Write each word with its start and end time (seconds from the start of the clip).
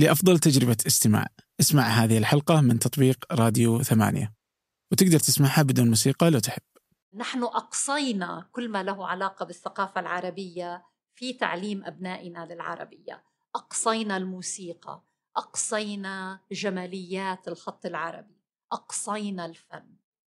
لأفضل 0.00 0.38
تجربة 0.38 0.76
استماع. 0.86 1.26
اسمع 1.60 1.82
هذه 1.82 2.18
الحلقة 2.18 2.60
من 2.60 2.78
تطبيق 2.78 3.24
راديو 3.32 3.82
ثمانية. 3.82 4.32
وتقدر 4.92 5.18
تسمعها 5.18 5.62
بدون 5.62 5.88
موسيقى 5.88 6.30
لو 6.30 6.38
تحب. 6.38 6.62
نحن 7.14 7.42
أقصينا 7.42 8.48
كل 8.52 8.68
ما 8.68 8.82
له 8.82 9.06
علاقة 9.06 9.44
بالثقافة 9.44 10.00
العربية 10.00 10.84
في 11.14 11.32
تعليم 11.32 11.84
أبنائنا 11.84 12.48
للعربية. 12.50 13.24
أقصينا 13.54 14.16
الموسيقى 14.16 15.02
أقصينا 15.36 16.40
جماليات 16.52 17.48
الخط 17.48 17.86
العربي 17.86 18.40
أقصينا 18.72 19.46
الفن. 19.46 19.96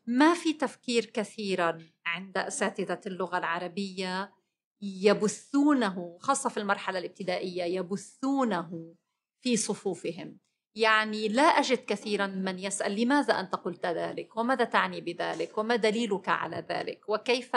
ما 0.08 0.34
في 0.34 0.54
تفكير 0.54 1.06
كثيرا 1.06 1.88
عند 2.06 2.38
أساتذة 2.38 3.02
اللغة 3.08 3.38
العربية 3.38 4.34
يبثونه 4.82 6.18
خاصة 6.20 6.50
في 6.50 6.58
المرحلة 6.58 7.00
الابتدائية 7.00 7.64
يبثونه 7.64 8.96
في 9.42 9.58
صفوفهم. 9.58 10.40
يعني 10.76 11.28
لا 11.28 11.44
أجد 11.44 11.78
كثيرا 11.78 12.28
من 12.28 12.60
يسأل 12.60 13.02
لماذا 13.02 13.40
أنت 13.40 13.56
قلت 13.56 13.86
ذلك؟ 13.86 14.38
وماذا 14.38 14.64
تعني 14.64 15.02
بذلك؟ 15.02 15.58
وما 15.58 15.76
دليلك 15.76 16.30
على 16.30 16.66
ذلك؟ 16.70 17.10
وكيف 17.10 17.56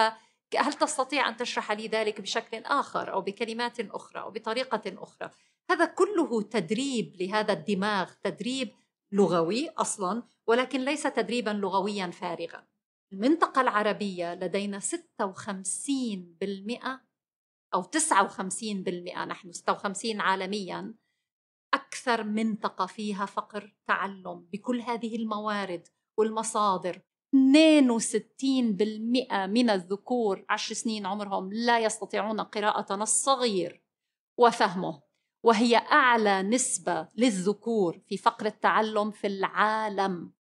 هل 0.58 0.72
تستطيع 0.72 1.28
أن 1.28 1.36
تشرح 1.36 1.72
لي 1.72 1.86
ذلك 1.86 2.20
بشكل 2.20 2.58
آخر 2.58 3.12
أو 3.12 3.20
بكلمات 3.20 3.80
أخرى 3.80 4.20
أو 4.20 4.30
بطريقة 4.30 4.82
أخرى؟ 4.86 5.30
هذا 5.70 5.84
كله 5.84 6.42
تدريب 6.42 7.16
لهذا 7.20 7.52
الدماغ 7.52 8.12
تدريب 8.22 8.72
لغوي 9.12 9.68
أصلا 9.68 10.22
ولكن 10.46 10.80
ليس 10.80 11.02
تدريبا 11.02 11.50
لغويا 11.50 12.10
فارغا. 12.10 12.66
المنطقة 13.12 13.60
العربية 13.60 14.34
لدينا 14.34 14.80
56% 14.80 17.00
أو 17.74 17.82
59% 17.82 19.24
نحن 19.24 19.52
56 19.52 20.20
عالميا. 20.20 20.94
أكثر 21.94 22.24
منطقة 22.24 22.86
فيها 22.86 23.26
فقر 23.26 23.74
تعلم 23.86 24.46
بكل 24.52 24.80
هذه 24.80 25.16
الموارد 25.16 25.88
والمصادر. 26.18 27.00
62% 27.32 27.36
من 29.46 29.70
الذكور 29.70 30.44
عشر 30.50 30.74
سنين 30.74 31.06
عمرهم 31.06 31.52
لا 31.52 31.78
يستطيعون 31.78 32.40
قراءة 32.40 32.94
نص 32.94 33.24
صغير 33.24 33.82
وفهمه 34.38 35.02
وهي 35.44 35.76
أعلى 35.76 36.42
نسبة 36.42 37.08
للذكور 37.16 38.00
في 38.06 38.16
فقر 38.16 38.46
التعلم 38.46 39.10
في 39.10 39.26
العالم. 39.26 40.32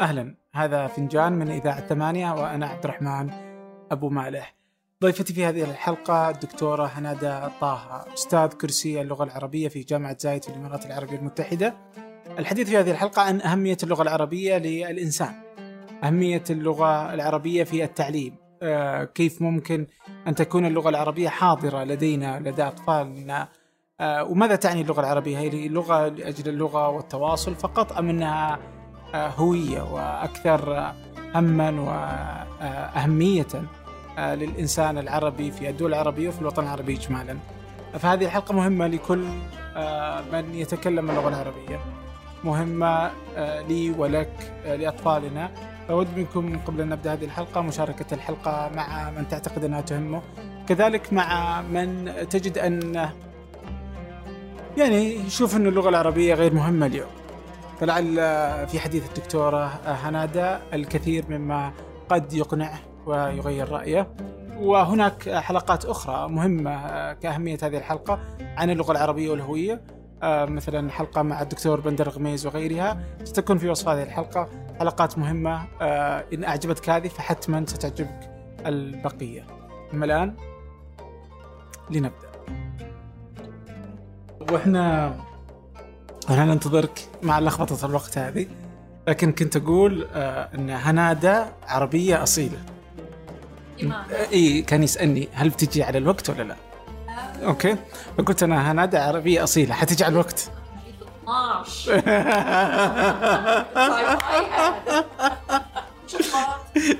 أهلا 0.00 0.36
هذا 0.54 0.86
فنجان 0.86 1.32
من 1.32 1.50
إذاعة 1.50 1.86
ثمانية 1.86 2.32
وأنا 2.32 2.66
عبد 2.66 2.84
الرحمن 2.84 3.30
أبو 3.90 4.08
مالح. 4.08 4.63
ضيفتي 5.02 5.34
في 5.34 5.44
هذه 5.44 5.64
الحلقة 5.64 6.30
الدكتورة 6.30 6.86
هنادة 6.86 7.48
طه 7.60 8.04
أستاذ 8.14 8.48
كرسي 8.48 9.00
اللغة 9.00 9.24
العربية 9.24 9.68
في 9.68 9.80
جامعة 9.80 10.16
زايد 10.20 10.44
في 10.44 10.48
الإمارات 10.48 10.86
العربية 10.86 11.16
المتحدة. 11.16 11.74
الحديث 12.38 12.68
في 12.68 12.78
هذه 12.78 12.90
الحلقة 12.90 13.22
عن 13.22 13.40
أهمية 13.40 13.76
اللغة 13.82 14.02
العربية 14.02 14.58
للإنسان 14.58 15.34
أهمية 16.04 16.44
اللغة 16.50 17.14
العربية 17.14 17.64
في 17.64 17.84
التعليم. 17.84 18.34
آه، 18.62 19.04
كيف 19.04 19.42
ممكن 19.42 19.86
أن 20.28 20.34
تكون 20.34 20.66
اللغة 20.66 20.88
العربية 20.88 21.28
حاضرة 21.28 21.84
لدينا 21.84 22.40
لدى 22.40 22.62
أطفالنا؟ 22.62 23.48
آه، 24.00 24.24
وماذا 24.24 24.56
تعني 24.56 24.80
اللغة 24.80 25.00
العربية؟ 25.00 25.38
هي 25.38 25.68
لغة 25.68 26.08
لأجل 26.08 26.48
اللغة 26.48 26.88
والتواصل 26.88 27.54
فقط 27.54 27.92
أم 27.92 28.08
أنها 28.08 28.58
آه، 29.14 29.28
هوية 29.28 29.82
وأكثر 29.82 30.92
هما 31.34 31.70
وأهمية؟ 32.60 33.83
للإنسان 34.18 34.98
العربي 34.98 35.50
في 35.50 35.68
الدول 35.68 35.94
العربية 35.94 36.28
وفي 36.28 36.40
الوطن 36.40 36.62
العربي 36.62 36.96
إجمالا. 36.96 37.38
فهذه 37.98 38.24
الحلقة 38.24 38.54
مهمة 38.54 38.86
لكل 38.86 39.24
من 40.32 40.54
يتكلم 40.54 41.10
اللغة 41.10 41.28
العربية. 41.28 41.80
مهمة 42.44 43.10
لي 43.68 43.90
ولك 43.90 44.52
لأطفالنا. 44.66 45.50
فأود 45.88 46.08
منكم 46.16 46.58
قبل 46.58 46.80
أن 46.80 46.88
نبدأ 46.88 47.12
هذه 47.12 47.24
الحلقة 47.24 47.60
مشاركة 47.60 48.14
الحلقة 48.14 48.70
مع 48.76 49.10
من 49.10 49.28
تعتقد 49.28 49.64
أنها 49.64 49.80
تهمه. 49.80 50.22
كذلك 50.68 51.12
مع 51.12 51.62
من 51.62 52.12
تجد 52.30 52.58
أن 52.58 53.08
يعني 54.76 55.14
يشوف 55.14 55.56
أن 55.56 55.66
اللغة 55.66 55.88
العربية 55.88 56.34
غير 56.34 56.54
مهمة 56.54 56.86
اليوم. 56.86 57.10
فلعل 57.80 58.14
في 58.68 58.80
حديث 58.80 59.08
الدكتورة 59.08 59.64
هنادة 59.86 60.60
الكثير 60.72 61.24
مما 61.28 61.72
قد 62.08 62.32
يقنعه. 62.32 62.80
ويغير 63.06 63.68
رأيه. 63.68 64.08
وهناك 64.58 65.30
حلقات 65.30 65.84
أخرى 65.84 66.28
مهمة 66.28 67.12
كأهمية 67.12 67.58
هذه 67.62 67.76
الحلقة 67.76 68.18
عن 68.56 68.70
اللغة 68.70 68.92
العربية 68.92 69.30
والهوية 69.30 69.80
مثلا 70.24 70.90
حلقة 70.90 71.22
مع 71.22 71.42
الدكتور 71.42 71.80
بندر 71.80 72.08
غميز 72.08 72.46
وغيرها. 72.46 73.00
ستكون 73.24 73.58
في 73.58 73.68
وصف 73.68 73.88
هذه 73.88 74.02
الحلقة 74.02 74.48
حلقات 74.78 75.18
مهمة 75.18 75.64
آه، 75.80 76.24
إن 76.34 76.44
أعجبتك 76.44 76.90
هذه 76.90 77.08
فحتما 77.08 77.64
ستعجبك 77.66 78.30
البقية. 78.66 79.46
أما 79.94 80.04
الآن 80.04 80.34
لنبدأ. 81.90 82.28
وإحنا 84.52 85.14
أنا 86.30 86.44
ننتظرك 86.44 87.08
مع 87.22 87.40
لخبطة 87.40 87.86
الوقت 87.86 88.18
هذه 88.18 88.46
لكن 89.08 89.32
كنت 89.32 89.56
أقول 89.56 90.06
آه، 90.14 90.48
أن 90.54 90.70
هنادة 90.70 91.52
عربية 91.68 92.22
أصيلة. 92.22 92.58
اي 94.32 94.62
كان 94.62 94.82
يسألني 94.82 95.28
هل 95.32 95.48
بتجي 95.48 95.82
على 95.82 95.98
الوقت 95.98 96.30
ولا 96.30 96.42
لا؟ 96.42 96.56
آه. 97.08 97.46
أوكي. 97.46 97.76
فقلت 98.18 98.42
أنا 98.42 98.72
هنادة 98.72 99.04
عربيه 99.04 99.44
أصيلة 99.44 99.74
حتجي 99.74 100.04
على 100.04 100.12
الوقت. 100.12 100.50
12 101.24 101.94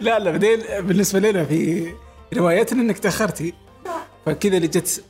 لا 0.00 0.18
لا 0.18 0.30
بعدين 0.30 0.60
بالنسبة 0.80 1.20
لنا 1.20 1.44
في 1.44 1.92
روايتنا 2.36 2.82
إنك 2.82 2.98
تاخرتي 2.98 3.54
فكذا 4.26 4.56
اللي 4.56 4.68
جت 4.68 5.04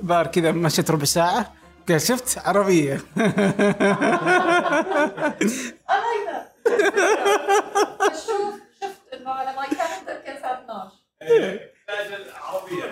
بار 0.00 0.26
كذا 0.26 0.52
مشيت 0.52 0.90
ربع 0.90 1.04
ساعة 1.04 1.52
قال 1.88 2.00
شفت؟ 2.00 2.38
عربية. 2.38 3.00
شوف 8.26 8.54
شفت 8.82 9.00
إنه 9.14 9.30
على 9.30 9.50
كالندر 9.66 10.22
كان 10.26 10.36
الساعة 10.36 10.60
12 10.64 10.90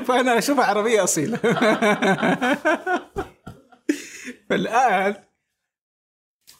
فأنا 0.04 0.38
اشوفها 0.38 0.64
عربية 0.64 1.04
أصيلة 1.04 1.36
فالآن 4.50 5.14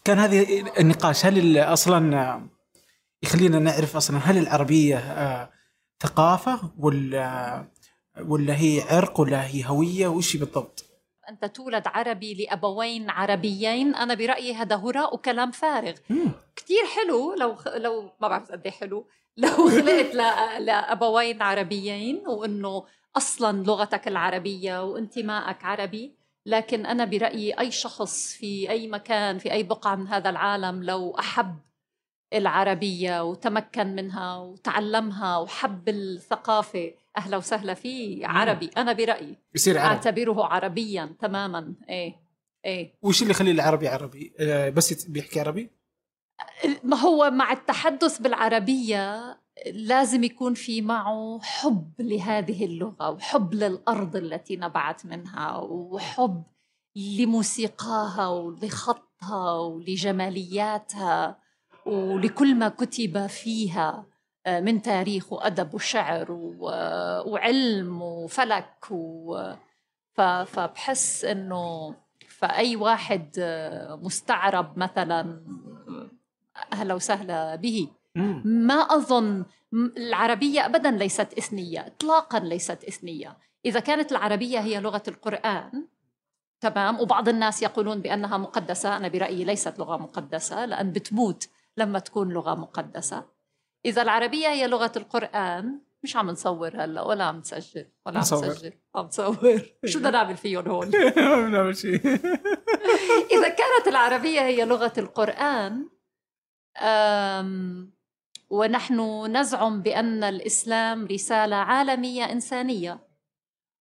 كان 0.04 0.18
هذه 0.18 0.64
النقاش 0.80 1.26
هل 1.26 1.58
أصلا 1.58 2.48
يخلينا 3.22 3.58
نعرف 3.58 3.96
أصلا 3.96 4.18
هل 4.18 4.38
العربية 4.38 4.98
آه، 4.98 5.50
ثقافة 6.02 6.72
ولا 6.78 7.64
ولا 8.20 8.56
هي 8.56 8.82
عرق 8.90 9.20
ولا 9.20 9.46
هي 9.46 9.64
هوية 9.66 10.08
وش 10.08 10.36
بالضبط؟ 10.36 10.88
أنت 11.28 11.44
تولد 11.44 11.83
عربي 11.87 12.34
لأبوين 12.34 13.11
عربيين. 13.11 13.94
أنا 13.94 14.15
برأيي 14.15 14.55
هذا 14.55 14.77
هراء 14.77 15.15
وكلام 15.15 15.50
فارغ. 15.50 15.94
كثير 16.56 16.84
حلو. 16.97 17.34
لو 17.34 17.56
لو 17.75 18.03
ما 18.21 18.28
بعرف 18.28 18.53
قد 18.53 18.65
إيه 18.65 18.72
حلو. 18.72 19.06
لو 19.37 19.49
خلقت 19.49 20.15
لأبوين 20.61 21.43
عربيين 21.43 22.27
وإنه 22.27 22.84
أصلا 23.16 23.62
لغتك 23.62 24.09
العربية 24.09 24.84
وانتمائك 24.84 25.65
عربي. 25.65 26.19
لكن 26.47 26.87
أنا 26.87 27.05
برأيي 27.05 27.53
أي 27.53 27.71
شخص 27.71 28.33
في 28.33 28.71
أي 28.71 28.89
مكان 28.89 29.39
في 29.39 29.53
أي 29.53 29.62
بقعة 29.62 29.95
من 29.95 30.09
هذا 30.09 30.31
العالم 30.31 30.83
لو 30.83 31.19
أحب 31.19 31.56
العربية 32.33 33.25
وتمكن 33.25 33.87
منها 33.95 34.37
وتعلمها 34.37 35.39
وحب 35.39 35.89
الثقافة 35.89 36.93
أهلا 37.18 37.36
وسهلا 37.36 37.74
فيه 37.74 38.26
عربي. 38.26 38.70
أنا 38.76 38.92
برأيي. 38.92 39.38
يصير 39.54 39.78
عربي. 39.78 39.94
أعتبره 39.94 40.44
عربيا 40.44 41.16
تماما. 41.20 41.74
إيه 41.88 42.28
إيه. 42.65 42.98
وش 43.03 43.22
اللي 43.22 43.30
يخلي 43.30 43.50
العربي 43.50 43.88
عربي؟ 43.88 44.34
آه، 44.41 44.68
بس 44.70 45.06
بيحكي 45.06 45.41
عربي؟ 45.41 45.70
ما 46.84 46.97
هو 46.97 47.30
مع 47.30 47.53
التحدث 47.53 48.18
بالعربية 48.18 49.38
لازم 49.72 50.24
يكون 50.24 50.54
في 50.54 50.82
معه 50.82 51.41
حب 51.42 51.92
لهذه 51.98 52.65
اللغة 52.65 53.10
وحب 53.10 53.54
للأرض 53.54 54.16
التي 54.16 54.56
نبعت 54.56 55.06
منها 55.06 55.56
وحب 55.56 56.42
لموسيقاها 56.97 58.28
ولخطها 58.28 59.53
ولجمالياتها 59.59 61.38
ولكل 61.86 62.54
ما 62.54 62.68
كتب 62.68 63.26
فيها. 63.26 64.06
من 64.60 64.83
تاريخ 64.83 65.33
وأدب 65.33 65.74
وشعر 65.74 66.27
وعلم 67.27 68.03
وفلك 68.03 68.89
فبحس 70.45 71.24
إنه 71.24 71.95
فأي 72.28 72.77
واحد 72.77 73.30
مستعرب 74.03 74.78
مثلا 74.78 75.41
أهلا 76.72 76.95
وسهلا 76.95 77.56
به. 77.56 77.89
ما 78.45 78.74
أظن 78.74 79.45
العربية 79.72 80.66
أبدا 80.66 80.91
ليست 80.91 81.39
إثنية 81.39 81.86
إطلاقا 81.86 82.39
ليست 82.39 82.84
إثنية. 82.84 83.36
إذا 83.65 83.80
كانت 83.80 84.12
العربية 84.12 84.59
هي 84.59 84.80
لغة 84.80 85.03
القرآن 85.09 85.86
تمام 86.60 87.00
وبعض 87.00 87.28
الناس 87.28 87.62
يقولون 87.62 88.00
بأنها 88.00 88.36
مقدسة 88.39 88.97
أنا 88.97 89.09
برأيي 89.09 89.45
ليست 89.45 89.78
لغة 89.78 89.97
مقدسة 89.97 90.65
لأن 90.65 90.92
بتموت 90.92 91.48
لما 91.77 91.98
تكون 91.98 92.28
لغة 92.28 92.54
مقدسة. 92.54 93.37
إذا 93.84 94.03
العربية 94.03 94.48
هي 94.48 94.66
لغة 94.66 94.92
القرآن 94.97 95.80
مش 96.03 96.16
عم 96.16 96.30
نصور 96.30 96.84
هلا 96.84 97.03
ولا 97.03 97.25
عم 97.25 97.39
نسجل 97.39 97.86
ولا 98.07 98.16
عم. 98.16 98.21
نسجل 98.21 98.72
عم 98.95 99.04
نصور 99.07 99.63
شو 99.84 99.98
بدنا 99.98 100.10
نعمل 100.10 100.36
فيهم 100.36 100.69
هون؟ 100.69 100.91
ما 101.16 101.47
بنعمل 101.47 101.77
شيء 101.77 102.01
إذا 103.34 103.48
كانت 103.48 103.86
العربية 103.89 104.41
هي 104.41 104.65
لغة 104.65 104.92
القرآن 104.98 105.89
أم، 106.80 107.92
ونحن 108.51 109.27
نزعم 109.36 109.83
بأن 109.83 110.24
الإسلام 110.24 111.07
رسالة 111.07 111.57
عالمية 111.57 112.24
إنسانية 112.33 113.09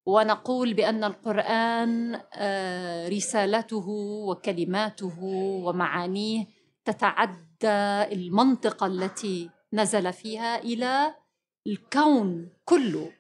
ونقول 0.06 0.74
بأن 0.74 1.04
القرآن 1.04 2.22
آه، 2.34 3.10
رسالته 3.10 3.86
وكلماته 4.28 5.24
ومعانيه 5.66 6.46
تتعدى 6.86 7.38
المنطقة 8.14 8.86
التي 8.88 9.50
نزل 9.74 10.14
فيها 10.14 10.60
إلى 10.60 11.16
الكون 11.68 12.50
كله. 12.66 13.12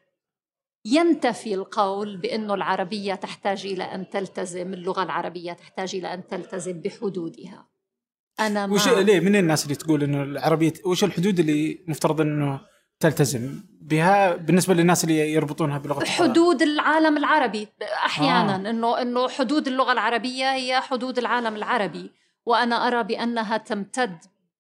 ينتفي 0.86 1.54
القول 1.54 2.18
بأن 2.18 2.52
العربية 2.52 3.16
تحتاج 3.16 3.66
إلى 3.66 3.84
أن 3.84 4.10
تلتزم 4.10 4.74
اللغة 4.74 5.04
العربية 5.04 5.54
تحتاج 5.54 5.96
إلى 5.96 6.14
أن 6.14 6.28
تلتزم 6.28 6.82
بحدودها. 6.82 7.68
أنا 8.40 8.68
مع 8.68 8.74
وش 8.74 8.88
ليه؟ 8.88 9.20
من 9.20 9.36
الناس 9.36 9.64
اللي 9.64 9.76
تقول 9.76 10.04
إنه 10.04 10.24
العربية 10.24 10.74
وش 10.86 11.04
الحدود 11.04 11.40
اللي 11.40 11.86
مفترض 11.88 12.22
إنه 12.22 12.62
تلتزم 13.00 13.64
بها 13.82 14.36
بالنسبة 14.36 14.74
للناس 14.74 15.04
اللي 15.04 15.34
يربطونها 15.34 15.78
بلغة؟ 15.78 16.06
حدود 16.06 16.62
العالم 16.62 17.18
العربي. 17.18 17.68
أحيانا 18.06 18.56
آه. 18.56 18.70
إنه 18.70 19.02
إنه 19.02 19.30
حدود 19.30 19.68
اللغة 19.68 19.92
العربية 19.92 20.54
هي 20.54 20.82
حدود 20.82 21.18
العالم 21.18 21.56
العربي. 21.56 22.12
وأنا 22.46 22.88
أرى 22.88 23.04
بأنها 23.04 23.58
تمتد 23.58 24.18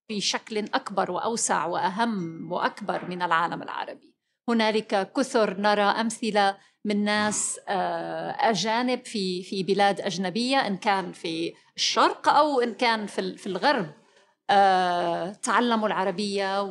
بشكل 0.09 0.57
أكبر 0.57 1.11
وأوسع 1.11 1.65
وأهم 1.65 2.47
وأكبر 2.51 3.05
من 3.09 3.21
العالم 3.21 3.63
العربي. 3.63 4.13
هنالك 4.49 5.11
كثر 5.13 5.59
نرى 5.59 5.81
أمثلة 5.81 6.57
من 6.85 7.03
ناس 7.03 7.59
آه، 7.67 8.35
أجانب 8.39 9.05
في 9.05 9.43
في 9.43 9.63
بلاد 9.63 10.01
أجنبية 10.01 10.57
إن 10.67 10.77
كان 10.77 11.11
في 11.11 11.53
الشرق 11.75 12.29
أو 12.29 12.61
إن 12.61 12.73
كان 12.73 13.05
في 13.05 13.37
في 13.37 13.47
الغرب 13.47 13.89
آه، 14.49 15.31
تعلموا 15.31 15.87
العربية 15.87 16.61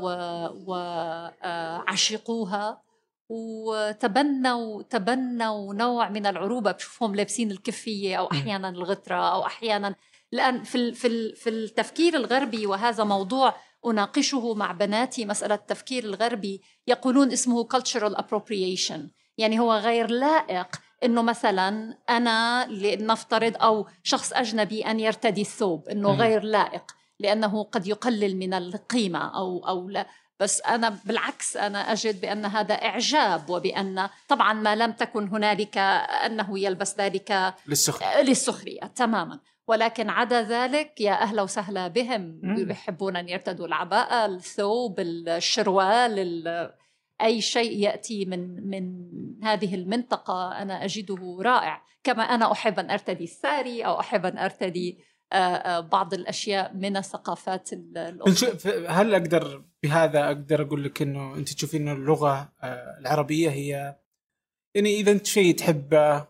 وعشقوها 1.45 2.83
وتبنوا 3.29 4.83
تبنوا 4.83 5.75
نوع 5.75 6.09
من 6.09 6.27
العروبة. 6.27 6.73
بشوفهم 6.73 7.15
لابسين 7.15 7.51
الكفية 7.51 8.17
أو 8.17 8.27
أحيانا 8.33 8.69
الغتره 8.69 9.33
أو 9.33 9.47
أحيانا 9.47 9.95
لأن 10.33 10.63
في 10.63 10.93
في 10.93 11.35
في 11.35 11.51
التفكير 11.51 12.15
الغربي 12.15 12.67
وهذا 12.67 13.05
موضوع 13.05 13.57
أناقشه 13.87 14.55
مع 14.55 14.73
بناتي 14.73 15.25
مسألة 15.25 15.55
التفكير 15.55 16.05
الغربي 16.05 16.63
يقولون 16.87 17.33
اسمه 17.33 17.69
cultural 17.75 18.17
appropriation. 18.17 19.01
يعني 19.39 19.61
هو 19.61 19.73
غير 19.73 20.11
لائق 20.11 20.67
إنه 21.05 21.23
مثلا 21.23 21.99
أنا 22.11 22.67
لنفترض 22.71 23.57
أو 23.57 23.87
شخص 24.03 24.33
أجنبي 24.33 24.83
أن 24.83 25.01
يرتدي 25.01 25.41
الثوب 25.41 25.89
إنه. 25.89 26.15
غير 26.15 26.43
لائق 26.43 26.83
لأنه 27.21 27.65
قد 27.65 27.87
يقلل 27.87 28.37
من 28.37 28.55
القيمة 28.55 29.37
أو 29.39 29.69
أو 29.69 29.89
لا. 29.89 30.07
بس 30.41 30.61
أنا 30.61 30.99
بالعكس 31.05 31.57
أنا 31.57 31.93
أجد 31.93 32.21
بأن 32.21 32.45
هذا 32.45 32.75
إعجاب 32.75 33.51
وبأن 33.51 34.09
طبعا 34.29 34.53
ما 34.53 34.77
لم 34.77 34.93
تكن 34.93 35.29
هنالك 35.29 35.79
أنه 36.27 36.59
يلبس 36.59 36.99
ذلك 36.99 37.55
للسخن 37.67 38.07
للسخرية 38.21 38.81
تماما. 38.81 39.41
ولكن 39.69 40.11
عدا 40.11 40.43
ذلك 40.43 41.01
يا 41.01 41.13
أهلا 41.23 41.43
وسهلا 41.43 41.89
بهم. 41.89 42.41
مم. 42.43 42.65
بيحبون 42.65 43.17
أن 43.17 43.29
يرتدوا 43.29 43.67
العباءة 43.67 44.27
الثوب 44.27 45.01
الشروال 45.01 46.19
ال- 46.19 46.75
أي 47.23 47.41
شيء 47.41 47.79
يأتي 47.79 48.25
من 48.25 48.67
من 48.71 49.05
هذه 49.45 49.75
المنطقة 49.75 50.63
أنا 50.63 50.85
أجده 50.85 51.39
رائع. 51.43 51.83
كما 52.05 52.23
أنا 52.23 52.53
أحب 52.53 52.79
أن 52.79 52.91
أرتدي 52.91 53.25
الساري 53.25 53.87
أو 53.87 54.01
أحب 54.01 54.27
أن 54.27 54.39
أرتدي 54.39 54.99
آه، 55.33 55.37
آه، 55.37 55.81
بعض 55.81 56.15
الأشياء 56.15 56.75
من 56.75 56.97
الثقافات 56.97 57.73
ال- 57.73 57.99
الأخرى. 57.99 58.31
بنشوف- 58.33 58.67
هل 58.67 59.15
أقدر 59.15 59.65
بهذا 59.83 60.27
أقدر 60.27 60.63
أقول 60.63 60.85
لك 60.85 61.03
إنه 61.03 61.35
أنت 61.35 61.53
تشوفين 61.53 61.83
إنه 61.89 61.93
اللغة 61.93 62.53
آه، 62.63 62.99
العربية 63.01 63.51
هي 63.51 63.97
يعني 64.75 64.95
إذا 64.95 65.13
أنت 65.13 65.27
شيء 65.27 65.55
تحبه 65.57 66.27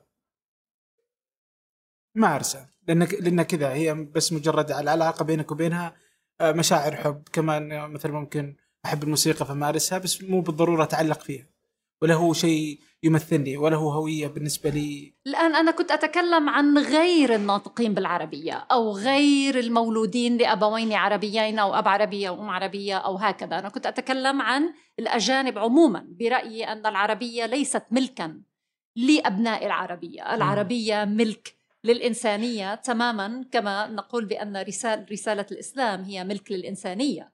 مارسه 2.15 2.69
لانك 2.89 3.15
لأن 3.15 3.43
كذا 3.43 3.73
هي 3.73 3.95
بس 3.95 4.33
مجرد 4.33 4.71
العلاقه 4.71 5.25
بينك 5.25 5.53
وبينها 5.53 5.95
آه، 6.41 6.53
مشاعر 6.53 6.97
حب. 6.97 7.23
كمان 7.33 7.91
مثلا 7.91 8.13
ممكن 8.13 8.57
أحب 8.85 9.03
الموسيقى 9.03 9.47
فمارسها 9.47 9.99
بس 9.99 10.23
مو 10.23 10.41
بالضرورة 10.41 10.83
أتعلق 10.83 11.21
فيها. 11.21 11.47
ولا 12.03 12.15
هو 12.15 12.33
شيء 12.33 12.81
يمثلني 13.03 13.57
ولا 13.57 13.77
هو 13.77 13.91
هوية 13.91 14.27
بالنسبة 14.27 14.71
لي. 14.71 15.15
الآن 15.27 15.55
أنا 15.55 15.71
كنت 15.71 15.91
أتكلم 15.91 16.49
عن 16.49 16.79
غير 16.79 17.35
الناطقين 17.35 17.95
بالعربية 17.95 18.53
أو 18.53 18.93
غير 18.93 19.59
المولودين 19.59 20.37
لأبوين 20.37 20.93
عربيين 20.93 21.59
أو 21.59 21.75
أب 21.75 21.89
عربية 21.89 22.31
وأم 22.31 22.51
عربية 22.51 22.97
أو 22.97 23.17
هكذا. 23.17 23.59
أنا 23.59 23.69
كنت 23.69 23.87
أتكلم 23.87 24.43
عن 24.43 24.73
الأجانب 24.99 25.59
عموما 25.59 26.07
برأيي 26.21 26.65
أن 26.65 26.87
العربية 26.87 27.47
ليست 27.47 27.83
ملكا 27.91 28.41
لأبناء 28.97 29.67
العربية. 29.67 30.35
العربية 30.35 31.05
ملك 31.05 31.56
للإنسانية 31.87 32.75
تماما 32.75 33.45
كما 33.53 33.87
نقول 33.87 34.25
بأن 34.25 34.57
رسالة, 34.57 35.07
رسالة 35.13 35.47
الإسلام 35.53 36.03
هي 36.03 36.25
ملك 36.25 36.53
للإنسانية. 36.53 37.33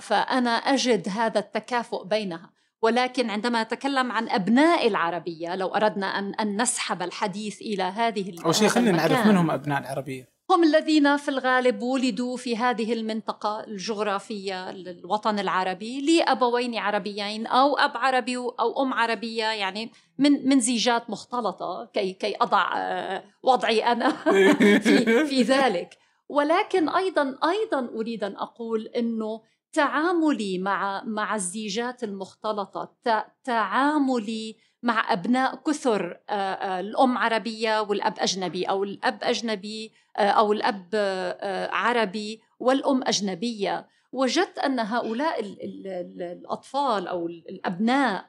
فأنا 0.00 0.50
أجد 0.50 1.08
هذا 1.08 1.38
التكافؤ 1.38 2.04
بينها. 2.04 2.50
ولكن 2.82 3.30
عندما 3.30 3.62
نتكلم 3.62 4.12
عن 4.12 4.28
أبناء 4.28 4.88
العربية 4.88 5.54
لو 5.54 5.68
أردنا 5.68 6.06
أن, 6.06 6.34
أن 6.34 6.62
نسحب 6.62 7.02
الحديث 7.02 7.60
إلى 7.60 7.82
هذه 7.82 8.34
اول 8.44 8.54
شيء 8.54 8.68
خلينا 8.68 8.90
نعرف 8.90 9.12
المكان. 9.12 9.28
من 9.28 9.36
هم 9.36 9.50
أبناء 9.50 9.80
العربية. 9.80 10.33
هم 10.50 10.62
الذين 10.64 11.16
في 11.16 11.28
الغالب 11.28 11.82
ولدوا 11.82 12.36
في 12.36 12.56
هذه 12.56 12.92
المنطقة 12.92 13.64
الجغرافية 13.64 14.70
الوطن 14.70 15.38
العربي 15.38 16.00
لأبوين 16.00 16.76
عربيين 16.78 17.46
أو 17.46 17.76
أب 17.78 17.96
عربي 17.96 18.36
أو 18.36 18.82
أم 18.82 18.92
عربية 18.94 19.44
يعني 19.44 19.92
من 20.18 20.48
من 20.48 20.60
زيجات 20.60 21.10
مختلطة 21.10 21.90
كي 21.94 22.12
كي 22.12 22.34
أضع 22.40 22.72
آه، 22.76 23.24
وضعي 23.42 23.80
أنا 23.84 24.10
في 24.84 25.26
في 25.26 25.42
ذلك. 25.42 25.98
ولكن 26.28 26.88
أيضا 26.88 27.38
أيضا 27.48 27.88
أريد 27.94 28.24
أن 28.24 28.36
أقول 28.36 28.86
إنه 28.86 29.40
تعاملي 29.72 30.58
مع 30.58 31.02
مع 31.04 31.34
الزيجات 31.34 32.04
المختلطة 32.04 32.92
تع- 33.04 33.26
تعاملي 33.44 34.56
مع 34.82 35.12
أبناء 35.12 35.56
كثر 35.66 36.20
آه، 36.30 36.32
آه، 36.32 36.80
الأم 36.80 37.18
عربية 37.18 37.80
والأب 37.82 38.14
أجنبي 38.18 38.64
أو 38.64 38.84
الأب 38.84 39.18
أجنبي 39.22 39.86
آه، 39.86 40.03
أو 40.22 40.52
الأب 40.52 40.88
آه، 40.94 41.30
آه، 41.40 41.70
عربي 41.70 42.40
والأم 42.60 43.02
أجنبية. 43.02 43.88
وجدت 44.12 44.58
أن 44.58 44.80
هؤلاء 44.80 45.40
ال- 45.40 45.62
ال- 45.62 45.86
ال- 45.86 46.22
الأطفال 46.22 47.08
أو 47.08 47.26
ال- 47.26 47.44
الأبناء 47.48 48.26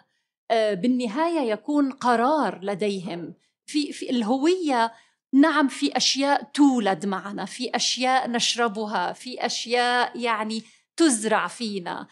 آه، 0.51 0.73
بالنهاية 0.73 1.51
يكون 1.51 1.91
قرار 1.91 2.59
لديهم. 2.63 3.33
في 3.65 3.91
في 3.91 4.09
الهوية 4.09 4.91
نعم 5.33 5.67
في 5.67 5.97
أشياء 5.97 6.43
تولد 6.43 7.05
معنا 7.05 7.45
في 7.45 7.75
أشياء 7.75 8.29
نشربها 8.29 9.13
في 9.13 9.45
أشياء 9.45 10.19
يعني 10.19 10.63
تزرع 10.97 11.47
فينا. 11.47 12.07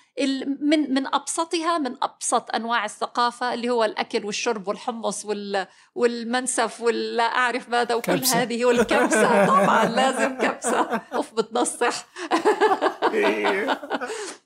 من 0.61 0.93
من 0.93 1.07
أبسطها 1.15 1.77
من 1.77 1.95
أبسط 2.03 2.55
أنواع 2.55 2.85
الثقافة 2.85 3.53
اللي 3.53 3.69
هو 3.69 3.83
الأكل 3.83 4.25
والشرب 4.25 4.67
والحمص 4.67 5.25
وال 5.25 5.67
والمنسف 5.95 6.81
ولا 6.81 7.23
أعرف 7.23 7.69
ماذا 7.69 7.95
وكل 7.95 8.19
كبسة. 8.19 8.41
هذه 8.41 8.65
والكبسة. 8.65 9.45
طبعا 9.47 9.85
لازم 9.85 10.37
كبسة. 10.37 11.01
اوف 11.13 11.33
بتنصح 11.33 12.05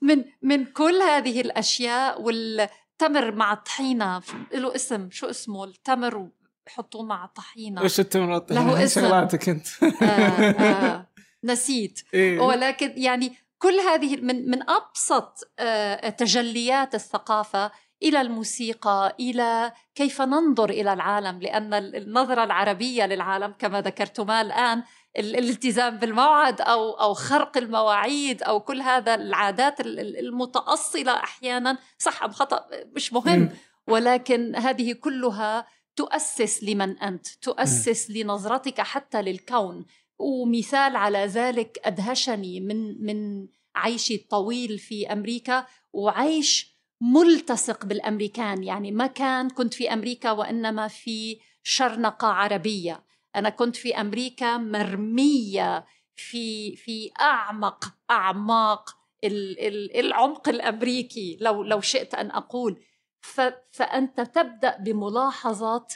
من 0.00 0.24
من 0.42 0.64
كل 0.64 1.02
هذه 1.02 1.40
الأشياء 1.40 2.22
والتمر 2.22 3.32
مع 3.32 3.52
الطحينه 3.52 4.22
له 4.52 4.74
اسم. 4.74 5.10
شو 5.10 5.26
اسمه؟ 5.30 5.64
التمر 5.64 6.28
بحطوه 6.66 7.02
مع 7.02 7.26
طحينة. 7.26 7.82
وش 7.82 8.00
التمرات 8.00 8.52
له 8.52 8.84
اسم. 8.84 9.00
شغلاتك 9.00 9.48
أنت. 9.48 9.66
آه 10.02 10.06
آه. 10.06 11.06
نسيت. 11.44 12.00
إيه. 12.14 12.40
ولكن 12.40 12.92
يعني 12.96 13.47
كل 13.58 13.80
هذه 13.80 14.16
من 14.16 14.50
من 14.50 14.70
أبسط 14.70 15.50
آه، 15.58 16.08
تجليات 16.08 16.94
الثقافة 16.94 17.70
إلى 18.02 18.20
الموسيقى 18.20 19.16
إلى 19.20 19.72
كيف 19.94 20.22
ننظر 20.22 20.70
إلى 20.70 20.92
العالم 20.92 21.40
لأن 21.40 21.74
النظرة 21.74 22.44
العربية 22.44 23.06
للعالم 23.06 23.54
كما 23.58 23.80
ذكرتما 23.80 24.40
الآن 24.40 24.82
ال- 25.18 25.36
الالتزام 25.36 25.96
بالموعد 25.96 26.60
أو 26.60 26.90
أو 26.92 27.14
خرق 27.14 27.56
المواعيد 27.56 28.42
أو 28.42 28.60
كل 28.60 28.80
هذا 28.80 29.14
العادات 29.14 29.80
ال- 29.80 30.00
ال- 30.00 30.18
المتأصلة 30.18 31.12
أحيانا 31.16 31.78
صح 31.98 32.22
أم 32.22 32.32
خطأ؟ 32.32 32.66
مش 32.96 33.12
مهم. 33.12 33.50
ولكن 33.86 34.56
هذه 34.56 34.92
كلها 34.92 35.66
تؤسس 35.96 36.64
لمن 36.64 36.98
أنت 36.98 37.26
تؤسس 37.26 38.10
لنظرتك 38.10 38.80
حتى 38.80 39.22
للكون. 39.22 39.86
ومثال 40.18 40.96
على 40.96 41.18
ذلك 41.18 41.78
أدهشني 41.84 42.60
من 42.60 43.04
من 43.04 43.48
عيشي 43.76 44.14
الطويل 44.14 44.78
في 44.78 45.12
أمريكا 45.12 45.66
وعيش 45.92 46.78
ملتصق 47.00 47.84
بالأمريكان. 47.86 48.64
يعني 48.64 48.92
ما 48.92 49.06
كان 49.06 49.50
كنت 49.50 49.74
في 49.74 49.92
أمريكا 49.92 50.30
وإنما 50.30 50.88
في 50.88 51.40
شرنقة 51.62 52.28
عربية. 52.28 53.04
أنا 53.36 53.50
كنت 53.50 53.76
في 53.76 54.00
أمريكا 54.00 54.56
مرمية 54.56 55.86
في 56.16 56.76
في 56.76 57.10
أعمق 57.20 57.84
أعماق 58.10 58.96
العمق 59.94 60.48
الأمريكي 60.48 61.38
لو 61.40 61.62
لو 61.62 61.80
شئت 61.80 62.14
أن 62.14 62.30
أقول. 62.30 62.80
فأنت 63.70 64.20
تبدأ 64.20 64.76
بملاحظه 64.76 65.86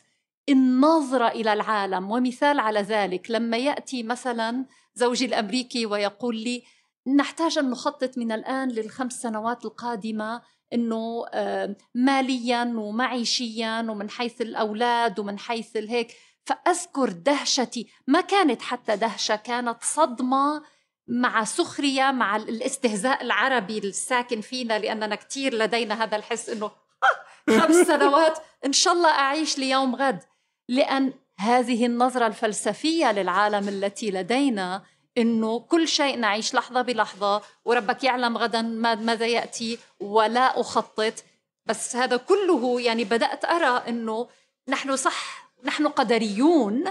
النظرة 0.49 1.29
إلى 1.29 1.53
العالم 1.53 2.11
ومثال 2.11 2.61
على 2.61 2.81
ذلك 2.81 3.31
لما 3.31 3.57
يأتي 3.57 4.03
مثلا 4.03 4.67
زوجي 4.95 5.25
الأمريكي 5.25 5.87
ويقول 5.87 6.37
لي 6.37 6.63
نحتاج 7.17 7.59
أن 7.59 7.71
نخطط 7.71 8.19
من 8.19 8.33
الآن 8.33 8.69
للخمس 8.69 9.13
سنوات 9.13 9.65
القادمة 9.65 10.43
إنه 10.73 11.25
آه، 11.35 11.77
ماليا 11.95 12.73
ومعيشيا 12.77 13.81
ومن 13.81 14.11
حيث 14.11 14.41
الأولاد 14.41 15.19
ومن 15.19 15.39
حيث 15.39 15.77
الهيك 15.77 16.15
فأذكر 16.47 17.09
دهشتي 17.09 17.89
ما 18.07 18.21
كانت 18.21 18.63
حتى 18.63 18.97
دهشة 18.97 19.37
كانت 19.37 19.77
صدمة 19.83 20.63
مع 21.09 21.45
سخرية 21.45 22.11
مع 22.11 22.37
الاستهزاء 22.37 23.23
العربي 23.23 23.79
الساكن 23.79 24.41
فينا 24.41 24.79
لأننا 24.79 25.15
كثير 25.15 25.55
لدينا 25.55 26.05
هذا 26.05 26.17
الحس 26.17 26.49
إنه 26.49 26.71
خمس 27.61 27.77
سنوات 27.87 28.39
إن 28.67 28.73
شاء 28.73 28.95
الله 28.95 29.11
أعيش 29.11 29.59
ليوم 29.59 29.97
غد. 29.97 30.23
لأن 30.73 31.13
هذه 31.39 31.87
النظرة 31.87 32.27
الفلسفية 32.27 33.13
للعالم 33.13 33.69
التي 33.69 34.11
لدينا 34.11 34.83
إنه 35.19 35.61
كل 35.61 35.89
شيء 35.89 36.19
نعيش 36.19 36.55
لحظة 36.55 36.83
بلحظة 36.83 37.43
وربك 37.65 38.05
يعلم 38.05 38.39
غدا 38.39 38.63
ماذا 38.95 39.27
يأتي 39.27 39.79
ولا 40.01 40.61
أخطط. 40.61 41.25
بس 41.67 41.97
هذا 41.97 42.17
كله 42.17 42.81
يعني 42.81 43.05
بدأت 43.05 43.45
أرى 43.45 43.89
إنه 43.89 44.29
نحن 44.69 44.97
صح 44.97 45.53
نحن 45.65 45.87
قدريون 45.87 46.85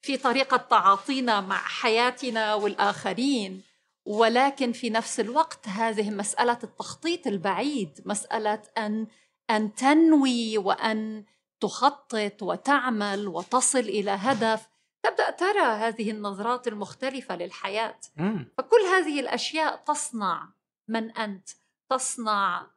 في 0.00 0.16
طريقة 0.16 0.56
تعاطينا 0.56 1.40
مع 1.40 1.58
حياتنا 1.58 2.54
والآخرين. 2.54 3.62
ولكن 4.06 4.72
في 4.72 4.90
نفس 4.90 5.20
الوقت 5.20 5.68
هذه 5.68 6.10
مسألة 6.10 6.58
التخطيط 6.64 7.26
البعيد 7.26 8.00
مسألة 8.04 8.62
ان 8.78 9.06
أن 9.50 9.74
تنوي 9.74 10.58
وأن 10.58 11.24
تخطط 11.60 12.42
وتعمل 12.42 13.28
وتصل 13.28 13.78
إلى 13.78 14.10
هدف. 14.10 14.68
تبدأ 15.02 15.30
ترى 15.30 15.60
هذه 15.60 16.10
النظرات 16.10 16.68
المختلفة 16.68 17.36
للحياة. 17.36 18.00
فكل 18.58 18.80
هذه 18.92 19.20
الأشياء 19.20 19.76
تصنع 19.76 20.52
من 20.88 21.10
أنت 21.10 21.48
تصنع 21.90 22.70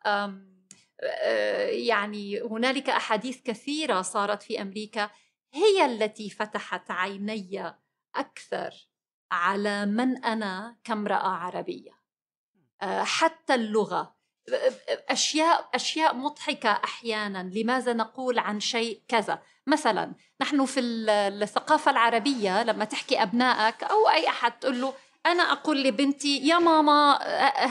يعني 1.70 2.42
هنالك 2.42 2.90
أحاديث 2.90 3.42
كثيرة 3.42 4.02
صارت 4.02 4.44
في 4.44 4.62
أمريكا. 4.62 5.10
هي 5.54 5.86
التي 5.86 6.30
فتحت 6.30 6.92
عيني 6.92 7.76
أكثر 8.16 8.90
على 9.32 9.86
من 9.86 10.26
أنا 10.26 10.78
كامرأة 10.84 11.28
عربية. 11.28 11.98
حتى 13.04 13.56
اللغة. 13.56 14.17
اشياء 15.10 15.70
أشياء 15.74 16.16
مضحكة 16.16 16.70
أحيانا. 16.70 17.52
لماذا 17.54 17.94
نقول 17.94 18.40
عن 18.40 18.60
شيء 18.60 19.02
كذا؟ 19.08 19.42
مثلا 19.68 20.16
نحن 20.42 20.66
في 20.66 20.80
الثقافة 20.80 21.92
العربية 21.92 22.64
لما 22.64 22.86
تحكي 22.86 23.22
أبنائك 23.22 23.84
أو 23.84 24.10
أي 24.10 24.28
أحد 24.30 24.60
تقول 24.60 24.82
له 24.82 24.94
أنا 25.26 25.44
أقول 25.44 25.84
لبنتي 25.84 26.38
يا 26.38 26.60
ماما 26.60 27.20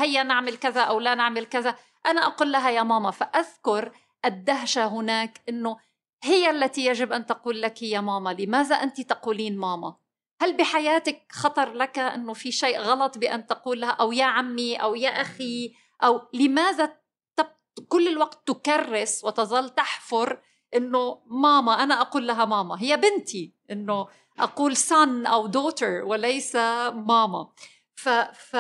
هيا 0.03 0.23
نعمل 0.23 0.57
كذا 0.57 0.81
أو 0.81 1.01
لا 1.01 1.15
نعمل 1.15 1.45
كذا. 1.45 1.77
أنا 2.07 2.27
أقول 2.27 2.53
لها 2.53 2.71
يا 2.71 2.83
ماما. 2.83 3.11
فأذكر 3.11 3.93
الدهشة 4.25 4.87
هناك 4.87 5.41
إنه 5.49 5.77
هي 6.23 6.51
التي 6.51 6.87
يجب 6.87 7.13
أن 7.13 7.27
تقول 7.27 7.63
لك 7.63 7.83
يا 7.83 8.01
ماما 8.01 8.31
لماذا 8.31 8.75
أنت 8.75 9.01
تقولين 9.01 9.59
ماما؟ 9.59 9.97
هل 10.43 10.57
بحياتك 10.57 11.23
خطر 11.33 11.73
لك 11.73 11.99
إنه 11.99 12.33
في 12.33 12.53
شيء 12.53 12.79
غلط 12.79 13.19
بأن 13.19 13.47
تقول 13.47 13.81
لها؟ 13.81 13.91
أو 13.91 14.13
يا 14.13 14.25
عمي 14.25 14.77
أو 14.77 14.95
يا 14.95 15.11
أخي؟ 15.11 15.75
أو 16.03 16.21
لماذا 16.35 16.97
كل 17.89 18.09
الوقت 18.09 18.49
تكرس 18.49 19.25
وتظل 19.25 19.71
تحفر 19.71 20.41
إنه 20.75 21.23
ماما 21.27 21.83
أنا 21.83 22.01
أقول 22.01 22.27
لها 22.27 22.45
ماما. 22.45 22.83
هي 22.83 22.97
بنتي 22.97 23.55
إنه 23.71 24.07
أقول 24.39 24.77
son 24.77 25.27
أو 25.27 25.53
daughter 25.53 26.05
وليس 26.05 26.57
ماما. 26.57 27.49
ف 27.95 28.09
ف 28.09 28.57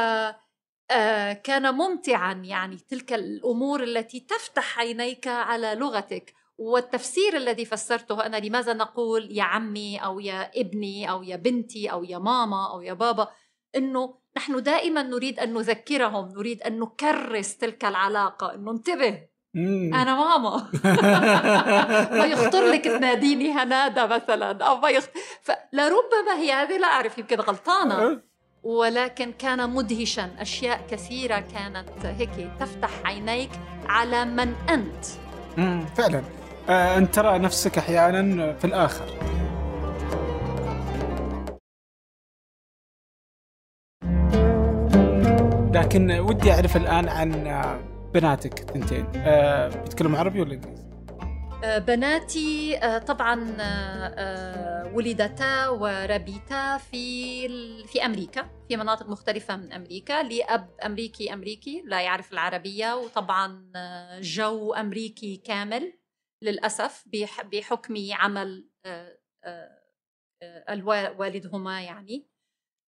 آه 0.90 1.33
كان 1.33 1.75
ممتعا 1.75 2.33
يعني 2.33 2.76
تلك 2.76 3.12
الأمور 3.12 3.83
التي 3.83 4.21
تفتح 4.21 4.78
عينيك 4.78 5.28
على 5.28 5.75
لغتك. 5.75 6.35
والتفسير 6.59 7.37
الذي 7.37 7.64
فسرته 7.64 8.26
أنا 8.26 8.37
لماذا 8.37 8.73
نقول 8.73 9.28
يا 9.31 9.43
عمي 9.43 9.99
أو 9.99 10.21
يا 10.21 10.61
ابني 10.61 11.11
أو 11.11 11.23
يا 11.23 11.37
بنتي 11.37 11.93
أو 11.93 12.05
يا 12.05 12.19
ماما 12.19 12.71
أو 12.73 12.81
يا 12.81 12.93
بابا؟ 12.93 13.28
إنه 13.76 14.14
نحن 14.37 14.62
دائما 14.62 15.02
نريد 15.02 15.40
أن 15.40 15.54
نذكرهم 15.54 16.28
نريد 16.37 16.62
أن 16.62 16.80
نكرس 16.80 17.56
تلك 17.56 17.85
العلاقة 17.85 18.54
إنه 18.54 18.71
انتبه. 18.71 19.21
أنا 19.56 20.14
ماما. 20.14 20.71
ما 22.18 22.25
يخطر 22.26 22.64
لك 22.64 22.85
تناديني 22.85 23.52
هنادا 23.52 24.06
مثلا 24.06 24.64
أو 24.64 24.76
ما 24.76 25.00
فلربما 25.42 26.35
هي 26.38 26.52
هذه 26.52 26.78
لا 26.78 26.87
أعرف 26.87 27.18
يمكن 27.18 27.40
غلطانة. 27.40 27.95
أه. 27.95 28.23
ولكن 28.62 29.33
كان 29.33 29.71
مدهشا. 29.71 30.30
أشياء 30.38 30.80
كثيرة 30.90 31.38
كانت 31.38 32.06
هيك 32.06 32.50
تفتح 32.61 32.90
عينيك 33.04 33.50
على 33.88 34.25
من 34.25 34.54
أنت. 34.68 35.04
فعلا. 35.97 36.23
آه، 36.68 36.99
انت 36.99 37.14
ترى 37.14 37.38
نفسك 37.38 37.78
أحيانا 37.78 38.52
في 38.52 38.64
الآخر. 38.64 39.04
لكن 45.76 46.11
ودي 46.11 46.52
أعرف 46.52 46.76
الآن 46.76 47.09
عن 47.09 47.30
بناتك 48.14 48.61
الثنتين 48.61 49.06
أه 49.16 49.68
بيتكلموا 49.68 50.18
عربي 50.18 50.40
ولا 50.40 50.54
إنجليزي؟ 50.54 50.87
أه 51.64 51.78
بناتي 51.78 52.76
أه 52.76 52.99
طبعا 52.99 53.56
ولدتا 54.95 55.68
وربيتا 55.68 56.78
في 56.78 57.49
في 57.87 58.06
أمريكا 58.06 58.50
في 58.68 58.76
مناطق 58.76 59.09
مختلفة 59.09 59.56
من 59.56 59.73
أمريكا 59.73 60.23
لأب 60.23 60.71
أمريكي 60.85 61.33
أمريكي 61.33 61.83
لا 61.85 62.00
يعرف 62.00 62.33
العربية 62.33 62.97
وطبعا 62.97 63.73
آه، 63.76 64.21
جو 64.21 64.73
أمريكي 64.73 65.37
كامل 65.37 65.92
للأسف 66.42 67.04
بحكم 67.52 67.95
عمل 68.12 68.68
آه، 68.87 69.18
آه، 69.45 71.14
والدهما 71.18 71.83
يعني 71.83 72.26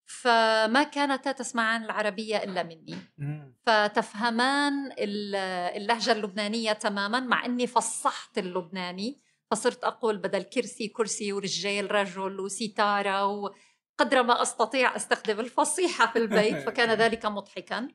فما 0.08 0.82
كانتا 0.82 1.32
تسمعان 1.32 1.84
العربية 1.84 2.36
إلا 2.36 2.62
مني. 2.62 2.96
فتفهمان 3.66 4.92
اللهجة 4.98 6.12
اللبنانية 6.12 6.72
تماما 6.72 7.20
مع 7.20 7.44
أني 7.44 7.66
فصحت 7.66 8.38
اللبناني. 8.38 9.20
فصرت 9.50 9.84
أقول 9.84 10.18
بدل 10.18 10.42
كرسي 10.42 10.88
كرسي 10.88 11.32
ورجال 11.32 11.92
رجل 11.92 12.40
وستارة 12.40 13.26
وقدر 13.26 14.22
ما 14.22 14.42
أستطيع 14.42 14.96
أستخدم 14.96 15.40
الفصيحة 15.40 16.12
في 16.12 16.18
البيت 16.18 16.56
فكان 16.66 16.90
ذلك 16.90 17.26
مضحكا. 17.26 17.88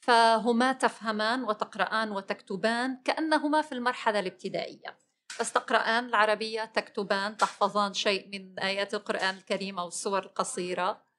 فهما 0.00 0.72
تفهمان 0.72 1.44
وتقرآن 1.44 2.10
وتكتبان 2.10 3.00
كأنهما 3.04 3.62
في 3.62 3.72
المرحلة 3.72 4.18
الابتدائية. 4.18 4.98
بس 5.40 5.52
تقرآن 5.52 6.04
العربية 6.04 6.64
تكتبان 6.64 7.36
تحفظان 7.36 7.92
شيء 7.94 8.28
من 8.28 8.58
آيات 8.58 8.94
القرآن 8.94 9.34
الكريم 9.34 9.78
أو 9.78 9.88
السور 9.88 10.22
القصيرة. 10.22 11.13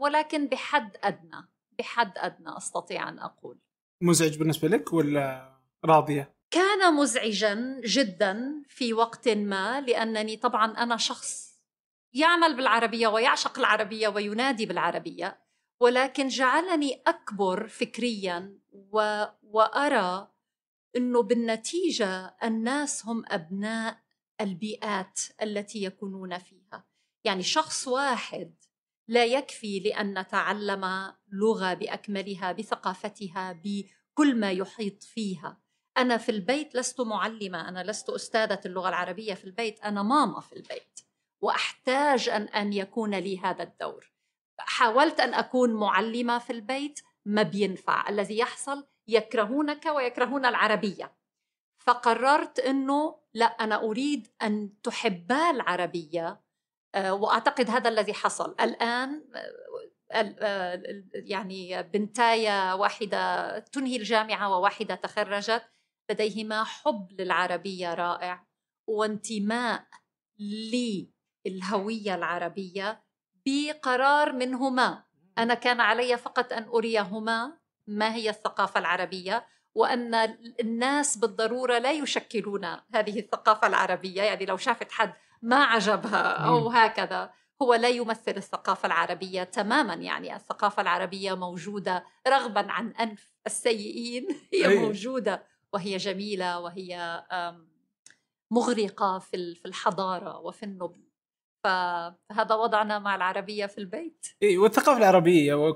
ولكن 0.00 0.46
بحد 0.46 0.96
أدنى 1.02 1.48
بحد 1.78 2.12
أدنى 2.16 2.56
أستطيع 2.56 3.08
أن 3.08 3.18
أقول 3.18 3.58
مزعج 4.02 4.38
بالنسبة 4.38 4.68
لك 4.68 4.92
ولا 4.92 5.56
راضية؟ 5.84 6.36
كان 6.50 6.94
مزعجا 6.94 7.80
جدا 7.84 8.62
في 8.68 8.92
وقت 8.92 9.28
ما 9.28 9.80
لأنني 9.80 10.36
طبعا 10.36 10.72
أنا 10.72 10.96
شخص 10.96 11.60
يعمل 12.14 12.56
بالعربية 12.56 13.08
ويعشق 13.08 13.58
العربية 13.58 14.08
وينادي 14.08 14.66
بالعربية 14.66 15.46
ولكن 15.80 16.28
جعلني 16.28 17.02
أكبر 17.06 17.68
فكريا 17.68 18.58
و... 18.72 19.24
وأرى 19.42 20.28
أنه 20.96 21.22
بالنتيجة 21.22 22.36
الناس 22.44 23.06
هم 23.06 23.24
أبناء 23.28 23.98
البيئات 24.40 25.20
التي 25.42 25.82
يكونون 25.84 26.38
فيها 26.38 26.84
يعني 27.24 27.42
شخص 27.42 27.88
واحد 27.88 28.54
لا 29.08 29.24
يكفي 29.24 29.80
لأن 29.80 30.18
نتعلم 30.18 31.12
لغة 31.32 31.74
بأكملها 31.74 32.52
بثقافتها 32.52 33.60
بكل 33.64 34.36
ما 34.36 34.52
يحيط 34.52 35.02
فيها. 35.02 35.60
أنا 35.98 36.16
في 36.16 36.28
البيت 36.28 36.74
لست 36.74 37.00
معلمة 37.00 37.68
أنا 37.68 37.82
لست 37.82 38.10
أستاذة 38.10 38.60
اللغة 38.66 38.88
العربية 38.88 39.34
في 39.34 39.44
البيت 39.44 39.80
أنا 39.80 40.02
ماما 40.02 40.40
في 40.40 40.52
البيت 40.52 41.00
وأحتاج 41.40 42.28
أن 42.28 42.42
أن 42.42 42.72
يكون 42.72 43.14
لي 43.14 43.38
هذا 43.38 43.62
الدور. 43.62 44.12
حاولت 44.58 45.20
أن 45.20 45.34
أكون 45.34 45.74
معلمة 45.74 46.38
في 46.38 46.52
البيت 46.52 47.00
ما 47.24 47.42
بينفع. 47.42 48.08
الذي 48.08 48.38
يحصل 48.38 48.86
يكرهونك 49.08 49.86
ويكرهون 49.86 50.46
العربية. 50.46 51.16
فقررت 51.78 52.58
إنه 52.58 53.18
لا 53.34 53.46
أنا 53.46 53.82
أريد 53.82 54.28
أن 54.42 54.70
تحبا 54.82 55.50
العربية 55.50 56.45
وأعتقد 56.96 57.70
هذا 57.70 57.88
الذي 57.88 58.14
حصل. 58.14 58.54
الآن 58.60 59.24
آه، 60.12 60.34
آه، 60.40 60.82
يعني 61.14 61.82
بنتايا 61.82 62.72
واحدة 62.72 63.58
تنهي 63.58 63.96
الجامعة 63.96 64.50
وواحدة 64.50 64.94
تخرجت. 64.94 65.62
لديهما 66.10 66.64
حب 66.64 67.08
للعربية 67.20 67.94
رائع 67.94 68.46
وانتماء 68.86 69.86
للهوية 71.46 72.14
العربية 72.14 73.02
بقرار 73.46 74.32
منهما. 74.32 75.04
أنا 75.38 75.54
كان 75.54 75.80
علي 75.80 76.16
فقط 76.16 76.52
أن 76.52 76.62
أريهما 76.62 77.58
ما 77.86 78.14
هي 78.14 78.30
الثقافة 78.30 78.80
العربية 78.80 79.46
وأن 79.74 80.14
الناس 80.60 81.16
بالضرورة 81.16 81.78
لا 81.78 81.92
يشكلون 81.92 82.64
هذه 82.94 83.18
الثقافة 83.18 83.66
العربية. 83.66 84.22
يعني 84.22 84.46
لو 84.46 84.56
شافت 84.56 84.92
حد 84.92 85.12
ما 85.42 85.64
عجبها 85.64 86.22
أو 86.32 86.68
هكذا. 86.68 87.30
هو 87.62 87.74
لا 87.74 87.88
يمثل 87.88 88.36
الثقافة 88.36 88.86
العربية 88.86 89.42
تماما 89.42 89.94
يعني 89.94 90.36
الثقافة 90.36 90.82
العربية 90.82 91.34
موجودة 91.34 92.04
رغبا 92.28 92.72
عن 92.72 92.90
أنف 92.90 93.30
السيئين. 93.46 94.28
هي 94.52 94.68
أيه. 94.68 94.78
موجودة 94.78 95.42
وهي 95.72 95.96
جميلة 95.96 96.58
وهي 96.60 97.24
مغرقة 98.50 99.18
في 99.18 99.58
الحضارة 99.66 100.38
وفي 100.38 100.62
النبل. 100.62 101.06
فهذا 101.64 102.54
وضعنا 102.54 102.98
مع 102.98 103.14
العربية 103.14 103.66
في 103.66 103.78
البيت. 103.78 104.26
إيه 104.42 104.58
والثقافة 104.58 104.98
العربية 104.98 105.72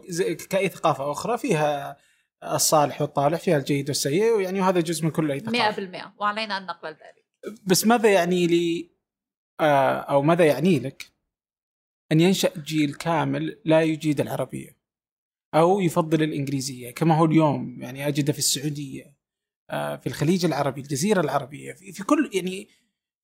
كأي 0.50 0.68
ثقافة 0.68 1.12
أخرى 1.12 1.38
فيها 1.38 1.96
الصالح 2.44 3.00
والطالح 3.00 3.40
فيها 3.40 3.56
الجيد 3.56 3.88
والسيء 3.88 4.32
ويعني 4.32 4.60
وهذا 4.60 4.80
جزء 4.80 5.04
من 5.04 5.10
كل 5.10 5.30
أي 5.32 5.40
ثقافة. 5.40 5.86
100% 5.86 6.12
وعلينا 6.18 6.58
أن 6.58 6.66
نقبل 6.66 6.88
ذلك. 6.88 7.26
بس 7.66 7.86
ماذا 7.86 8.12
يعني 8.12 8.46
لي 8.46 8.90
آه، 9.60 9.98
أو 10.00 10.22
ماذا 10.22 10.46
يعني 10.46 10.78
لك؟ 10.78 11.12
أن 12.12 12.20
ينشأ 12.20 12.60
جيل 12.60 12.94
كامل 12.94 13.60
لا 13.64 13.82
يجيد 13.82 14.20
العربية 14.20 14.76
أو 15.54 15.80
يفضل 15.80 16.22
الإنجليزية 16.22 16.90
كما 16.90 17.14
هو 17.14 17.24
اليوم. 17.24 17.82
يعني 17.82 18.08
أجده 18.08 18.32
في 18.32 18.38
السعودية 18.38 19.14
آه، 19.70 19.96
في 19.96 20.06
الخليج 20.06 20.44
العربي 20.44 20.80
الجزيرة 20.80 21.20
العربية 21.20 21.72
في 21.72 22.04
كل 22.04 22.30
يعني 22.34 22.68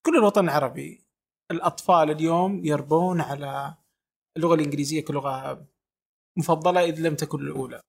كل 0.07 0.17
الوطن 0.17 0.45
العربي 0.45 1.07
الأطفال 1.51 2.11
اليوم 2.11 2.65
يربون 2.65 3.21
على 3.21 3.75
اللغة 4.37 4.55
الإنجليزية 4.55 5.05
كلغة 5.05 5.67
مفضلة 6.39 6.85
إذ 6.85 7.01
لم 7.01 7.15
تكن 7.15 7.41
الأولى. 7.41 7.81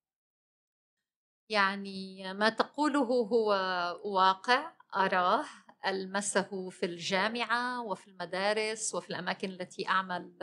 يعني 1.52 2.34
ما 2.34 2.50
تقوله 2.50 3.00
هو 3.00 3.50
واقع 4.06 4.74
أراه. 4.96 5.46
ألمسه 5.86 6.70
في 6.70 6.86
الجامعة 6.86 7.82
وفي 7.82 8.08
المدارس 8.08 8.96
وفي 8.96 9.10
الأماكن 9.10 9.50
التي 9.50 9.88
أعمل 9.88 10.34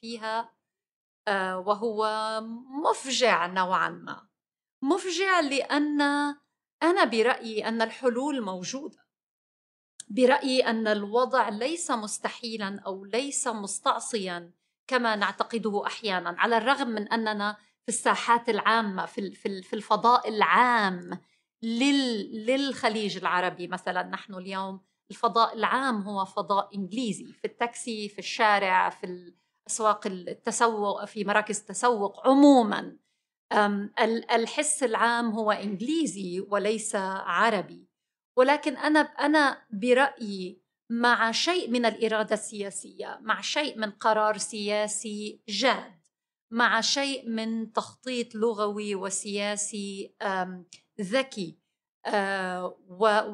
فيها 0.00 0.52
آه، 1.28 1.58
وهو 1.58 2.40
مفجع 2.84 3.46
نوعا 3.46 3.88
ما. 3.88 4.28
مفجع 4.82 5.40
لأن 5.40 6.00
أنا 6.82 7.04
برأيي 7.04 7.68
أن 7.68 7.82
الحلول 7.82 8.40
موجودة. 8.40 9.06
برأيي 10.08 10.66
أن 10.66 10.86
الوضع 10.86 11.48
ليس 11.48 11.90
مستحيلا 11.90 12.80
أو 12.86 13.04
ليس 13.04 13.48
مستعصيا 13.48 14.52
كما 14.86 15.16
نعتقده 15.16 15.86
أحيانا 15.86 16.34
على 16.38 16.56
الرغم 16.56 16.88
من 16.88 17.08
أننا 17.08 17.56
في 17.82 17.88
الساحات 17.88 18.48
العامة 18.48 19.06
في 19.06 19.32
في 19.62 19.72
الفضاء 19.72 20.28
العام. 20.28 21.20
للخليج 21.62 23.16
العربي 23.16 23.68
مثلا. 23.68 24.02
نحن 24.02 24.34
اليوم 24.34 24.80
الفضاء 25.10 25.56
العام 25.56 26.02
هو 26.02 26.24
فضاء 26.24 26.76
إنجليزي 26.76 27.32
في 27.32 27.44
التاكسي 27.44 28.08
في 28.08 28.18
الشارع 28.18 28.90
في 28.90 29.32
اسواق 29.66 30.06
التسوق 30.06 31.04
في 31.04 31.24
مراكز 31.24 31.58
التسوق 31.58 32.28
عموما. 32.28 32.96
الحس 34.34 34.82
العام 34.82 35.30
هو 35.30 35.50
إنجليزي 35.50 36.40
وليس 36.40 36.96
عربي. 36.96 37.86
ولكن 38.36 38.76
أنا 38.76 39.00
أنا 39.00 39.62
برأيي 39.70 40.60
مع 40.90 41.32
شيء 41.32 41.70
من 41.70 41.86
الإرادة 41.86 42.34
السياسية 42.34 43.18
مع 43.22 43.40
شيء 43.40 43.78
من 43.78 43.90
قرار 43.90 44.36
سياسي 44.38 45.40
جاد 45.48 46.00
مع 46.50 46.80
شيء 46.80 47.28
من 47.28 47.72
تخطيط 47.72 48.34
لغوي 48.34 48.94
وسياسي 48.94 50.14
ذكي 51.00 51.58
آه، 52.06 52.76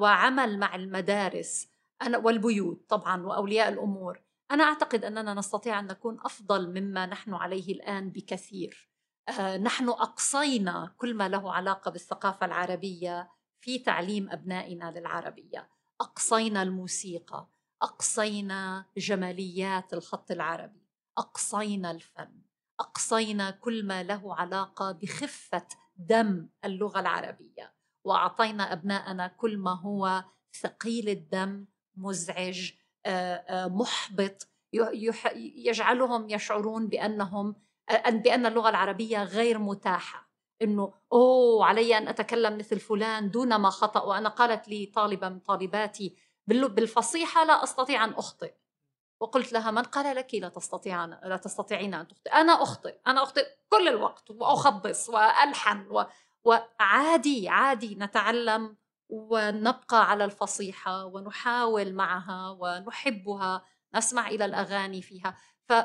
وعمل 0.00 0.58
مع 0.58 0.74
المدارس 0.74 1.68
أنا 2.02 2.18
والبيوت 2.18 2.90
طبعا 2.90 3.26
وأولياء 3.26 3.68
الأمور. 3.68 4.22
أنا 4.50 4.64
أعتقد 4.64 5.04
أننا 5.04 5.34
نستطيع 5.34 5.80
أن 5.80 5.86
نكون 5.86 6.18
أفضل 6.24 6.80
مما 6.80 7.06
نحن 7.06 7.34
عليه 7.34 7.72
الآن 7.72 8.10
بكثير. 8.10 8.90
آه، 9.28 9.56
نحن 9.56 9.88
أقصينا 9.88 10.94
كل 10.96 11.14
ما 11.14 11.28
له 11.28 11.52
علاقة 11.52 11.90
بالثقافة 11.90 12.46
العربية 12.46 13.30
في 13.60 13.78
تعليم 13.78 14.30
أبنائنا 14.30 14.90
للعربية. 14.96 15.68
أقصينا 16.00 16.62
الموسيقى 16.62 17.48
أقصينا 17.82 18.84
جماليات 18.96 19.94
الخط 19.94 20.30
العربي 20.30 20.86
أقصينا 21.18 21.90
الفن 21.90 22.42
أقصينا 22.80 23.50
كل 23.50 23.86
ما 23.86 24.02
له 24.02 24.34
علاقة 24.34 24.92
بخفة 24.92 25.66
دم 25.96 26.48
اللغة 26.64 27.00
العربية 27.00 27.74
وأعطينا 28.04 28.72
ابنائنا 28.72 29.26
كل 29.26 29.58
ما 29.58 29.80
هو 29.80 30.24
ثقيل 30.60 31.08
الدم 31.08 31.66
مزعج 31.96 32.72
محبط 33.52 34.48
يجعلهم 35.56 36.30
يشعرون 36.30 36.88
بأنهم 36.88 37.54
بأن 38.08 38.46
اللغة 38.46 38.68
العربية 38.68 39.22
غير 39.22 39.58
متاحة. 39.58 40.30
إنه 40.62 40.94
أوه 41.12 41.64
علي 41.64 41.98
أن 41.98 42.08
أتكلم 42.08 42.58
مثل 42.58 42.80
فلان 42.80 43.30
دون 43.30 43.56
ما 43.56 43.70
خطأ 43.70 44.02
وأنا 44.02 44.28
قالت 44.28 44.68
لي 44.68 44.86
طالبه 44.86 45.28
من 45.28 45.40
طالباتي 45.40 46.16
بالفصيحة 46.46 47.44
لا 47.44 47.64
أستطيع 47.64 48.04
أن 48.04 48.10
أخطئ. 48.10 48.52
وقلت 49.20 49.52
لها 49.52 49.70
من 49.70 49.82
قال 49.82 50.16
لك 50.16 50.34
لا 50.34 50.48
تستطيعين 50.48 51.10
لا 51.10 51.36
تستطيعين 51.36 51.94
أن 51.94 52.08
تخطئ. 52.08 52.30
أنا 52.32 52.62
أخطئ 52.62 52.98
أنا 53.06 53.22
أخطئ 53.22 53.46
كل 53.68 53.88
الوقت 53.88 54.30
وأخبص 54.30 55.08
وألحن 55.08 55.86
و... 55.90 56.04
وعادي 56.44 57.48
عادي 57.48 57.94
نتعلم 57.94 58.76
ونبقى 59.08 60.10
على 60.10 60.24
الفصيحة 60.24 61.04
ونحاول 61.04 61.92
معها 61.92 62.56
ونحبها 62.60 63.64
نسمع 63.94 64.28
إلى 64.28 64.44
الأغاني 64.44 65.02
فيها. 65.02 65.36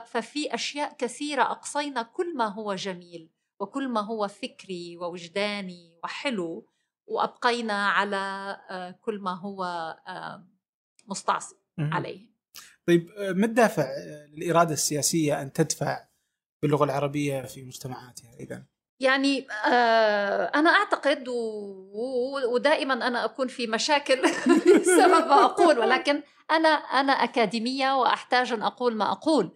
ففي 0.06 0.54
أشياء 0.54 0.94
كثيرة 0.94 1.44
أقصينا 1.44 2.02
كل 2.02 2.38
ما 2.38 2.48
هو 2.48 2.76
جميل 2.76 3.30
وكل 3.60 3.90
ما 3.90 4.02
هو 4.02 4.28
فكري 4.28 4.98
ووجداني 4.98 6.00
وحلو 6.04 6.68
وأبقينا 7.08 7.88
على 7.88 8.18
آه، 8.70 8.92
كل 8.92 9.20
ما 9.20 9.32
هو 9.34 9.64
آه، 10.08 10.48
مستعصي 11.08 11.56
عليه. 11.80 12.31
طيب 12.88 13.10
آه، 13.18 13.32
ما 13.32 13.46
الدافع 13.46 13.88
للإرادة 14.34 14.74
السياسية 14.74 15.42
أن 15.42 15.54
تدفع 15.54 16.08
باللغة 16.62 16.84
العربية 16.84 17.42
في 17.42 17.64
مجتمعاتها 17.64 18.34
إذا؟ 18.40 18.66
يعني 19.02 19.48
أنا 20.56 20.70
أعتقد 20.70 21.28
ودائما 22.54 22.94
أنا 22.94 23.26
أكون 23.26 23.48
في 23.48 23.68
مشاكل 23.68 24.22
بسبب 24.82 25.28
ما 25.28 25.46
أقول 25.46 25.80
ولكن 25.80 26.24
أنا 26.52 26.70
أنا 26.70 27.14
أكاديمية 27.14 27.96
وأحتاج 27.98 28.52
أن 28.52 28.64
أقول 28.64 28.96
ما 28.96 29.12
أقول 29.12 29.52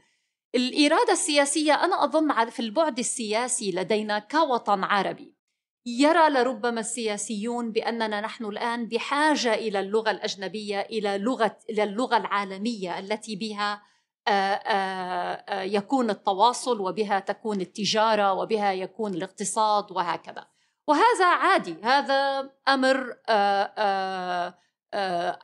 الإرادة 0.56 1.12
السياسية 1.12 1.74
أنا 1.74 2.04
أظن 2.04 2.50
في 2.50 2.60
البعد 2.60 3.00
السياسي 3.00 3.72
لدينا 3.72 4.20
كوطن 4.20 4.84
عربي 4.84 5.35
يرى 5.86 6.30
لربما 6.30 6.80
السياسيون 6.80 7.72
بأننا 7.72 8.22
نحن 8.22 8.46
الآن 8.46 8.88
بحاجة 8.88 9.54
إلى 9.54 9.80
اللغة 9.80 10.12
الأجنبية 10.12 10.82
إلى 10.82 11.18
لغة 11.18 11.58
إلى 11.70 11.84
اللغة 11.84 12.18
العالمية 12.18 13.00
التي 13.00 13.36
بها 13.36 13.82
يكون 15.64 16.10
التواصل 16.10 16.82
وبها 16.82 17.20
تكون 17.20 17.62
التجارة 17.62 18.34
وبها 18.34 18.74
يكون 18.74 19.14
الاقتصاد 19.14 19.92
وهكذا. 19.92 20.48
وهذا 20.88 21.26
عادي 21.26 21.76
هذا 21.84 22.50
أمر 22.68 23.18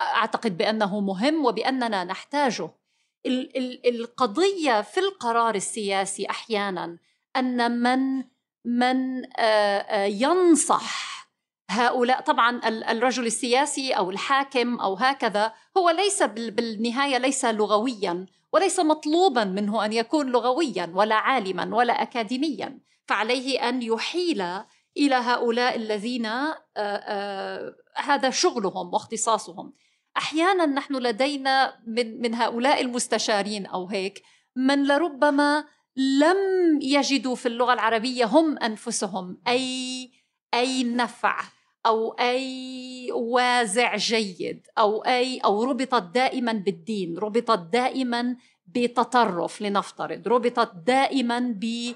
أعتقد 0.02 0.58
بأنه 0.58 1.00
مهم 1.00 1.46
وبأننا 1.46 2.04
نحتاجه. 2.04 2.70
القضية 3.86 4.82
في 4.82 5.00
القرار 5.00 5.56
السياسي 5.56 6.30
أحيانا 6.30 6.98
أن 7.36 7.72
من 7.82 8.24
من 8.66 9.24
ينصح 10.06 11.12
هؤلاء 11.70 12.22
طبعا 12.22 12.62
الرجل 12.68 13.26
السياسي 13.26 13.94
أو 13.94 14.10
الحاكم 14.12 14.80
أو 14.80 14.96
هكذا 14.96 15.54
هو 15.78 15.90
ليس 15.90 16.24
بالنهاية 16.24 17.18
ليس 17.18 17.46
لغويا 17.46 18.26
وليس 18.54 18.80
مطلوبا 18.80 19.44
منه 19.44 19.86
أن 19.86 19.94
يكون 19.94 20.32
لغويا 20.32 20.92
ولا 20.96 21.16
عالما 21.16 21.76
ولا 21.76 22.02
اكاديميا 22.02 22.80
فعليه 23.08 23.70
أن 23.70 23.82
يحيل 23.82 24.42
إلى 24.98 25.16
هؤلاء 25.16 25.76
الذين 25.76 26.26
آآ 26.78 27.76
هذا 27.96 28.30
شغلهم 28.30 28.94
واختصاصهم. 28.94 29.74
أحيانا 30.18 30.66
نحن 30.66 30.96
لدينا 30.96 31.80
من 31.88 32.22
من 32.22 32.36
هؤلاء 32.36 32.82
المستشارين 32.82 33.66
أو 33.66 33.88
هيك 33.88 34.24
من 34.56 34.88
لربما 34.88 35.66
لم 35.96 36.38
يجدوا 36.82 37.36
في 37.36 37.46
اللغة 37.46 37.74
العربية 37.74 38.26
هم 38.26 38.58
أنفسهم. 38.58 39.38
أي 39.48 40.10
أي 40.54 40.84
نفع 40.84 41.40
أو 41.86 42.12
أي 42.12 43.10
وازع 43.12 43.96
جيد 43.96 44.68
أو 44.78 45.06
أي 45.06 45.38
أو 45.40 45.64
ربطت 45.64 46.04
دائما 46.04 46.54
بالدين 46.54 47.18
ربطت 47.18 47.60
دائما 47.74 48.36
بتطرف 48.66 49.62
لنفترض 49.62 50.28
ربطت 50.28 50.72
دائما 50.86 51.40
ب 51.40 51.94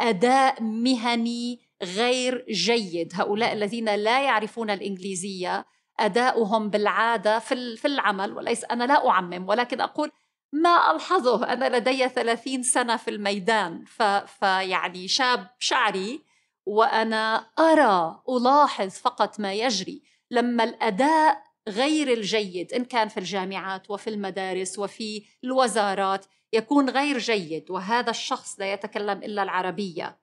أداء 0.00 0.62
مهني 0.62 1.60
غير 1.82 2.46
جيد. 2.50 3.12
هؤلاء 3.14 3.52
الذين 3.52 3.94
لا 3.94 4.22
يعرفون 4.22 4.70
الإنجليزية 4.70 5.66
أداؤهم 6.00 6.70
بالعادة 6.70 7.38
في 7.38 7.84
العمل 7.84 8.32
وليس 8.32 8.64
أنا 8.64 8.84
لا 8.84 9.08
أعمم 9.08 9.48
ولكن 9.48 9.80
أقول 9.80 10.10
ما 10.62 10.90
ألحظه. 10.90 11.52
أنا 11.52 11.76
لدي 11.76 12.08
30 12.08 12.62
سنة 12.62 12.96
في 12.96 13.10
الميدان 13.10 13.84
فيعني 14.26 15.08
شاب 15.08 15.50
شعري 15.58 16.22
وأنا 16.66 17.46
أرى 17.58 18.22
ألاحظ 18.28 18.90
فقط 18.90 19.40
ما 19.40 19.52
يجري. 19.54 20.02
لما 20.30 20.64
الأداء 20.64 21.42
غير 21.68 22.12
الجيد 22.12 22.72
إن 22.72 22.84
كان 22.84 23.08
في 23.08 23.20
الجامعات 23.20 23.90
وفي 23.90 24.10
المدارس 24.10 24.78
وفي 24.78 25.24
الوزارات 25.44 26.26
يكون 26.52 26.90
غير 26.90 27.18
جيد 27.18 27.70
وهذا 27.70 28.10
الشخص 28.10 28.60
لا 28.60 28.72
يتكلم 28.72 29.18
إلا 29.18 29.42
العربية. 29.42 30.18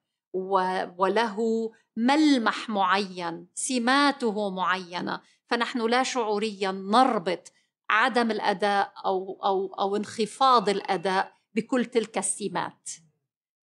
وله 0.98 1.72
ملمح 1.98 2.70
معين 2.70 3.48
سماته 3.54 4.50
معينة. 4.50 5.22
فنحن 5.48 5.90
لا 5.90 6.04
شعوريا 6.04 6.72
نربط 6.72 7.52
عدم 7.90 8.32
الأداء 8.32 8.94
أو 9.06 9.40
أو 9.44 9.74
أو 9.74 9.96
انخفاض 9.96 10.70
الأداء 10.70 11.34
بكل 11.56 11.86
تلك 11.86 12.18
السمات. 12.18 12.90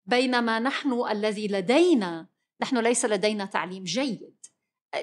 بينما 0.06 0.58
نحن 0.58 1.02
الذي 1.10 1.48
لدينا 1.48 2.28
نحن 2.62 2.78
ليس 2.78 3.04
لدينا 3.04 3.44
تعليم 3.44 3.84
جيد. 3.84 4.36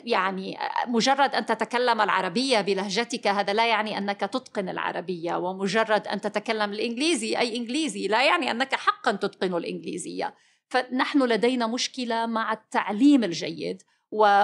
يعني 0.04 0.58
مجرد 0.88 1.36
أن 1.36 1.46
تتكلم 1.46 2.02
العربية 2.02 2.62
بلهجتك 2.62 3.28
هذا 3.28 3.54
لا 3.54 3.68
يعني 3.68 3.98
أنك 3.98 4.20
تتقن 4.20 4.70
العربية 4.70 5.36
ومجرد 5.36 6.08
أن 6.08 6.22
تتكلم 6.22 6.74
الإنجليزي 6.74 7.38
أي 7.38 7.58
إنجليزي 7.58 8.08
لا 8.08 8.26
يعني 8.26 8.52
أنك 8.52 8.76
حقا 8.76 9.12
تتقن 9.12 9.56
الإنجليزية. 9.56 10.36
فنحن 10.68 11.24
لدينا 11.24 11.68
مشكلة 11.68 12.26
مع 12.26 12.54
التعليم 12.54 13.24
الجيد 13.24 13.82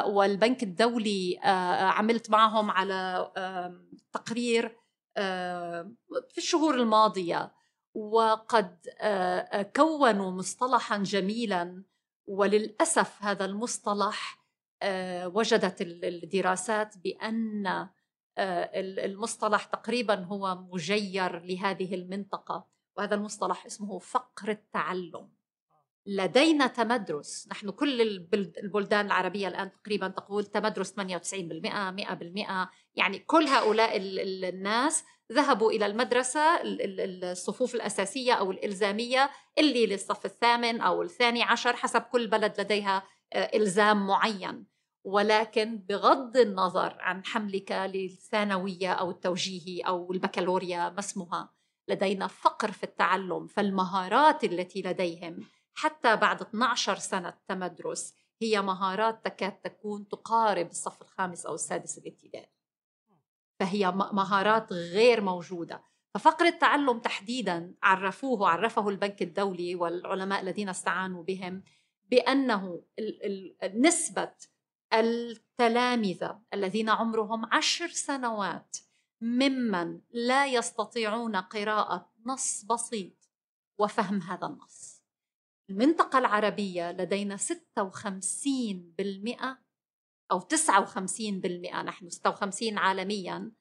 والبنك 0.07 0.63
الدولي 0.63 1.39
عملت 1.93 2.29
معهم 2.29 2.71
على 2.71 3.31
تقرير 4.13 4.77
في 6.29 6.37
الشهور 6.37 6.75
الماضية. 6.75 7.53
وقد 7.93 8.87
كونوا 9.75 10.31
مصطلحا 10.31 10.97
جميلا 10.97 11.83
وللأسف 12.27 13.23
هذا 13.23 13.45
المصطلح 13.45 14.45
وجدت 15.25 15.81
الدراسات 15.81 16.97
بأن 16.97 17.87
المصطلح 18.77 19.65
تقريبا 19.65 20.23
هو 20.23 20.55
مجير 20.55 21.39
لهذه 21.39 21.95
المنطقة. 21.95 22.67
وهذا 22.97 23.15
المصطلح 23.15 23.65
اسمه 23.65 23.99
فقر 23.99 24.49
التعلم. 24.49 25.29
لدينا 26.05 26.67
تمدرس. 26.67 27.47
نحن 27.51 27.69
كل 27.69 28.01
البلدان 28.63 29.05
العربية 29.05 29.47
الآن 29.47 29.71
تقريبا 29.71 30.07
تقول 30.07 30.45
تمدرس 30.45 30.93
98% 30.93 31.91
100% 31.91 32.69
يعني 32.95 33.19
كل 33.19 33.47
هؤلاء 33.47 33.97
الناس 34.49 35.03
ذهبوا 35.31 35.71
إلى 35.71 35.85
المدرسة 35.85 36.41
الصفوف 36.63 37.75
الأساسية 37.75 38.33
أو 38.33 38.51
الإلزامية 38.51 39.29
اللي 39.57 39.85
للصف 39.85 40.25
الثامن 40.25 40.81
أو 40.81 41.01
الثاني 41.01 41.43
عشر 41.43 41.75
حسب 41.75 42.01
كل 42.01 42.27
بلد 42.27 42.61
لديها 42.61 43.03
آه، 43.33 43.51
إلزام 43.55 44.07
معين. 44.07 44.65
ولكن 45.03 45.77
بغض 45.77 46.37
النظر 46.37 46.97
عن 46.99 47.25
حملك 47.25 47.71
للثانوية 47.71 48.93
أو 48.93 49.11
التوجيهي 49.11 49.81
أو 49.81 50.11
البكالوريا 50.11 50.89
ما 50.89 50.99
اسمها 50.99 51.53
لدينا 51.87 52.27
فقر 52.27 52.71
في 52.71 52.83
التعلم 52.83 53.47
فالمهارات 53.47 54.43
التي 54.43 54.81
لديهم 54.81 55.39
حتى 55.79 56.15
بعد 56.15 56.41
12 56.41 56.95
سنة 56.95 57.33
تمدرس 57.47 58.13
هي 58.41 58.61
مهارات 58.61 59.25
تكاد 59.25 59.51
تكون 59.51 60.07
تقارب 60.07 60.69
الصف 60.69 61.01
الخامس 61.01 61.45
أو 61.45 61.55
السادس 61.55 61.97
الابتدائي. 61.97 62.51
فهي 63.59 63.91
مهارات 63.91 64.73
غير 64.73 65.21
موجودة. 65.21 65.83
ففقر 66.13 66.45
التعلم 66.45 66.99
تحديدا 66.99 67.73
عرفوه 67.83 68.49
عرفه 68.49 68.89
البنك 68.89 69.21
الدولي 69.21 69.75
والعلماء 69.75 70.41
الذين 70.41 70.69
استعانوا 70.69 71.23
بهم 71.23 71.63
بأنه 72.11 72.83
نسبة 73.73 74.31
التلامذة 74.93 76.41
الذين 76.53 76.89
عمرهم 76.89 77.53
عشر 77.53 77.87
سنوات 77.87 78.77
ممن 79.21 80.01
لا 80.11 80.45
يستطيعون 80.45 81.35
قراءة 81.35 82.11
نص 82.25 82.63
بسيط 82.63 83.29
وفهم 83.77 84.21
هذا 84.21 84.47
النص. 84.47 84.88
المنطقة 85.69 86.19
العربية 86.19 86.91
لدينا 86.91 87.37
56% 87.37 87.47
أو 90.31 90.39
59% 90.39 91.75
نحن 91.75 92.09
56 92.09 92.77
عالميا 92.77 93.51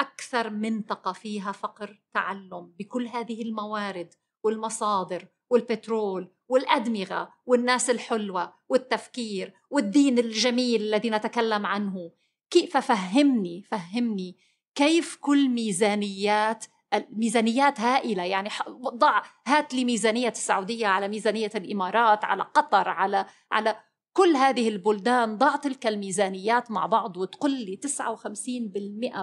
أكثر 0.00 0.50
منطقة 0.50 1.12
فيها 1.12 1.52
فقر 1.52 2.02
تعلم 2.12 2.74
بكل 2.78 3.06
هذه 3.06 3.42
الموارد 3.42 4.14
والمصادر 4.44 5.28
والبترول 5.50 6.32
والأدمغة 6.48 7.34
والناس 7.46 7.90
الحلوة 7.90 8.54
والتفكير 8.68 9.54
والدين 9.70 10.18
الجميل 10.18 10.82
الذي 10.82 11.10
نتكلم 11.10 11.66
عنه. 11.66 12.12
كيف 12.50 12.76
فهمني؟ 12.76 13.62
فهمني 13.62 14.36
كيف 14.74 15.16
كل 15.20 15.48
ميزانيات 15.48 16.64
الميزانيات 16.94 17.80
هائلة 17.80 18.24
يعني 18.24 18.48
ضع 18.94 19.22
هات 19.46 19.74
لي 19.74 19.84
ميزانية 19.84 20.28
السعودية 20.28 20.86
على 20.86 21.08
ميزانية 21.08 21.50
الإمارات 21.54 22.24
على 22.24 22.42
قطر 22.42 22.88
على 22.88 23.26
على 23.52 23.76
كل 24.12 24.36
هذه 24.36 24.68
البلدان 24.68 25.38
ضع 25.38 25.56
تلك 25.56 25.86
الميزانيات 25.86 26.70
مع 26.70 26.86
بعض 26.86 27.16
وتقول 27.16 27.50
لي 27.50 27.80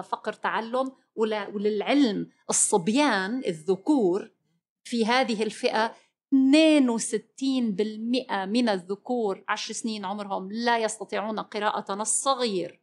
فقر 0.00 0.32
تعلم 0.32 0.92
وللعلم 1.16 2.30
الصبيان 2.50 3.42
الذكور 3.46 4.30
في 4.84 5.06
هذه 5.06 5.42
الفئة 5.42 5.94
62% 6.34 6.36
من 8.46 8.68
الذكور 8.68 9.44
عشر 9.48 9.74
سنين 9.74 10.04
عمرهم 10.04 10.52
لا 10.52 10.78
يستطيعون 10.78 11.40
قراءة 11.40 11.94
نص 11.94 12.22
صغير 12.22 12.82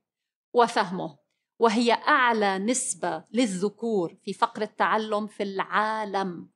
وفهمه. 0.54 1.23
وهي 1.60 1.94
أعلى 1.94 2.58
نسبة 2.58 3.24
للذكور 3.32 4.16
في 4.24 4.34
فقر 4.34 4.62
التعلم 4.62 5.28
في 5.28 5.44
العالم. 5.44 6.50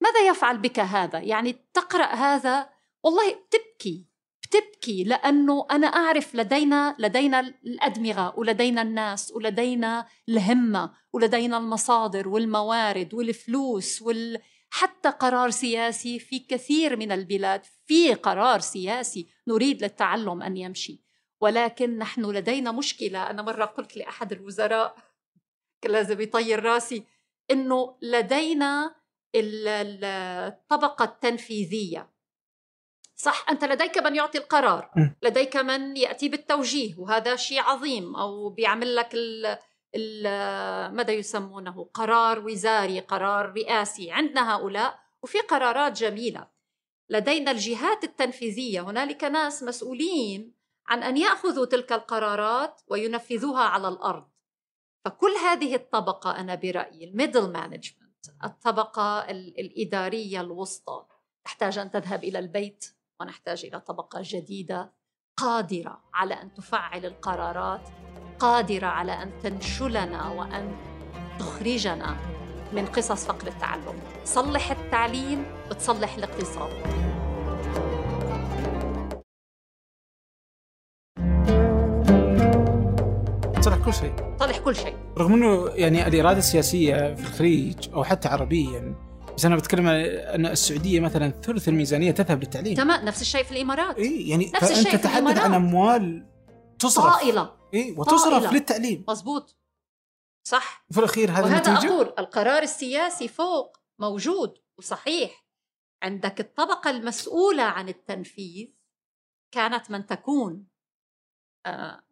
ماذا 0.00 0.28
يفعل 0.28 0.58
بك 0.58 0.80
هذا؟ 0.80 1.18
يعني 1.18 1.56
تقرأ 1.74 2.14
هذا؟ 2.14 2.70
والله 3.02 3.34
بتبكي 3.34 4.06
بتبكي 4.42 5.04
لأنه 5.04 5.66
أنا 5.70 5.86
أعرف 5.86 6.34
لدينا 6.34 6.96
لدينا 6.98 7.40
الأدمغة 7.40 8.38
ولدينا 8.38 8.82
الناس 8.82 9.32
ولدينا 9.32 10.06
الهمة 10.28 10.92
ولدينا 11.12 11.58
المصادر 11.58 12.28
والموارد 12.28 13.14
والفلوس 13.14 14.02
وال 14.02 14.38
حتى 14.70 15.08
قرار 15.08 15.50
سياسي 15.50 16.18
في 16.18 16.38
كثير 16.38 16.96
من 16.96 17.12
البلاد. 17.12 17.62
في 17.86 18.14
قرار 18.14 18.60
سياسي 18.60 19.28
نريد 19.48 19.82
للتعلم 19.82 20.42
أن 20.42 20.56
يمشي. 20.56 21.05
ولكن 21.40 21.98
نحن 21.98 22.24
لدينا 22.24 22.72
مشكلة. 22.72 23.30
أنا 23.30 23.42
مرة 23.42 23.64
قلت 23.64 23.96
لأحد 23.96 24.32
الوزراء 24.32 24.96
كان 25.82 25.92
لازم 25.92 26.20
يطير 26.20 26.62
راسي 26.62 27.04
إنه 27.50 27.96
لدينا 28.02 28.94
الطبقة 29.34 31.04
التنفيذية. 31.04 32.10
صح؟ 33.16 33.46
أنت 33.50 33.64
لديك 33.64 33.98
من 33.98 34.16
يعطي 34.16 34.38
القرار 34.38 34.90
لديك 35.22 35.56
من 35.56 35.96
يأتي 35.96 36.28
بالتوجيه 36.28 36.98
وهذا 36.98 37.36
شيء 37.36 37.60
عظيم 37.60 38.16
أو 38.16 38.48
بيعمل 38.50 38.96
لك 38.96 39.14
ال 39.14 39.58
ال 39.94 40.22
ماذا 40.94 41.12
يسمونه؟ 41.12 41.90
قرار 41.94 42.46
وزاري 42.46 43.00
قرار 43.00 43.52
رئاسي. 43.52 44.10
عندنا 44.10 44.54
هؤلاء 44.54 44.98
وفي 45.22 45.38
قرارات 45.38 45.92
جميلة. 45.92 46.48
لدينا 47.08 47.50
الجهات 47.50 48.04
التنفيذية. 48.04 48.80
هنالك 48.80 49.24
ناس 49.24 49.62
مسؤولين 49.62 50.52
عن 50.88 51.02
أن 51.02 51.16
يأخذوا 51.16 51.66
تلك 51.66 51.92
القرارات 51.92 52.80
وينفذوها 52.88 53.62
على 53.62 53.88
الأرض. 53.88 54.28
فكل 55.04 55.32
هذه 55.44 55.74
الطبقة 55.74 56.40
أنا 56.40 56.54
برأيي 56.54 57.04
ال 57.04 57.11
middle 57.11 57.52
management 57.52 58.26
الطبقة 58.44 59.20
الإدارية 59.30 60.40
الوسطى 60.40 61.06
تحتاج 61.44 61.78
أن 61.78 61.90
تذهب 61.90 62.24
إلى 62.24 62.38
البيت 62.38 62.84
ونحتاج 63.20 63.64
إلى 63.64 63.80
طبقة 63.80 64.20
جديدة 64.22 64.92
قادرة 65.36 66.02
على 66.14 66.34
أن 66.34 66.54
تفعل 66.54 67.06
القرارات 67.06 67.88
قادرة 68.38 68.86
على 68.86 69.12
أن 69.12 69.38
تنشلنا 69.42 70.28
وأن 70.28 70.76
تخرجنا 71.38 72.16
من 72.72 72.86
قصص 72.86 73.26
فقر 73.26 73.48
التعلم. 73.48 74.00
صلح 74.24 74.70
التعليم 74.70 75.44
بتصلح 75.70 76.14
الاقتصاد. 76.14 77.05
شيء. 84.00 84.36
تصلح 84.36 84.58
كل 84.58 84.76
شيء. 84.76 84.96
رغم 85.18 85.32
إنه 85.32 85.68
يعني 85.68 86.06
الإرادة 86.06 86.38
السياسية 86.38 87.14
في 87.14 87.20
الخليج 87.20 87.88
أو 87.92 88.04
حتى 88.04 88.28
عربيا 88.28 88.94
بس 89.36 89.44
أنا 89.44 89.56
بتكلم 89.56 89.86
أن 89.86 90.46
السعودية 90.46 91.00
مثلا 91.00 91.30
ثلث 91.30 91.68
الميزانية 91.68 92.10
تذهب 92.10 92.40
للتعليم. 92.40 92.74
تمام 92.74 93.04
نفس 93.04 93.22
الشيء 93.22 93.42
في 93.42 93.52
الإمارات. 93.52 93.98
اي 93.98 94.28
يعني 94.28 94.52
نفس 94.54 94.70
الشيء 94.70 94.84
فانت 94.84 94.96
في 94.96 94.98
تتحدث. 94.98 95.38
عن 95.38 95.54
أموال 95.54 96.26
تصرف. 96.78 97.14
طائلة. 97.14 97.52
اي 97.74 97.94
وتصرف 97.98 98.42
طائلة. 98.42 98.52
للتعليم. 98.52 99.04
مظبوط. 99.08 99.56
صح. 100.46 100.84
وفي 100.90 100.98
الأخير 100.98 101.30
هذا 101.30 101.42
وهذا 101.42 101.68
النتيجه 101.70 101.92
أقول 101.92 102.14
القرار 102.18 102.62
السياسي 102.62 103.28
فوق 103.28 103.78
موجود 103.98 104.54
وصحيح. 104.78 105.46
عندك 106.02 106.40
الطبقة 106.40 106.90
المسؤولة 106.90 107.62
عن 107.62 107.88
التنفيذ 107.88 108.68
كانت 109.54 109.90
من 109.90 110.06
تكون 110.06 110.66
آه، 111.66 112.02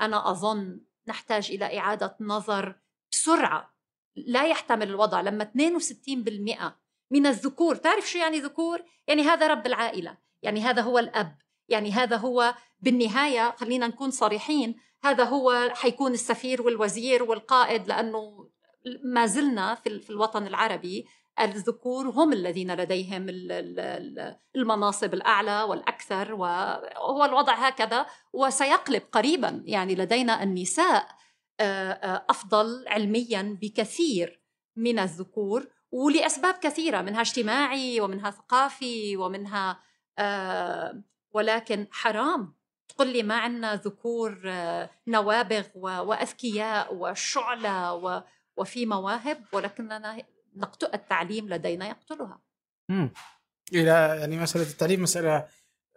أنا 0.00 0.30
أظن 0.30 0.80
نحتاج 1.10 1.50
إلى 1.50 1.78
إعادة 1.78 2.16
نظر 2.20 2.74
بسرعة 3.12 3.74
لا 4.16 4.46
يحتمل 4.46 4.88
الوضع 4.88 5.20
لما 5.20 5.44
62% 5.44 6.72
من 7.10 7.26
الذكور 7.26 7.76
تعرف 7.76 8.10
شو 8.10 8.18
يعني 8.18 8.40
ذكور؟ 8.40 8.82
يعني 9.06 9.22
هذا 9.22 9.46
رب 9.46 9.66
العائلة 9.66 10.16
يعني 10.42 10.60
هذا 10.60 10.82
هو 10.82 10.98
الأب 10.98 11.38
يعني 11.68 11.92
هذا 11.92 12.16
هو 12.16 12.54
بالنهاية 12.80 13.54
خلينا 13.56 13.86
نكون 13.86 14.10
صريحين 14.10 14.76
هذا 15.02 15.24
هو 15.24 15.70
حيكون 15.74 16.12
السفير 16.12 16.62
والوزير 16.62 17.22
والقائد 17.22 17.88
لأنه 17.88 18.48
ما 19.04 19.26
زلنا 19.26 19.74
في 19.74 19.88
ال- 19.88 20.00
في 20.02 20.10
الوطن 20.10 20.46
العربي 20.46 21.06
الذكور 21.40 22.08
هم 22.08 22.32
الذين 22.32 22.74
لديهم 22.74 23.28
ال- 23.28 23.52
ال- 23.52 23.80
ال- 23.80 24.36
المناصب 24.56 25.14
الأعلى 25.14 25.62
والأكثر 25.62 26.34
وهو 26.34 27.24
الوضع 27.24 27.54
هكذا 27.54 28.06
وسيقلب 28.32 29.02
قريبا. 29.12 29.62
يعني 29.64 29.94
لدينا 29.94 30.42
النساء 30.42 31.08
أفضل 32.30 32.84
علميا 32.88 33.58
بكثير 33.62 34.40
من 34.76 34.98
الذكور 34.98 35.66
ولأسباب 35.92 36.54
كثيرة 36.54 37.00
منها 37.02 37.20
اجتماعي 37.20 38.00
ومنها 38.00 38.30
ثقافي 38.30 39.16
ومنها 39.16 39.80
ولكن 41.32 41.86
حرام. 41.90 42.54
تقول 42.88 43.08
لي 43.08 43.22
ما 43.22 43.34
عندنا 43.38 43.74
ذكور 43.74 44.40
نوابغ 45.06 45.64
وأذكياء 45.74 46.94
وشعلة 46.94 47.94
وفي 48.56 48.86
مواهب؟ 48.86 49.44
ولكننا 49.52 50.22
نقتل 50.56 50.90
التعليم 50.94 51.48
لدينا 51.48 51.88
يقتلها. 51.88 52.42
مم. 52.88 53.12
إلى 53.72 54.16
يعني 54.20 54.36
مسألة 54.38 54.70
التعليم 54.70 55.02
مسألة 55.02 55.48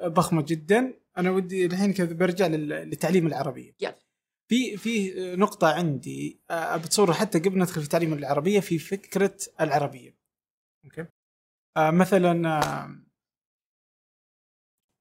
ضخمة 0.03 0.41
جدا. 0.47 0.99
أنا 1.17 1.31
ودي 1.31 1.65
الحين 1.65 1.93
كذا 1.93 2.13
برجع 2.13 2.47
لل- 2.47 2.69
للتعليم 2.69 3.27
العربية. 3.27 3.75
يلا. 3.81 3.99
في 4.49 4.77
في 4.77 5.13
نقطة 5.35 5.73
عندي 5.73 6.41
آه، 6.51 6.77
بتصور 6.77 7.13
حتى 7.13 7.39
قبل 7.39 7.57
ندخل 7.59 7.81
في 7.81 7.89
تعليم 7.89 8.13
العربية 8.13 8.59
في 8.59 8.79
فكرة 8.79 9.37
العربية. 9.61 10.17
Okay؟ 10.85 11.05
آه، 11.77 11.91
مثلا 11.91 12.59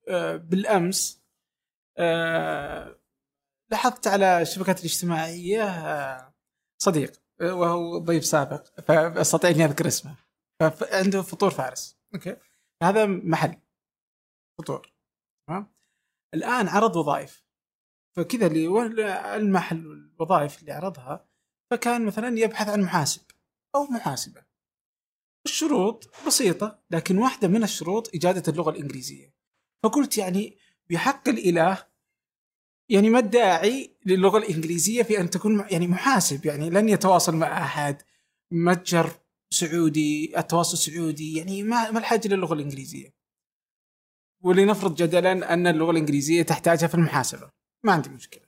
آه، 0.08 0.36
بالأمس 0.36 1.22
آه، 1.98 2.98
لاحظت 3.70 4.06
على 4.06 4.42
الشبكات 4.42 4.80
الاجتماعية 4.80 5.62
آه، 5.64 6.34
صديق. 6.78 7.21
وهو 7.42 7.98
ضيف 7.98 8.24
سابق. 8.24 8.80
فأستطيع 8.80 9.50
أني 9.50 9.64
أذكر 9.64 9.86
اسمه. 9.86 10.16
فعنده 10.60 11.22
فطور 11.22 11.50
فارس. 11.50 11.98
Okay. 12.14 12.36
هذا 12.82 13.06
محل. 13.06 13.60
فطور. 14.58 14.92
تمام؟ 15.48 15.74
الآن 16.34 16.68
عرض 16.68 16.96
وظائف. 16.96 17.44
فكذا 18.16 18.46
اللي 18.46 18.66
المحل 19.36 19.76
الوظائف 19.76 20.60
اللي 20.60 20.72
عرضها 20.72 21.28
فكان 21.70 22.06
مثلا 22.06 22.38
يبحث 22.38 22.68
عن 22.68 22.82
محاسب 22.82 23.22
أو 23.74 23.84
محاسبة. 23.84 24.44
الشروط 25.46 26.10
بسيطة 26.26 26.82
لكن 26.90 27.18
واحدة 27.18 27.48
من 27.48 27.62
الشروط 27.62 28.14
إجادة 28.14 28.52
اللغة 28.52 28.70
الإنجليزية. 28.70 29.34
فقلت 29.84 30.18
يعني 30.18 30.58
بحق 30.90 31.28
الإله 31.28 31.86
يعني 32.88 33.10
ما 33.10 33.18
الداعي 33.18 33.96
للغة 34.06 34.38
الإنجليزية 34.38 35.02
في 35.02 35.20
أن 35.20 35.30
تكون 35.30 35.66
يعني 35.70 35.86
محاسب 35.86 36.46
يعني 36.46 36.70
لن 36.70 36.88
يتواصل 36.88 37.36
مع 37.36 37.64
أحد. 37.64 38.02
متجر 38.52 39.10
سعودي 39.50 40.38
التواصل 40.38 40.78
سعودي 40.78 41.36
يعني 41.36 41.62
ما 41.62 41.90
ما 41.90 41.98
الحاجة 41.98 42.28
للغة 42.28 42.54
الإنجليزية. 42.54 43.14
ولنفرض 44.42 44.94
جدلا 44.94 45.52
أن 45.54 45.66
اللغة 45.66 45.90
الإنجليزية 45.90 46.42
تحتاجها 46.42 46.86
في 46.86 46.94
المحاسبة. 46.94 47.50
ما 47.84 47.92
عندي 47.92 48.08
مشكلة. 48.08 48.44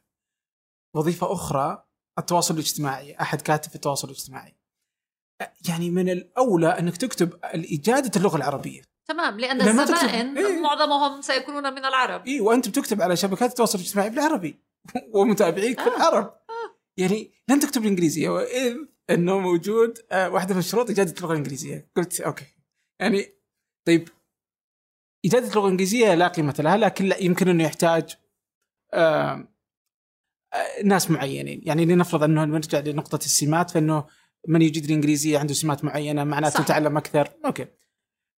وظيفة 0.95 1.33
أخرى 1.33 1.85
التواصل 2.19 2.55
الاجتماعي. 2.55 3.15
أحد 3.21 3.41
كاتب 3.41 3.69
في 3.69 3.75
التواصل 3.75 4.09
الاجتماعي. 4.09 4.57
يعني 5.69 5.91
من 5.91 6.09
الأولى 6.09 6.69
أنك 6.69 6.97
تكتب 6.97 7.39
إجادة 7.45 8.11
اللغة 8.17 8.37
العربية. 8.37 8.83
تمام 9.09 9.41
تكتب- 9.41 9.95
الزبائن 9.95 10.39
إيه. 10.39 10.61
معظمهم 10.61 11.21
سيكونون 11.23 11.73
من 11.73 11.85
العرب. 11.85 12.27
اي 12.27 12.41
وانت 12.41 12.69
بتكتب 12.69 13.03
على 13.03 13.17
شبكات 13.17 13.51
التواصل 13.51 13.79
الاجتماعي 13.79 14.11
بالعربي. 14.11 14.61
ومتابعيك 15.15 15.79
آه. 15.81 15.85
بالعرب 15.85 16.35
يعني 16.97 17.33
لن 17.49 17.61
تكتب 17.61 17.81
بالانجليزيه 17.81 18.29
وإذ 18.29 18.77
أنه 19.11 19.39
موجود 19.39 19.99
آه، 20.13 20.31
واحدة 20.31 20.55
من 20.55 20.61
الشروط 20.61 20.91
اجاده 20.91 21.15
اللغة 21.19 21.33
الإنجليزية. 21.33 21.91
قلت 21.97 22.21
أوكي. 22.21 22.45
يعني 23.01 23.27
طيب 23.87 24.09
اجاده 25.25 25.47
اللغة 25.49 25.65
الإنجليزية 25.65 26.15
لا 26.15 26.29
قيمة 26.29 26.55
لها 26.59 26.77
لكن 26.77 27.05
لا 27.05 27.17
يمكن 27.19 27.49
انه 27.49 27.65
يحتاج 27.65 28.17
آه، 28.95 29.49
آه، 30.55 30.83
ناس 30.85 31.11
معينين. 31.11 31.61
يعني 31.65 31.85
لنفرض 31.85 32.23
أنه 32.23 32.45
نرجع 32.45 32.79
لنقطة 32.79 33.17
السمات 33.17 33.71
فأنه 33.71 34.05
من 34.49 34.63
يجيد 34.63 34.85
الإنجليزية 34.85 35.39
عنده 35.39 35.55
سمات 35.55 35.85
معينة 35.85 36.25
معناته 36.25 36.55
صح. 36.55 36.61
يتعلم 36.61 36.97
أكثر. 36.97 37.29
أوكي. 37.45 37.67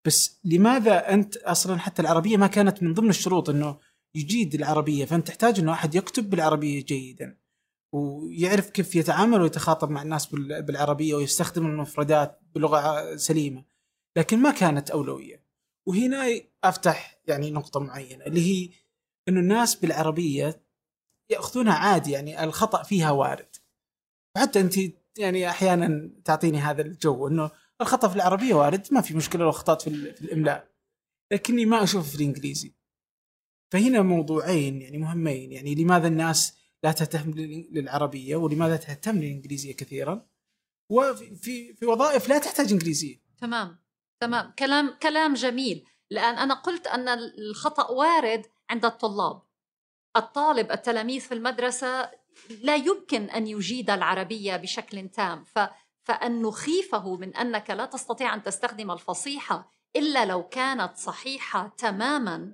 بس 0.07 0.41
لماذا 0.45 1.13
أنت 1.15 1.37
أصلا 1.37 1.79
حتى 1.79 2.03
العربية 2.03 2.37
ما 2.37 2.47
كانت 2.47 2.83
من 2.83 2.95
ضمن 2.95 3.11
الشروط 3.11 3.51
إنه 3.51 3.79
يجيد 4.15 4.55
العربية؟ 4.55 5.05
فأنت 5.05 5.27
تحتاج 5.29 5.59
إنه 5.61 5.73
أحد 5.73 5.95
يكتب 5.95 6.31
بالعربية 6.31 6.85
جيدا 6.85 7.39
ويعرف 7.93 8.71
كيف 8.71 8.97
يتعامل 8.97 9.41
ويتخاطب 9.41 9.91
مع 9.91 10.03
الناس 10.03 10.27
بال- 10.27 10.63
بالعربية 10.63 11.15
ويستخدم 11.15 11.67
المفردات 11.67 12.41
بلغة 12.55 13.17
سليمة 13.17 13.65
لكن 14.17 14.39
ما 14.39 14.51
كانت 14.51 14.91
أولوية. 14.91 15.43
وهنا 15.87 16.41
أفتح 16.65 17.19
يعني 17.27 17.51
نقطة 17.51 17.81
معينة 17.81 18.25
اللي 18.27 18.41
هي 18.41 18.71
إنه 19.29 19.41
الناس 19.41 19.75
بالعربية 19.75 20.63
يأخذونها 21.31 21.75
عادي 21.75 22.11
يعني 22.11 22.45
الخطأ 22.45 22.83
فيها 22.83 23.11
وارد. 23.11 23.57
وحتى 24.37 24.61
أنت 24.61 24.75
يعني 25.19 25.51
أحيانا 25.51 26.11
تعطيني 26.25 26.59
هذا 26.59 26.83
الجو 26.83 27.29
إنه 27.29 27.51
الخطأ 27.81 28.09
في 28.09 28.17
العربية 28.17 28.55
وارد 28.55 28.87
ما 28.91 29.01
في 29.01 29.15
مشكلة 29.15 29.43
لو 29.45 29.51
اخطات 29.51 29.83
في, 29.83 30.13
في 30.15 30.21
الإملاء. 30.23 30.69
لكني 31.33 31.67
ما 31.67 31.83
اشوفه 31.83 32.09
في 32.11 32.15
الإنجليزي. 32.15 32.75
فهنا 33.73 34.03
موضوعين 34.03 34.83
يعني 34.83 34.99
مهمين 34.99 35.53
يعني 35.53 35.75
لماذا 35.75 36.09
الناس 36.09 36.57
لا 36.83 36.93
تهتم 36.93 37.31
لل- 37.31 37.69
للعربية 37.73 38.37
ولماذا 38.37 38.77
تهتم 38.77 39.17
للإنجليزية 39.19 39.73
كثيرا؟ 39.77 40.27
وفي 40.91 41.37
في, 41.37 41.87
وظائف 41.87 42.29
لا 42.29 42.39
تحتاج 42.39 42.73
إنجليزية. 42.73 43.17
تمام 43.39 43.79
تمام. 44.21 44.53
كلام 44.59 44.97
كلام 45.03 45.35
جميل. 45.35 45.87
لأن 46.11 46.35
أنا 46.39 46.55
قلت 46.55 46.87
أن 46.87 47.09
الخطأ 47.09 47.91
وارد 47.91 48.47
عند 48.71 48.85
الطلاب. 48.85 49.43
الطالب 50.17 50.73
التلاميذ 50.73 51.21
في 51.21 51.35
المدرسة 51.35 52.11
لا 52.63 52.77
يمكن 52.77 53.23
أن 53.31 53.47
يجيد 53.47 53.91
العربية 53.91 54.57
بشكل 54.57 55.09
تام. 55.09 55.45
ف 55.45 55.59
فأن 56.07 56.43
نخيفه 56.43 57.17
من 57.17 57.37
أنك 57.37 57.71
لا 57.71 57.87
تستطيع 57.87 58.35
أن 58.35 58.43
تستخدم 58.43 58.91
الفصيحة 58.91 59.71
إلا 59.97 60.25
لو 60.25 60.49
كانت 60.49 60.97
صحيحة 60.97 61.75
تماما. 61.79 62.53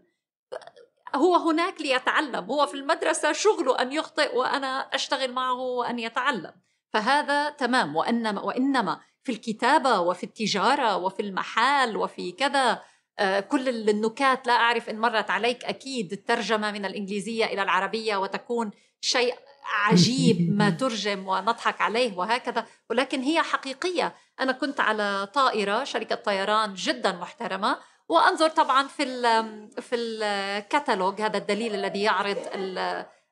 هو 1.14 1.36
هناك 1.36 1.80
ليتعلم. 1.80 2.44
هو 2.44 2.66
في 2.66 2.74
المدرسة 2.74 3.32
شغله 3.32 3.82
أن 3.82 3.92
يخطئ 3.92 4.36
وأنا 4.36 4.80
أشتغل 4.94 5.32
معه 5.32 5.60
وأن 5.60 5.98
يتعلم. 5.98 6.52
فهذا 6.88 7.50
تمام. 7.50 7.96
وإنما, 7.96 8.40
وإنما 8.40 9.00
في 9.22 9.32
الكتابة 9.32 10.00
وفي 10.00 10.24
التجارة 10.24 10.96
وفي 10.96 11.22
المحال 11.22 11.96
وفي 11.96 12.32
كذا 12.32 12.82
آه، 13.18 13.40
كل 13.40 13.88
النكات 13.90 14.46
لا 14.46 14.52
أعرف 14.52 14.90
إن 14.90 14.98
مرت 14.98 15.30
عليك 15.30 15.64
أكيد. 15.64 16.12
الترجمة 16.12 16.70
من 16.70 16.84
الإنجليزية 16.84 17.44
إلى 17.44 17.62
العربية 17.62 18.16
وتكون 18.16 18.70
شيء 19.00 19.34
عجيب 19.64 20.50
ما 20.58 20.70
ترجم 20.70 21.28
ونضحك 21.28 21.80
عليه 21.80 22.18
وهكذا 22.18 22.66
ولكن 22.90 23.20
هي 23.20 23.42
حقيقية. 23.42 24.14
أنا 24.40 24.52
كنت 24.52 24.80
على 24.80 25.26
طائرة 25.34 25.84
شركة 25.84 26.14
طيران 26.14 26.74
جدا 26.74 27.12
محترمة 27.12 27.78
وأنظر 28.08 28.48
طبعا 28.48 28.88
في 28.88 29.02
ال 29.02 29.22
في 29.82 29.96
الكتالوج 29.96 31.20
هذا 31.20 31.38
الدليل 31.38 31.74
الذي 31.74 32.02
يعرض 32.02 32.38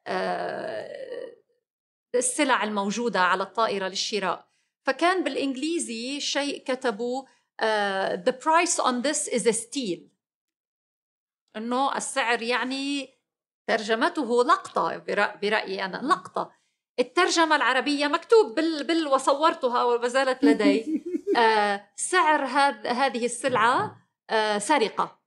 آه، 0.07 0.97
السلع 2.15 2.65
الموجودة 2.65 3.21
على 3.21 3.43
الطائرة 3.43 3.89
للشراء. 3.89 4.51
فكان 4.83 5.25
بالإنجليزي 5.25 6.21
شيء 6.21 6.65
كتبوا 6.65 7.23
uh, 7.63 8.17
the 8.17 8.33
price 8.33 8.79
on 8.79 9.03
this 9.03 9.29
is 9.29 9.47
a 9.47 9.53
steal. 9.53 10.01
إنه 11.57 11.97
السعر 11.97 12.43
يعني 12.43 13.15
ترجمته 13.77 14.45
لقطة 14.45 15.03
برأيي 15.43 15.85
أنا 15.85 15.97
لقطة. 15.97 16.51
الترجمة 16.99 17.57
العربية 17.57 18.07
مكتوب 18.07 18.55
بال, 18.55 18.87
بال 18.87 19.07
وصورتها 19.07 19.85
وما 19.85 20.09
زالت 20.09 20.45
لدي. 20.45 21.03
uh, 21.37 21.81
سعر 22.11 22.45
هذ 22.45 22.87
هذه 22.87 23.25
السلعة 23.25 23.97
uh, 24.33 24.59
سرقة. 24.59 25.21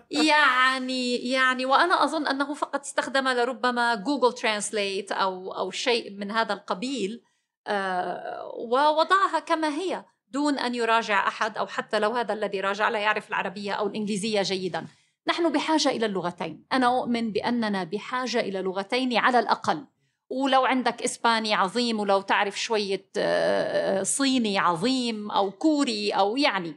يعني 0.30 1.16
يعني 1.16 1.66
وأنا 1.66 2.04
أظن 2.04 2.26
أنه 2.26 2.54
فقط 2.54 2.80
استخدم 2.80 3.28
لربما 3.28 3.94
Google 3.94 4.32
Translate 4.32 5.12
أو 5.12 5.52
أو 5.52 5.70
شيء 5.70 6.10
من 6.10 6.30
هذا 6.30 6.52
القبيل. 6.52 7.22
آه، 7.66 8.52
ووضعها 8.54 9.38
كما 9.38 9.68
هي 9.68 10.04
دون 10.28 10.58
أن 10.58 10.74
يراجع 10.74 11.28
أحد 11.28 11.58
أو 11.58 11.66
حتى 11.66 11.98
لو 11.98 12.10
هذا 12.10 12.32
الذي 12.32 12.60
راجع 12.60 12.88
لا 12.88 12.98
يعرف 12.98 13.28
العربية 13.28 13.72
أو 13.72 13.86
الإنجليزية 13.86 14.42
جيدا. 14.42 14.86
نحن 15.30 15.52
بحاجة 15.52 15.88
إلى 15.88 16.06
اللغتين، 16.06 16.64
أنا 16.72 16.86
أؤمن 16.86 17.32
بأننا 17.32 17.84
بحاجة 17.84 18.40
إلى 18.40 18.62
لغتين 18.62 19.16
على 19.16 19.38
الأقل. 19.38 19.86
ولو 20.30 20.64
عندك 20.64 21.02
إسباني 21.02 21.54
عظيم 21.54 22.00
ولو 22.00 22.20
تعرف 22.20 22.60
شوية 22.60 23.06
آه، 23.16 24.02
صيني 24.02 24.58
عظيم 24.58 25.30
أو 25.30 25.50
كوري 25.50 26.10
أو 26.10 26.36
يعني. 26.36 26.76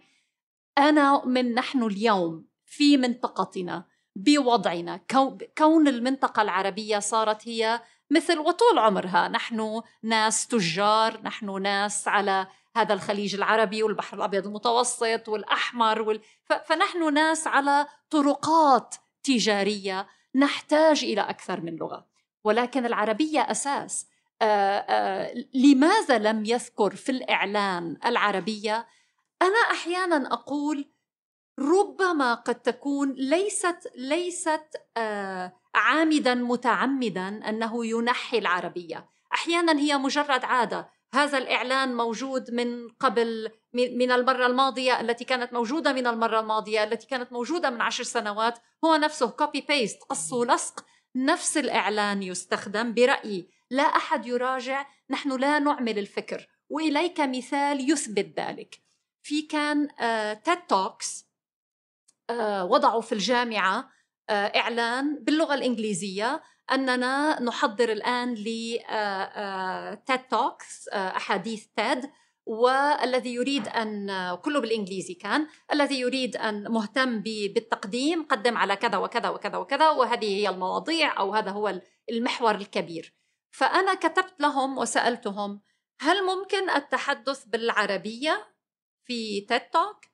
أنا 0.78 1.16
أؤمن 1.16 1.54
نحن 1.54 1.84
اليوم 1.84 2.46
في 2.66 2.98
منطقتنا 2.98 3.86
بوضعنا. 4.16 5.00
كون 5.58 5.88
المنطقة 5.88 6.42
العربية 6.42 7.00
صارت 7.00 7.48
هي 7.48 7.82
مثل 8.10 8.40
وطول 8.40 8.80
عمرها. 8.80 9.28
نحن 9.28 9.82
ناس 10.04 10.48
تجار 10.48 11.22
نحن 11.24 11.62
ناس 11.62 12.08
على 12.08 12.48
هذا 12.76 12.94
الخليج 12.94 13.36
العربي 13.36 13.84
والبحر 13.84 14.18
الأبيض 14.18 14.48
المتوسط 14.48 15.30
والأحمر 15.30 16.02
وال... 16.02 16.22
فنحن 16.66 17.14
ناس 17.14 17.48
على 17.48 17.88
طرقات 18.10 18.96
تجارية 19.24 20.08
نحتاج 20.36 21.04
إلى 21.04 21.22
أكثر 21.22 21.62
من 21.62 21.76
لغة. 21.76 22.08
ولكن 22.44 22.86
العربية 22.86 23.42
أساس. 23.42 24.08
آآ 24.42 24.86
آآ 24.90 25.46
لماذا 25.54 26.18
لم 26.18 26.46
يذكر 26.46 26.96
في 26.96 27.12
الإعلان 27.12 27.98
العربية؟ 28.06 28.88
أنا 29.42 29.60
أحيانا 29.72 30.34
أقول 30.34 30.90
ربما 31.60 32.34
قد 32.34 32.56
تكون 32.56 33.12
ليست 33.12 33.92
ليست 33.96 34.66
آه 34.98 35.54
عامدا 35.76 36.36
متعمدا 36.36 37.50
أنه 37.50 37.86
ينحي 37.86 38.38
العربية. 38.38 39.10
أحيانا 39.34 39.80
هي 39.80 39.98
مجرد 39.98 40.46
عادة. 40.46 40.90
هذا 41.14 41.38
الإعلان 41.38 41.96
موجود 41.96 42.52
من 42.52 42.90
قبل 42.90 43.52
من 43.74 44.12
المرة 44.12 44.46
الماضية 44.46 45.02
التي 45.02 45.26
كانت 45.26 45.54
موجودة 45.54 45.94
من 45.94 46.08
المرة 46.08 46.40
الماضية 46.40 46.84
التي 46.84 47.08
كانت 47.08 47.34
موجودة 47.34 47.70
من 47.70 47.82
عشر 47.82 48.04
سنوات 48.04 48.60
هو 48.86 48.96
نفسه 48.96 49.30
copy 49.30 49.62
paste 49.62 50.04
قص 50.04 50.34
ولصق 50.34 50.86
نفس 51.16 51.58
الإعلان 51.58 52.24
يستخدم 52.24 52.94
برأيي. 52.94 53.48
لا 53.70 53.84
أحد 53.84 54.26
يراجع 54.26 54.86
نحن 55.10 55.40
لا 55.40 55.60
نعمل 55.60 56.00
الفكر 56.00 56.48
وإليك 56.70 57.20
مثال 57.20 57.92
يثبت 57.92 58.40
ذلك. 58.40 58.80
في 59.22 59.42
كان 59.42 59.88
TED 60.44 60.58
uh, 60.58 60.68
Talks 60.68 61.26
uh, 62.32 62.34
وضعوا 62.62 63.02
في 63.02 63.12
الجامعة 63.12 63.82
uh, 63.82 63.86
إعلان 64.32 65.24
باللغة 65.24 65.54
الإنجليزية 65.54 66.44
أننا 66.72 67.42
نحضر 67.42 67.92
الآن 67.92 68.34
ل 68.34 68.44
TED 70.06 70.20
Talks 70.32 70.88
أحاديث 70.90 71.66
TED 71.76 72.10
والذي 72.46 73.34
يريد 73.34 73.68
أن 73.68 74.36
كله 74.36 74.62
بالإنجليزي 74.62 75.14
كان 75.14 75.48
الذي 75.72 76.00
يريد 76.00 76.38
أن 76.38 76.72
مهتم 76.72 77.20
بالتقديم 77.22 78.24
قدم 78.24 78.58
على 78.58 78.76
كذا 78.76 78.98
وكذا 78.98 79.30
وكذا 79.30 79.58
وكذا 79.58 79.90
وهذه 79.90 80.26
هي 80.26 80.50
المواضيع 80.50 81.20
أو 81.20 81.34
هذا 81.34 81.52
هو 81.52 81.82
المحور 82.10 82.56
الكبير. 82.56 83.16
فأنا 83.52 83.94
كتبت 83.94 84.34
لهم 84.40 84.78
وسألتهم 84.78 85.62
هل 86.00 86.26
ممكن 86.26 86.70
التحدث 86.70 87.46
بالعربية 87.46 88.54
في 89.06 89.42
تيد 89.42 89.62
توك 89.62 90.06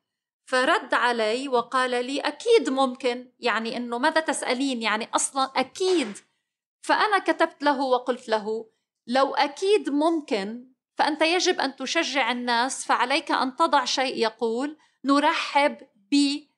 فرد 0.46 0.94
علي 0.94 1.48
وقال 1.48 2.06
لي 2.06 2.20
أكيد 2.20 2.70
ممكن 2.70 3.32
يعني 3.40 3.78
إنه 3.78 3.98
ماذا 3.98 4.22
تسألين؟ 4.22 4.82
يعني 4.82 5.10
أصلا 5.16 5.44
أكيد 5.56 6.18
فأنا 6.82 7.20
كتبت 7.20 7.63
له 7.63 7.82
وقلت 7.82 8.30
له 8.30 8.70
لو 9.08 9.36
أكيد 9.36 9.89
ممكن 9.89 10.70
فأنت 10.98 11.22
يجب 11.22 11.60
أن 11.60 11.76
تشجع 11.76 12.32
الناس 12.32 12.86
فعليك 12.86 13.32
أن 13.32 13.56
تضع 13.56 13.86
شيء 13.86 14.18
يقول 14.18 14.78
نرحب 15.06 15.78
بتيد 15.96 16.50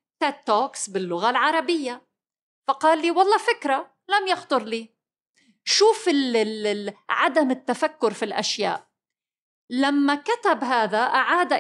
توكس 0.46 0.90
باللغة 0.90 1.30
العربية. 1.30 2.08
فقال 2.68 3.02
لي 3.02 3.12
والله 3.12 3.38
فكرة 3.38 3.94
لم 4.10 4.28
يخطر 4.28 4.64
لي. 4.64 4.90
شوف 5.64 6.10
عدم 7.10 7.52
التفكر 7.52 8.14
في 8.14 8.26
الأشياء. 8.26 8.88
لما 9.70 10.16
كتب 10.16 10.64
هذا 10.64 10.98
أعاد 10.98 11.54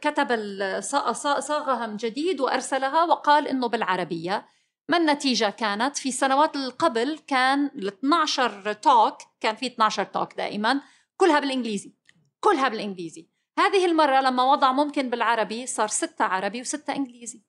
كتب 0.00 0.32
صاغها 1.40 1.86
من 1.86 1.96
جديد 1.96 2.40
وأرسلها 2.40 3.04
وقال 3.04 3.48
إنه 3.48 3.66
بالعربية. 3.66 4.48
ما 4.88 4.96
النتيجة 4.96 5.50
كانت؟ 5.50 5.96
في 5.96 6.12
سنوات 6.12 6.56
قبل 6.56 7.18
كان 7.26 7.66
ال 7.66 7.88
12 7.88 8.72
توك 8.72 9.18
كان 9.40 9.56
في 9.56 9.66
12 9.66 10.04
توك 10.04 10.34
دائما 10.34 10.80
كلها 11.16 11.40
بالإنجليزي 11.40 11.94
كلها 12.44 12.68
بالإنجليزي. 12.68 13.28
هذه 13.58 13.86
المرة 13.86 14.20
لما 14.20 14.42
وضع 14.52 14.72
ممكن 14.72 15.10
بالعربي 15.10 15.66
صار 15.66 15.88
ستة 15.88 16.24
عربي 16.24 16.60
وستة 16.60 16.96
إنجليزي. 16.96 17.42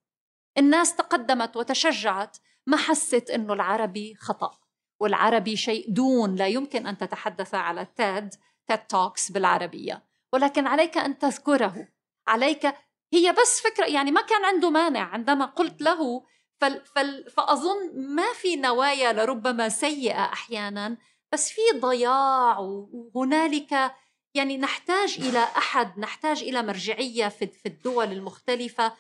الناس 0.58 0.96
تقدمت 0.96 1.58
وتشجعت 1.58 2.38
ما 2.68 2.78
حست 2.78 3.30
إنه 3.30 3.54
العربي 3.54 4.16
خطأ. 4.16 4.52
والعربي 5.00 5.56
شيء 5.58 5.86
دون 5.90 6.36
لا 6.36 6.48
يمكن 6.48 6.88
أن 6.88 6.98
تتحدث 6.98 7.56
على 7.56 7.88
تاد 7.96 8.34
تيد 8.68 8.78
توكس 8.78 9.32
بالعربية. 9.32 10.04
ولكن 10.34 10.68
عليك 10.68 10.98
أن 10.98 11.18
تذكره. 11.18 11.88
عليك 12.28 12.76
هي 13.14 13.32
بس 13.32 13.62
فكرة 13.62 13.86
يعني 13.86 14.12
ما 14.12 14.22
كان 14.22 14.46
عنده 14.46 14.70
مانع. 14.70 15.04
عندما 15.04 15.46
قلت 15.46 15.82
له 15.82 16.26
فل 16.62 16.82
فل 16.86 17.30
فأظن 17.30 18.00
ما 18.16 18.34
في 18.34 18.56
نوايا 18.56 19.14
لربما 19.14 19.70
سيئة 19.70 20.24
أحيانا 20.24 20.98
بس 21.32 21.50
في 21.50 21.80
ضياع 21.80 22.60
وهنالك 22.60 23.96
يعني 24.36 24.58
نحتاج 24.58 25.18
إلى 25.20 25.40
أحد 25.44 26.00
نحتاج 26.00 26.44
إلى 26.44 26.64
مرجعية 26.64 27.28
في, 27.28 27.48
في 27.48 27.66
الدول 27.66 28.12
المختلفة 28.12 28.94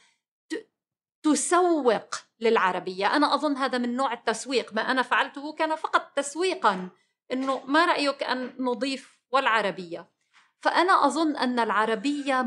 تسوق 1.23 2.15
للعربية. 2.39 3.15
أنا 3.15 3.33
أظن 3.35 3.57
هذا 3.57 3.77
من 3.77 3.95
نوع 3.95 4.13
التسويق. 4.13 4.73
ما 4.73 4.91
أنا 4.91 5.01
فعلته 5.01 5.53
كان 5.53 5.75
فقط 5.75 6.11
تسويقا 6.15 6.89
أنه 7.31 7.65
ما 7.65 7.85
رأيك 7.85 8.23
أن 8.23 8.55
نضيف 8.59 9.19
والعربية. 9.31 10.09
فأنا 10.61 11.05
أظن 11.05 11.35
أن 11.35 11.59
العربية 11.59 12.41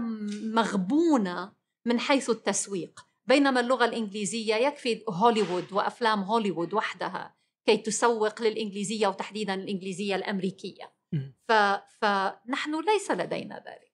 مغبونة 0.54 1.52
من 1.84 2.00
حيث 2.00 2.30
التسويق. 2.30 3.07
بينما 3.28 3.60
اللغة 3.60 3.84
الإنجليزية 3.84 4.54
يكفي 4.54 5.04
هوليوود 5.08 5.72
وأفلام 5.72 6.22
هوليوود 6.22 6.74
وحدها 6.74 7.34
كي 7.66 7.76
تسوق 7.76 8.42
للإنجليزية 8.42 9.07
وتحديدا 9.07 9.55
الإنجليزية 9.55 10.14
الأمريكية. 10.14 10.92
ف... 11.48 11.53
فنحن 12.00 12.84
ليس 12.84 13.11
لدينا 13.11 13.64
ذلك. 13.66 13.88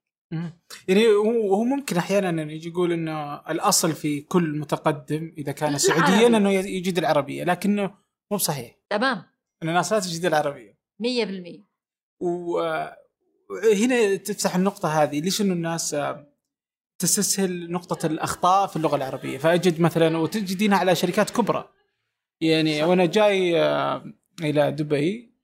يعني 0.89 1.07
هو 1.07 1.65
ممكن 1.65 1.97
أحيانا 1.97 2.53
يجي 2.53 2.69
يقول 2.69 2.93
انه 2.93 3.35
الأصل 3.35 3.93
في 3.93 4.21
كل 4.21 4.59
متقدم 4.59 5.35
إذا 5.39 5.53
كان 5.53 5.79
سعوديا 5.79 6.27
أنه 6.27 6.51
يجيد 6.51 6.99
العربية 6.99 7.45
لكنه 7.45 7.95
مو 8.31 8.37
بصحيح. 8.37 8.79
تمام. 8.91 9.23
إن 9.63 9.69
الناس 9.69 9.93
لا 9.93 10.01
تجيد 10.01 10.25
العربية. 10.25 10.79
100% 11.03 11.61
وهنا 13.51 14.17
تفتح 14.17 14.57
النقطة 14.57 14.89
هذه 15.03 15.21
ليش 15.21 15.41
إنه 15.41 15.53
الناس 15.53 15.97
تستسهل 16.99 17.73
نقطة 17.73 18.07
الأخطاء 18.07 18.67
في 18.67 18.77
اللغة 18.77 18.97
العربية. 18.97 19.39
فأجد 19.39 19.81
مثلا 19.81 20.19
وتجدينها 20.19 20.79
على 20.79 20.95
شركات 20.95 21.31
كبرى. 21.31 21.69
يعني 22.41 22.81
صح. 22.81 22.87
وأنا 22.87 23.07
جاي 23.07 23.63
آه، 23.63 24.05
إلى 24.41 24.73
دبي 24.73 25.35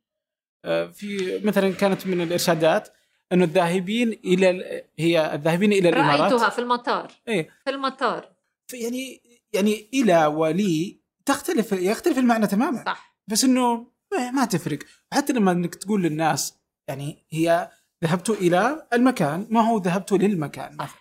آه، 0.65 0.87
في 0.87 1.41
مثلا 1.45 1.73
كانت 1.75 2.07
من 2.07 2.21
الإرشادات 2.21 2.89
انه 3.33 3.45
الذاهبين 3.45 4.09
إلى 4.09 4.83
هي 4.99 5.35
الذاهبين 5.35 5.73
إلى 5.73 5.89
الإمارات. 5.89 6.21
رأيتها 6.21 6.49
في 6.49 6.59
المطار. 6.59 7.13
إيه. 7.29 7.51
في 7.65 7.71
المطار. 7.71 8.33
يعني 8.73 9.23
يعني 9.53 9.89
إلى 9.95 10.27
ولي 10.27 11.01
تختلف 11.27 11.73
يختلف 11.73 12.19
المعنى 12.19 12.47
تماما. 12.47 12.85
صح. 12.85 13.17
بس 13.29 13.45
إنه 13.45 13.87
ما 14.35 14.45
تفرق. 14.45 14.79
حتى 15.13 15.33
لما 15.33 15.53
إنك 15.53 15.75
تقول 15.75 16.03
للناس 16.03 16.59
يعني 16.89 17.27
هي 17.31 17.71
ذهبت 18.05 18.31
إلى 18.31 18.87
المكان 18.93 19.47
ما 19.51 19.61
هو 19.69 19.79
ذهبت 19.79 20.13
للمكان. 20.13 20.77
مثلا 20.77 21.00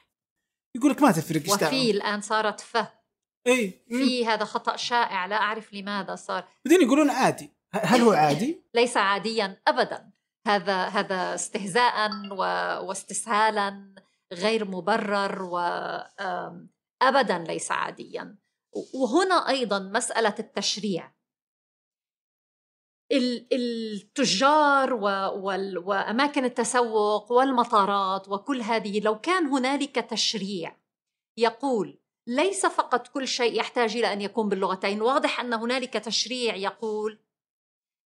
يقول 0.75 0.91
لك 0.91 1.01
ما 1.01 1.11
تفرق 1.11 1.53
وفي 1.53 1.91
الآن 1.91 2.21
صارت 2.21 2.61
ف 2.61 2.77
إي 3.47 3.85
في 3.87 4.25
هذا 4.25 4.45
خطأ 4.45 4.75
شائع 4.75 5.25
لا 5.25 5.35
أعرف 5.35 5.73
لماذا 5.73 6.15
صار. 6.15 6.47
بعدين 6.65 6.81
يقولون 6.81 7.09
عادي. 7.09 7.53
هل 7.73 8.01
هو 8.01 8.11
عادي؟ 8.11 8.63
ليس 8.75 8.97
عاديا 8.97 9.61
ابدا. 9.67 10.11
هذا 10.47 10.85
هذا 10.85 11.35
استهزاء 11.35 12.11
واستسهالا 12.83 13.95
غير 14.33 14.65
مبرر 14.65 15.43
وابدا 15.43 17.37
ليس 17.37 17.71
عاديا. 17.71 18.37
وهنا 18.93 19.49
أيضا 19.49 19.79
مسألة 19.79 20.35
التشريع. 20.39 21.18
التجار 23.11 24.93
وأماكن 25.83 26.45
التسوق 26.45 27.31
والمطارات 27.31 28.29
وكل 28.29 28.61
هذه 28.61 28.99
لو 28.99 29.19
كان 29.19 29.45
هنالك 29.45 29.95
تشريع 29.95 30.75
يقول 31.37 31.99
ليس 32.27 32.65
فقط 32.65 33.07
كل 33.07 33.27
شيء 33.27 33.59
يحتاج 33.59 33.97
إلى 33.97 34.13
أن 34.13 34.21
يكون 34.21 34.49
باللغتين 34.49 35.01
واضح 35.01 35.39
أن 35.39 35.53
هنالك 35.53 35.93
تشريع 35.93 36.55
يقول 36.55 37.19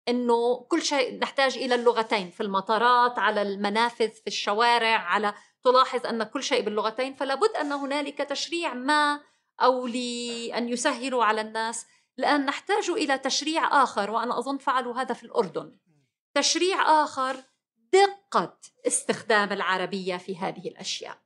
إنه 0.08 0.66
كل 0.70 0.82
شيء 0.82 1.20
نحتاج 1.20 1.58
إلى 1.58 1.76
اللغتين 1.76 2.30
في 2.30 2.44
المطارات 2.44 3.20
على 3.20 3.42
المنافذ 3.42 4.10
في 4.10 4.28
الشوارع 4.28 4.98
على 4.98 5.34
تلاحظ 5.64 6.06
أن 6.06 6.24
كل 6.24 6.44
شيء 6.44 6.62
باللغتين 6.62 7.14
فلا 7.14 7.36
بد 7.36 7.56
أن 7.62 7.72
هنالك 7.72 8.18
تشريع 8.18 8.74
ما 8.74 9.22
أو 9.62 9.88
لأن 9.88 10.70
يسهلوا 10.70 11.24
على 11.24 11.42
الناس 11.42 11.86
الان 12.20 12.46
نحتاج 12.46 12.90
إلى 12.90 13.18
تشريع 13.18 13.84
آخر 13.84 14.12
وأنا 14.12 14.40
أظن 14.40 14.58
فعلوا 14.58 14.96
هذا 15.02 15.14
في 15.14 15.24
الأردن. 15.24 15.78
تشريع 16.34 17.04
آخر 17.04 17.44
دقة 17.94 18.58
استخدام 18.88 19.52
العربية 19.52 20.18
في 20.18 20.38
هذه 20.38 20.68
الأشياء. 20.68 21.18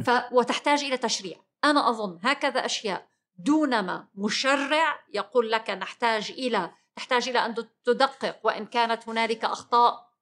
ف... 0.00 0.10
وتحتاج 0.32 0.84
إلى 0.84 0.96
تشريع. 0.96 1.36
أنا 1.64 1.90
أظن 1.90 2.18
هكذا 2.22 2.66
أشياء 2.66 3.08
دونما 3.38 4.08
مشرع 4.14 5.04
يقول 5.12 5.50
لك 5.50 5.70
نحتاج 5.70 6.30
إلى 6.30 6.70
تحتاج 6.96 7.28
إلى 7.28 7.38
أن 7.38 7.54
تدقق 7.84 8.38
وإن 8.44 8.66
كانت 8.66 9.08
هنالك 9.08 9.44
أخطاء 9.44 10.12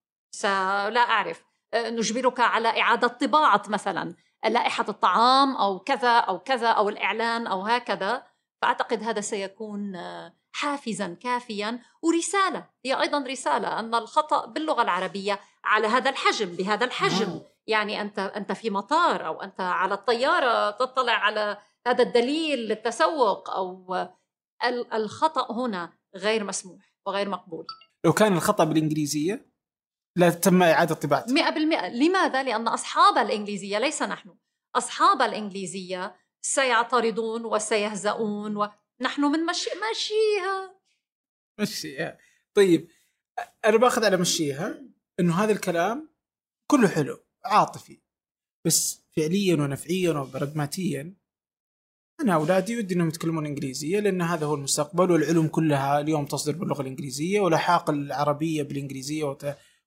لا 0.90 1.00
أعرف. 1.00 1.44
آه، 1.74 1.90
نجبرك 1.90 2.40
على 2.40 2.80
إعادة 2.80 3.08
طباعة 3.08 3.62
مثلا 3.68 4.14
لائحة 4.44 4.84
الطعام 4.88 5.56
أو 5.56 5.78
كذا 5.78 6.18
أو 6.18 6.38
كذا 6.38 6.68
أو 6.68 6.88
الإعلان 6.88 7.46
أو 7.46 7.62
هكذا. 7.62 8.29
فأعتقد 8.62 9.02
هذا 9.02 9.20
سيكون 9.20 9.96
آه، 9.96 10.34
حافزا 10.52 11.16
كافيا 11.20 11.80
ورسالة. 12.02 12.66
هي 12.84 13.00
أيضا 13.00 13.18
رسالة 13.18 13.78
أن 13.78 13.94
الخطأ 13.94 14.46
باللغة 14.46 14.82
العربية 14.82 15.40
على 15.64 15.86
هذا 15.86 16.10
الحجم 16.10 16.46
بهذا 16.56 16.84
الحجم. 16.84 17.40
يعني 17.66 18.00
أنت 18.00 18.18
أنت 18.18 18.52
في 18.52 18.70
مطار 18.70 19.26
أو 19.26 19.42
أنت 19.42 19.60
على 19.60 19.94
الطيارة 19.94 20.70
تطلع 20.70 21.12
على 21.12 21.58
هذا 21.86 22.02
الدليل 22.02 22.58
للتسوق 22.58 23.50
أو 23.50 23.96
الخطأ 24.94 25.52
هنا 25.52 25.92
غير 26.16 26.44
مسموح 26.44 26.94
وغير 27.06 27.28
مقبول. 27.28 27.66
لو 28.04 28.12
كان 28.12 28.32
الخطأ 28.32 28.64
بالإنجليزية 28.64 29.50
لا 30.16 30.30
تم 30.30 30.62
إعادة 30.62 30.94
طباعته 30.94 31.34
100% 31.34 31.88
لماذا؟ 31.88 32.42
لأن 32.42 32.68
أصحاب 32.68 33.18
الإنجليزية 33.18 33.78
ليس 33.78 34.02
نحن. 34.02 34.34
أصحاب 34.76 35.22
الإنجليزية 35.22 36.16
سيعترضون 36.42 37.44
وسيهزؤون 37.44 38.56
ونحن 38.56 39.22
من 39.22 39.46
مشي 39.46 39.70
مشيها 39.90 40.80
مشيها 41.60 42.18
طيب 42.54 42.88
أنا 43.64 43.76
باخذ 43.76 44.04
على 44.04 44.16
مشيها 44.16 44.82
إنه 45.20 45.34
هذا 45.34 45.52
الكلام 45.52 46.10
كله 46.66 46.88
حلو 46.88 47.18
عاطفي. 47.44 48.00
بس 48.64 49.04
فعليا 49.16 49.54
ونفعيا 49.54 50.10
وبراغماتيا 50.10 51.14
أنا 52.20 52.34
أولادي 52.34 52.78
ودي 52.78 52.94
إنهم 52.94 53.08
يتكلمون 53.08 53.46
إنجليزية 53.46 54.00
لأن 54.00 54.22
هذا 54.22 54.46
هو 54.46 54.54
المستقبل 54.54 55.10
والعلوم 55.10 55.48
كلها 55.48 56.00
اليوم 56.00 56.26
تصدر 56.26 56.56
باللغة 56.56 56.82
الإنجليزية 56.82 57.40
ولحاق 57.40 57.90
العربية 57.90 58.62
بالإنجليزية 58.62 59.36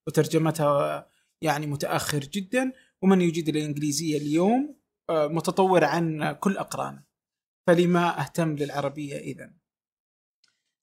وترجمتها 0.06 1.08
يعني 1.40 1.66
متأخر 1.66 2.18
جدا. 2.18 2.72
ومن 3.02 3.20
يجيد 3.20 3.48
الإنجليزية 3.48 4.18
اليوم 4.18 4.62
آه، 4.62 4.83
متطور 5.10 5.84
عن 5.84 6.32
كل 6.40 6.56
أقرانه. 6.56 7.04
فلما 7.66 8.20
أهتم 8.20 8.56
للعربية 8.56 9.16
اذا 9.16 9.50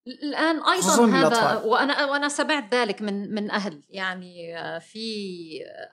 الآن 0.07 0.63
أيضا 0.63 1.05
هذا 1.05 1.61
وأنا 1.63 2.05
وأنا 2.05 2.29
سمعت 2.29 2.73
ذلك 2.73 3.01
من 3.01 3.33
من 3.33 3.51
أهل. 3.51 3.83
يعني 3.89 4.57
آه، 4.57 4.79
في 4.79 5.05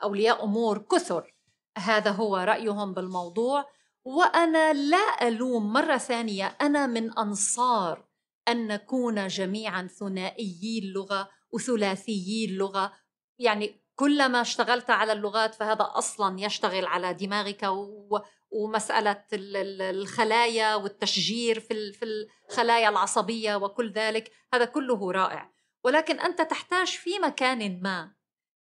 أولياء 0.03 0.45
أمور 0.45 0.79
كثر 0.79 1.35
هذا 1.79 2.11
هو 2.11 2.37
رأيهم 2.37 2.95
بالموضوع. 2.95 3.65
وأنا 4.05 4.73
لا 4.73 5.29
ألوم 5.29 5.73
مرة 5.73 5.97
ثانية 5.97 6.47
أنا 6.47 6.87
من 6.87 7.19
أنصار 7.19 8.09
أن 8.49 8.67
نكون 8.67 9.27
جميعا 9.27 9.87
ثنائيي 9.87 10.79
اللغة 10.79 11.29
وثلاثيي 11.53 12.45
اللغة. 12.45 12.93
يعني 13.39 13.81
كلما 13.99 14.41
اشتغلت 14.41 14.91
على 14.91 15.13
اللغات 15.13 15.55
فهذا 15.55 15.91
أصلا 15.95 16.41
يشتغل 16.41 16.87
على 16.87 17.15
دماغك 17.15 17.67
ومسألة 18.51 19.25
الخلايا 19.33 20.75
والتشجير 20.75 21.61
في 21.61 21.93
في 21.93 22.05
الخلايا 22.05 22.89
العصبية 22.89 23.57
وكل 23.57 23.93
ذلك 23.93 24.33
هذا 24.55 24.65
كله 24.65 25.13
رائع. 25.13 25.53
ولكن 25.85 26.21
أنت 26.21 26.43
تحتاج 26.43 26.87
في 26.87 27.19
مكان 27.19 27.83
ما 27.83 28.15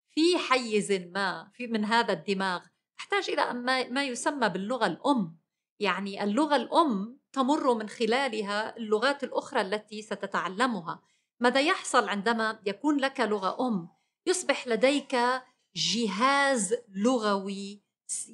في 0.10 0.38
حيز 0.38 0.92
ما 0.92 1.52
في 1.54 1.68
من 1.68 1.86
هذا 1.86 2.14
الدماغ 2.14 2.62
تحتاج 2.98 3.30
إلى 3.30 3.54
ما 3.90 4.04
يسمى 4.04 4.50
باللغة 4.50 4.86
الأم. 4.86 5.40
يعني 5.80 6.24
اللغة 6.24 6.56
الأم 6.56 7.20
تمر 7.34 7.74
من 7.74 7.90
خلالها 7.90 8.78
اللغات 8.78 9.24
الأخرى 9.24 9.62
التي 9.62 10.02
ستتعلمها. 10.02 11.02
ماذا 11.40 11.62
يحصل 11.62 12.10
عندما 12.10 12.60
يكون 12.66 12.98
لك 12.98 13.20
لغة 13.20 13.68
أم؟ 13.68 13.95
يصبح 14.28 14.68
لديك 14.68 15.16
جهاز 15.76 16.76
لغوي 16.96 17.82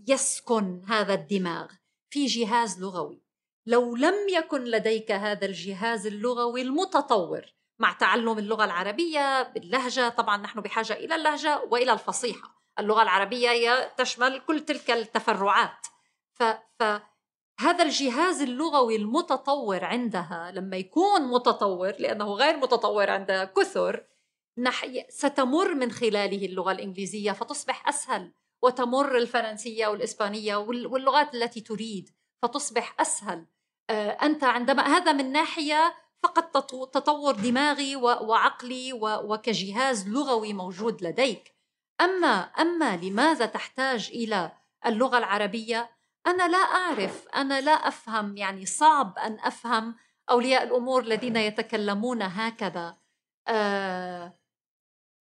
يسكن 0.08 0.82
هذا 0.88 1.14
الدماغ 1.14 1.72
في 2.10 2.26
جهاز 2.26 2.82
لغوي. 2.82 3.22
لو 3.66 3.96
لم 3.96 4.30
يكن 4.30 4.64
لديك 4.64 5.12
هذا 5.12 5.46
الجهاز 5.46 6.08
اللغوي 6.08 6.62
المتطور 6.62 7.46
مع 7.80 7.94
تعلم 7.94 8.38
اللغة 8.38 8.66
العربية 8.66 9.44
باللهجة 9.44 10.10
طبعا 10.10 10.38
نحن 10.38 10.62
بحاجة 10.62 10.94
إلى 10.94 11.16
اللهجة 11.16 11.64
وإلى 11.70 11.94
الفصيحة. 11.94 12.62
اللغة 12.80 13.02
العربية 13.02 13.50
هي 13.50 13.92
تشمل 13.98 14.40
كل 14.40 14.60
تلك 14.60 14.92
التفرعات. 14.92 15.88
ف, 16.34 16.44
هذا 17.60 17.84
الجهاز 17.84 18.42
اللغوي 18.42 18.96
المتطور 18.96 19.86
عندها 19.86 20.52
لما 20.52 20.78
يكون 20.78 21.22
متطور 21.22 21.94
لأنه 22.00 22.34
غير 22.34 22.58
متطور 22.58 23.10
عند 23.10 23.52
كثر 23.58 24.04
نحي 24.58 25.06
ستمر 25.10 25.76
من 25.76 25.92
خلاله 25.92 26.46
اللغة 26.46 26.72
الإنجليزية 26.72 27.32
فتصبح 27.32 27.88
أسهل 27.88 28.32
وتمر 28.62 29.18
الفرنسية 29.18 29.88
والإسبانية 29.88 30.56
واللغات 30.56 31.36
التي 31.36 31.62
تريد 31.62 32.10
فتصبح 32.42 32.96
أسهل. 33.00 33.46
آه، 33.90 34.10
أنت 34.10 34.44
عندما 34.44 34.84
هذا 34.84 35.12
من 35.12 35.32
ناحية 35.32 35.96
فقط 36.24 36.58
تطور 36.94 37.36
دماغي 37.36 37.96
وعقلي 37.96 38.94
وكجهاز 39.04 40.10
لغوي 40.10 40.54
موجود 40.54 41.04
لديك. 41.04 41.56
أما 42.02 42.40
أما 42.40 42.98
لماذا 42.98 43.46
تحتاج 43.46 44.10
إلى 44.14 44.52
اللغة 44.86 45.18
العربية؟ 45.18 45.90
أنا 46.28 46.48
لا 46.48 46.58
أعرف. 46.58 47.28
أنا 47.36 47.62
لا 47.62 47.72
أفهم. 47.72 48.38
يعني 48.38 48.66
صعب 48.66 49.18
أن 49.18 49.40
أفهم 49.40 49.96
أولياء 50.30 50.64
الأمور 50.64 51.02
الذين 51.04 51.36
يتكلمون 51.36 52.22
هكذا. 52.22 52.98
آه 53.48 54.41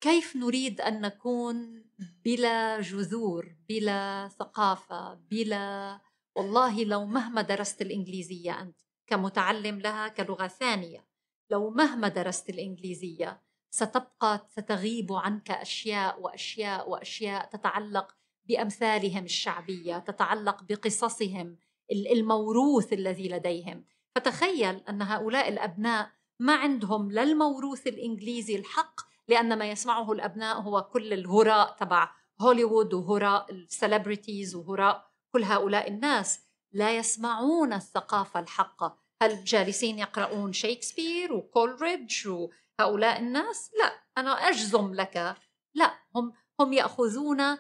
كيف 0.01 0.37
نريد 0.37 0.81
أن 0.81 1.01
نكون 1.01 1.85
بلا 2.25 2.81
جذور 2.81 3.57
بلا 3.69 4.29
ثقافة 4.29 5.15
بلا 5.15 6.01
والله 6.37 6.85
لو 6.85 7.05
مهما 7.07 7.43
درست 7.43 7.83
الإنجليزية 7.83 8.61
أنت 8.63 8.81
كمتعلم 9.07 9.81
لها 9.81 10.09
كلغة 10.09 10.47
ثانية 10.47 11.07
لو 11.51 11.71
مهما 11.71 12.09
درست 12.09 12.51
الإنجليزية 12.51 13.43
ستبقى 13.71 14.47
ستغيب 14.51 15.13
عنك 15.13 15.51
أشياء 15.51 16.21
وأشياء 16.21 16.91
وأشياء 16.91 17.47
تتعلق 17.47 18.17
بأمثالهم 18.49 19.25
الشعبية 19.25 19.99
تتعلق 19.99 20.63
بقصصهم 20.63 21.57
الموروث 21.93 22.93
الذي 22.93 23.29
لديهم. 23.29 23.85
فتخيل 24.15 24.77
أن 24.89 25.03
هؤلاء 25.03 25.49
الأبناء 25.49 26.11
ما 26.39 26.55
عندهم 26.55 27.13
لا 27.13 27.23
الموروث 27.23 27.87
الإنجليزي 27.87 28.57
الحق 28.57 29.10
لأن 29.31 29.59
ما 29.59 29.71
يسمعه 29.71 30.13
الأبناء 30.13 30.61
هو 30.61 30.83
كل 30.83 31.13
الهراء 31.13 31.77
تبع 31.77 32.11
هوليوود 32.41 32.95
وهراء 32.95 33.53
ال 33.53 33.61
celebrities 33.61 34.55
وهراء 34.55 35.11
كل 35.33 35.45
هؤلاء 35.45 35.89
الناس. 35.89 36.41
لا 36.73 36.97
يسمعون 36.97 37.73
الثقافة 37.73 38.41
الحقة. 38.41 38.99
هل 39.23 39.45
جالسين 39.45 39.99
يقرؤون 39.99 40.53
شيكسبير 40.53 41.33
وكولريدج 41.33 42.29
وهؤلاء 42.29 43.21
الناس؟ 43.21 43.71
لا. 43.79 43.93
أنا 44.19 44.49
أجزم 44.49 44.95
لك. 44.95 45.37
لا. 45.75 45.95
هم 46.17 46.33
هم 46.61 46.73
يأخذون 46.73 47.59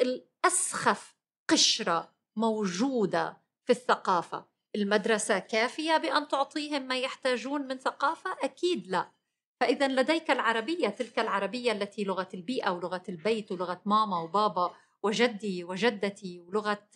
الأسخف 0.00 1.14
قشرة 1.48 2.14
موجودة 2.36 3.42
في 3.64 3.72
الثقافة. 3.72 4.46
المدرسة 4.74 5.38
كافية 5.38 5.96
بأن 5.96 6.28
تعطيهم 6.28 6.82
ما 6.82 6.98
يحتاجون 6.98 7.62
من 7.62 7.78
ثقافة؟ 7.78 8.36
أكيد 8.42 8.86
لا. 8.86 9.17
فإذا 9.60 9.88
لديك 9.88 10.30
العربية 10.30 10.88
تلك 10.88 11.18
العربية 11.18 11.72
التي 11.72 12.04
لغة 12.04 12.28
البيئة 12.34 12.70
ولغة 12.70 13.02
البيت 13.08 13.52
ولغة 13.52 13.82
ماما 13.84 14.18
وبابا 14.18 14.74
وجدي 15.02 15.64
وجدتي 15.64 16.40
ولغة 16.40 16.88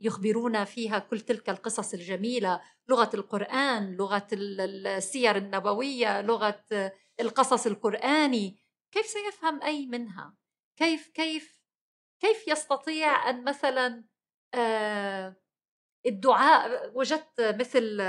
يخبرون 0.00 0.64
فيها 0.64 0.98
كل 0.98 1.20
تلك 1.20 1.50
القصص 1.50 1.94
الجميلة 1.94 2.60
لغة 2.88 3.10
القرآن 3.14 3.96
لغة 3.96 4.26
السير 4.32 5.36
النبوية 5.36 6.20
لغة 6.20 6.64
القصص 7.20 7.66
القرآني 7.66 8.58
كيف 8.92 9.06
سيفهم 9.06 9.62
أي 9.62 9.86
منها؟ 9.86 10.34
كيف 10.76 11.08
كيف 11.08 11.60
كيف 12.20 12.48
يستطيع 12.48 13.30
أن 13.30 13.44
مثلا 13.44 14.04
آه 14.54 15.36
الدعاء 16.06 16.90
وجدت 16.94 17.40
مثل 17.40 18.00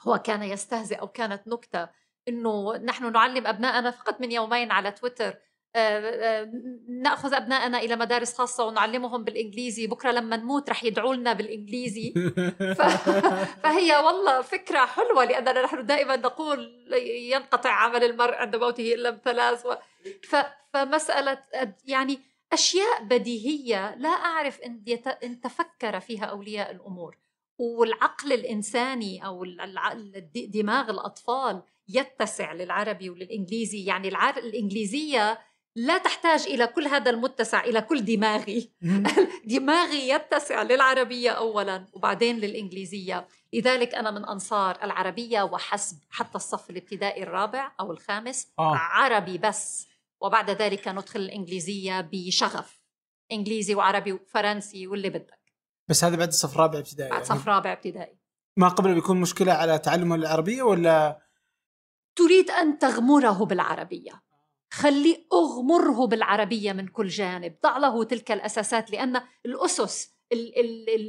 هو 0.00 0.18
كان 0.18 0.42
يستهزئ 0.42 1.00
أو 1.00 1.08
كانت 1.08 1.48
نكتة 1.48 1.88
إنه 2.28 2.76
نحن 2.76 3.12
نعلم 3.12 3.46
ابنائنا 3.46 3.90
فقط 3.90 4.20
من 4.20 4.32
يومين 4.32 4.72
على 4.72 4.90
تويتر 4.90 5.34
نأخذ 6.88 7.34
ابنائنا 7.34 7.78
إلى 7.78 7.96
مدارس 7.96 8.34
خاصة 8.34 8.64
ونعلمهم 8.64 9.24
بالإنجليزي 9.24 9.86
بكرة 9.86 10.10
لما 10.10 10.36
نموت 10.36 10.70
رح 10.70 10.84
يدعوا 10.84 11.14
لنا 11.14 11.32
بالإنجليزي. 11.32 12.14
ف... 12.78 12.82
فهي 13.64 13.96
والله 13.96 14.42
فكرة 14.42 14.86
حلوة 14.86 15.24
لأننا 15.24 15.62
نحن 15.62 15.86
دائما 15.86 16.16
نقول 16.16 16.88
ينقطع 17.32 17.70
عمل 17.70 18.04
المرء 18.04 18.34
عند 18.34 18.56
موته 18.56 18.94
إلا 18.94 19.10
بثلاث 19.10 19.66
و... 19.66 19.74
ف... 20.28 20.36
فمسألة 20.72 21.38
يعني 21.84 22.20
أشياء 22.52 23.02
بديهية 23.02 23.94
لا 23.94 24.08
أعرف 24.08 24.60
إن, 24.60 24.82
يت... 24.86 25.06
إن 25.06 25.40
تفكر 25.40 26.00
فيها 26.00 26.24
أولياء 26.24 26.70
الأمور. 26.70 27.16
والعقل 27.58 28.32
الإنساني 28.32 29.26
أو 29.26 29.44
دماغ 30.34 30.90
الأطفال 30.90 31.62
يتسع 31.88 32.52
للعربي 32.52 33.10
وللإنجليزي. 33.10 33.84
يعني 33.84 34.08
الإنجليزية 34.38 35.38
لا 35.76 35.98
تحتاج 35.98 36.42
إلى 36.46 36.66
كل 36.66 36.86
هذا 36.86 37.10
المتسع 37.10 37.64
إلى 37.64 37.80
كل 37.80 38.04
دماغي. 38.04 38.70
دماغي 39.44 40.08
يتسع 40.08 40.62
للعربية 40.62 41.30
اولا 41.30 41.86
وبعدين 41.92 42.38
للإنجليزية. 42.38 43.28
لذلك 43.52 43.94
أنا 43.94 44.10
من 44.10 44.24
أنصار 44.24 44.78
العربية 44.82 45.42
وحسب 45.42 45.98
حتى 46.10 46.34
الصف 46.34 46.70
الابتدائي 46.70 47.22
الرابع 47.22 47.72
أو 47.80 47.92
الخامس 47.92 48.52
آه. 48.58 48.74
عربي 48.76 49.38
بس. 49.38 49.88
وبعد 50.20 50.50
ذلك 50.50 50.88
ندخل 50.88 51.20
الإنجليزية 51.20 52.00
بشغف. 52.12 52.82
إنجليزي 53.32 53.74
وعربي 53.74 54.12
وفرنسي 54.12 54.86
واللي 54.86 55.10
بدك. 55.10 55.41
بس 55.88 56.04
هذا 56.04 56.16
بعد 56.16 56.28
الصف 56.28 56.54
الرابع 56.54 56.78
ابتدائي 56.78 57.10
بعد 57.10 57.24
صف 57.24 57.48
رابع 57.48 57.72
ابتدائي. 57.72 58.18
ما 58.56 58.68
قبل 58.68 58.94
بيكون 58.94 59.20
مشكلة 59.20 59.52
على 59.52 59.78
تعلم 59.78 60.12
العربية 60.12 60.62
ولا؟ 60.62 61.22
تريد 62.16 62.50
أن 62.50 62.78
تغمره 62.78 63.44
بالعربية. 63.44 64.22
خليه 64.72 65.26
أغمره 65.32 66.06
بالعربية 66.06 66.72
من 66.72 66.88
كل 66.88 67.08
جانب. 67.08 67.56
ضع 67.62 67.78
له 67.78 68.04
تلك 68.04 68.32
الأساسات 68.32 68.90
لأن 68.90 69.22
الأسس 69.46 70.16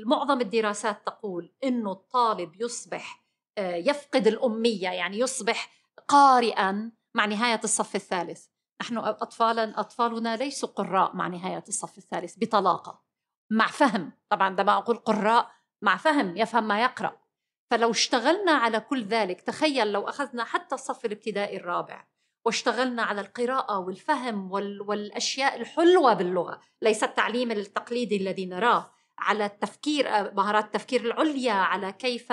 معظم 0.05 0.41
الدراسات 0.41 1.05
تقول 1.05 1.53
إنه 1.63 1.91
الطالب 1.91 2.61
يصبح 2.61 3.23
آه، 3.57 3.75
يفقد 3.75 4.27
الأمية 4.27 4.89
يعني 4.89 5.19
يصبح 5.19 5.69
قارئا 6.07 6.91
مع 7.15 7.25
نهاية 7.25 7.59
الصف 7.63 7.95
الثالث. 7.95 8.45
نحن 8.81 8.97
اطفالا 8.97 9.79
أطفالنا 9.79 10.35
ليسوا 10.35 10.69
قراء 10.69 11.15
مع 11.15 11.27
نهاية 11.27 11.63
الصف 11.67 11.97
الثالث 11.97 12.35
بطلاقة. 12.37 13.03
مع 13.49 13.67
فهم. 13.67 14.11
طبعا 14.29 14.47
عندما 14.47 14.77
أقول 14.77 14.97
قراء 14.97 15.51
مع 15.81 15.97
فهم 15.97 16.37
يفهم 16.37 16.67
ما 16.67 16.81
يقرأ. 16.81 17.23
فلو 17.71 17.91
اشتغلنا 17.91 18.51
على 18.51 18.79
كل 18.79 19.03
ذلك 19.03 19.41
تخيل 19.41 19.91
لو 19.91 20.09
أخذنا 20.09 20.43
حتى 20.43 20.75
الصف 20.75 21.05
الابتدائي 21.05 21.57
الرابع 21.57 22.05
واشتغلنا 22.45 23.03
على 23.03 23.21
القراءة 23.21 23.79
والفهم 23.79 24.51
والأشياء 24.87 25.61
الحلوة 25.61 26.13
باللغة 26.13 26.59
ليس 26.81 27.03
التعليم 27.03 27.51
التقليدي 27.51 28.17
الذي 28.17 28.45
نراه 28.45 28.91
على 29.19 29.45
التفكير 29.45 30.33
مهارات 30.33 30.65
التفكير 30.65 31.01
العليا 31.01 31.53
على 31.53 31.91
كيف 31.91 32.31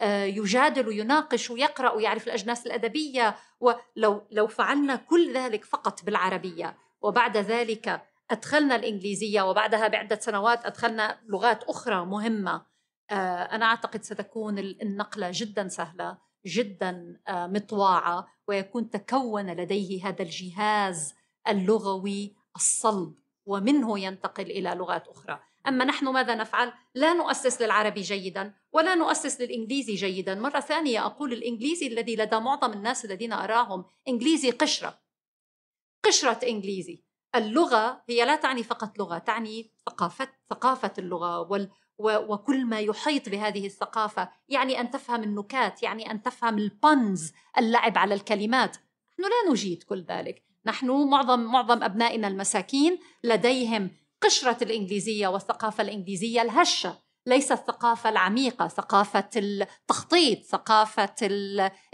آه، 0.00 0.24
يجادل 0.24 0.88
ويناقش 0.88 1.50
ويقرأ 1.50 1.90
ويعرف 1.90 2.26
الأجناس 2.26 2.66
الأدبية 2.66 3.36
ولو 3.60 4.26
لو 4.30 4.46
فعلنا 4.46 4.96
كل 4.96 5.34
ذلك 5.34 5.64
فقط 5.64 6.04
بالعربية 6.04 6.76
وبعد 7.00 7.36
ذلك 7.36 8.02
أدخلنا 8.30 8.76
الإنجليزية 8.76 9.42
وبعدها 9.42 9.88
بعدة 9.88 10.18
سنوات 10.20 10.66
أدخلنا 10.66 11.20
لغات 11.28 11.64
أخرى 11.64 12.04
مهمة. 12.04 12.66
آه، 13.10 13.42
أنا 13.42 13.64
أعتقد 13.66 14.02
ستكون 14.02 14.58
النقلة 14.58 15.30
جدا 15.34 15.68
سهلة 15.68 16.18
جدا 16.46 17.20
آه، 17.28 17.46
مطواعة 17.46 18.28
ويكون 18.48 18.90
تكون 18.90 19.50
لديه 19.50 20.08
هذا 20.08 20.22
الجهاز 20.22 21.14
اللغوي 21.48 22.36
الصلب 22.56 23.14
ومنه 23.46 23.98
ينتقل 23.98 24.50
إلى 24.50 24.70
لغات 24.70 25.08
أخرى. 25.08 25.40
أما 25.68 25.84
نحن 25.84 26.08
ماذا 26.08 26.34
نفعل؟ 26.34 26.72
لا 26.94 27.12
نؤسس 27.12 27.62
للعربي 27.62 28.00
جيدا 28.00 28.54
ولا 28.72 28.94
نؤسس 28.94 29.40
للإنجليزي 29.40 29.94
جيدا. 29.94 30.34
مرة 30.34 30.60
ثانية 30.60 31.06
أقول 31.06 31.32
الإنجليزي 31.32 31.86
الذي 31.86 32.16
لدى 32.16 32.36
معظم 32.36 32.72
الناس 32.72 33.04
الذين 33.04 33.32
أراهم 33.32 33.84
إنجليزي 34.08 34.50
قشرة. 34.50 35.00
قشرة 36.04 36.48
إنجليزي. 36.48 37.09
اللغة 37.34 38.02
هي 38.08 38.24
لا 38.24 38.36
تعني 38.36 38.62
فقط 38.62 38.98
لغة 38.98 39.18
تعني 39.18 39.70
ثقافة 39.86 40.28
ثقافة 40.50 40.92
اللغة 40.98 41.40
وال 41.40 41.70
وكل 42.02 42.66
ما 42.66 42.80
يحيط 42.80 43.28
بهذه 43.28 43.66
الثقافة 43.66 44.30
يعني 44.48 44.80
أن 44.80 44.90
تفهم 44.90 45.22
النكات 45.22 45.82
يعني 45.82 46.10
أن 46.10 46.22
تفهم 46.22 46.58
البنز 46.58 47.32
اللعب 47.58 47.98
على 47.98 48.14
الكلمات. 48.14 48.76
نحن 49.20 49.22
لا 49.22 49.50
نجيد 49.50 49.82
كل 49.82 50.02
ذلك. 50.02 50.42
نحن 50.66 50.90
معظم 50.90 51.40
معظم 51.40 51.82
أبنائنا 51.82 52.28
المساكين 52.28 52.98
لديهم 53.24 53.90
قشرة 54.22 54.64
الإنجليزية 54.64 55.28
والثقافة 55.28 55.82
الإنجليزية 55.82 56.42
الهشة. 56.42 56.98
ليس 57.26 57.52
الثقافة 57.52 58.08
العميقة 58.08 58.68
ثقافة 58.68 59.30
التخطيط 59.36 60.42
ثقافة 60.42 61.14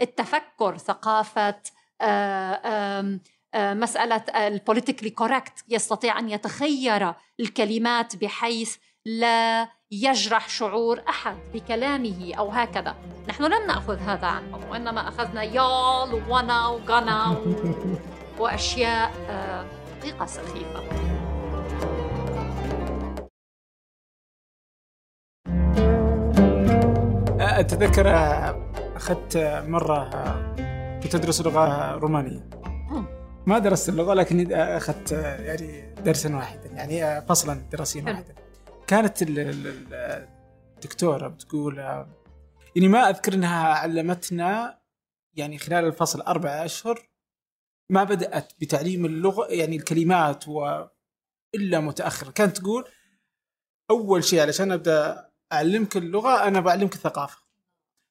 التفكر 0.01 0.77
ثقافة 0.77 1.61
آه، 2.01 2.51
آه، 2.51 3.19
مسألة 3.55 4.23
ال 4.47 4.52
politically 4.52 5.09
correct 5.09 5.53
يستطيع 5.69 6.19
أن 6.19 6.29
يتخير 6.29 7.13
الكلمات 7.39 8.15
بحيث 8.15 8.77
لا 9.05 9.69
يجرح 9.91 10.49
شعور 10.49 11.01
أحد 11.09 11.37
بكلامه 11.53 12.31
أو 12.37 12.49
هكذا. 12.49 12.95
نحن 13.29 13.43
لم 13.43 13.67
نأخذ 13.67 13.97
هذا 13.99 14.27
عنهم 14.27 14.69
وإنما 14.69 15.07
أخذنا 15.07 15.43
يال 15.43 16.23
ونا 16.29 16.67
وغنا 16.67 17.29
و... 17.29 17.55
وأشياء 18.41 19.11
آه، 19.29 19.65
حقيقه 19.99 20.25
سخيفة. 20.25 20.83
أتذكر 27.39 28.07
أخذت 28.95 29.37
مرة 29.67 30.09
كنت 31.03 31.15
أدرس 31.15 31.41
لغة 31.41 31.91
رومانية. 31.95 32.49
ما 33.47 33.59
درست 33.59 33.89
اللغة 33.89 34.13
لكن 34.13 34.53
أخذت 34.53 35.11
يعني 35.11 35.93
درسا 35.93 36.35
واحدا 36.35 36.69
يعني 36.69 37.21
فصلا 37.21 37.53
دراسيا 37.71 38.03
واحدا 38.03 38.35
كانت 38.87 39.17
الدكتورة 40.75 41.27
بتقول 41.27 41.77
يعني 42.75 42.87
ما 42.87 43.09
أذكر 43.09 43.33
أنها 43.33 43.73
علمتنا 43.73 44.81
يعني 45.33 45.57
خلال 45.57 45.85
الفصل 45.85 46.21
أربع 46.21 46.49
أشهر 46.49 47.09
ما 47.91 48.03
بدأت 48.03 48.53
بتعليم 48.61 49.05
اللغة 49.05 49.47
يعني 49.47 49.75
الكلمات 49.75 50.47
و 50.47 50.85
إلا 51.55 51.79
متأخر. 51.79 52.31
كانت 52.31 52.57
تقول 52.57 52.85
أول 53.91 54.23
شيء 54.23 54.41
علشان 54.41 54.71
أبدأ 54.71 55.29
أعلمك 55.53 55.97
اللغة 55.97 56.47
أنا 56.47 56.59
بعلمك 56.59 56.93
الثقافة 56.93 57.46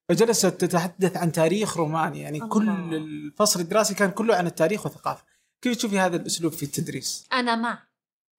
فجلست 0.09 0.47
تتحدث 0.47 1.17
عن 1.17 1.33
تاريخ 1.33 1.77
رومانيا 1.77 2.23
يعني 2.23 2.39
الله. 2.39 2.49
كل 2.49 2.95
الفصل 2.95 3.61
الدراسي 3.61 3.95
كان 3.95 4.11
كله 4.11 4.37
عن 4.37 4.47
التاريخ 4.47 4.87
والثقافة. 4.87 5.25
كيف 5.63 5.77
تشوفي 5.77 5.99
هذا 5.99 6.17
الأسلوب 6.17 6.53
في 6.53 6.63
التدريس؟ 6.63 7.27
أنا 7.33 7.57
مع. 7.57 7.83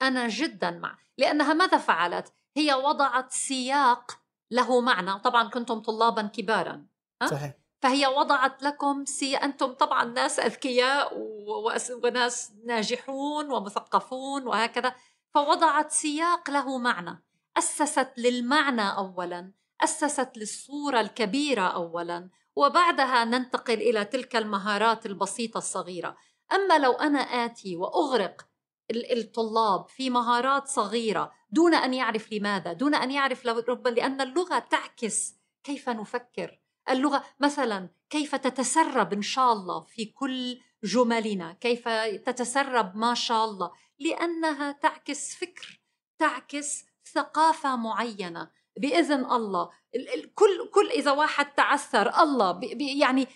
أنا 0.01 0.27
جدا 0.27 0.71
مع. 0.71 0.97
لأنها 1.17 1.53
ماذا 1.53 1.77
فعلت؟ 1.77 2.33
هي 2.57 2.73
وضعت 2.73 3.31
سياق 3.31 4.19
له 4.51 4.81
معنى. 4.81 5.19
طبعا 5.19 5.49
كنتم 5.49 5.79
طلابا 5.79 6.21
كبارا 6.21 6.85
صحيح. 7.29 7.53
فهي 7.81 8.07
وضعت 8.07 8.63
لكم 8.63 9.05
سي 9.05 9.35
أنتم 9.35 9.73
طبعا 9.73 10.03
ناس 10.03 10.39
أذكياء 10.39 11.13
وناس 12.03 12.51
ناجحون 12.65 13.51
ومثقفون 13.51 14.47
وهكذا. 14.47 14.95
فوضعت 15.33 15.91
سياق 15.91 16.49
له 16.49 16.77
معنى. 16.77 17.23
أسست 17.57 18.07
للمعنى 18.17 18.89
أولا. 18.97 19.51
اسست 19.83 20.37
للصورة 20.37 21.01
الكبيرة 21.01 21.61
اولا 21.61 22.29
وبعدها 22.55 23.25
ننتقل 23.25 23.73
إلى 23.73 24.05
تلك 24.05 24.35
المهارات 24.35 25.05
البسيطة 25.05 25.57
الصغيرة. 25.57 26.17
أما 26.53 26.77
لو 26.77 26.91
أنا 26.91 27.19
آتي 27.19 27.75
وأغرق 27.75 28.47
الطلاب 28.91 29.89
في 29.89 30.09
مهارات 30.09 30.67
صغيرة 30.67 31.31
دون 31.51 31.73
أن 31.73 31.93
يعرف 31.93 32.33
لماذا 32.33 32.73
دون 32.73 32.95
أن 32.95 33.11
يعرف 33.11 33.45
ربما 33.45 33.89
لأن 33.89 34.21
اللغة 34.21 34.59
تعكس 34.59 35.35
كيف 35.63 35.89
نفكر. 35.89 36.59
اللغة 36.89 37.23
مثلا 37.39 37.89
كيف 38.09 38.35
تتسرب 38.35 39.13
إن 39.13 39.21
شاء 39.21 39.53
الله 39.53 39.83
في 39.83 40.05
كل 40.05 40.59
جملنا 40.83 41.53
كيف 41.53 41.87
تتسرب 42.25 42.95
ما 42.95 43.13
شاء 43.13 43.45
الله 43.45 43.71
لأنها 43.99 44.71
تعكس 44.71 45.35
فكر 45.35 45.81
تعكس 46.17 46.85
ثقافة 47.13 47.75
معينة. 47.75 48.51
بإذن 48.77 49.25
الله. 49.25 49.69
كل 50.35 50.69
كل 50.73 50.89
إذا 50.89 51.11
واحد 51.11 51.53
تعثر 51.53 52.23
الله 52.23 52.59
يعني 52.99 53.27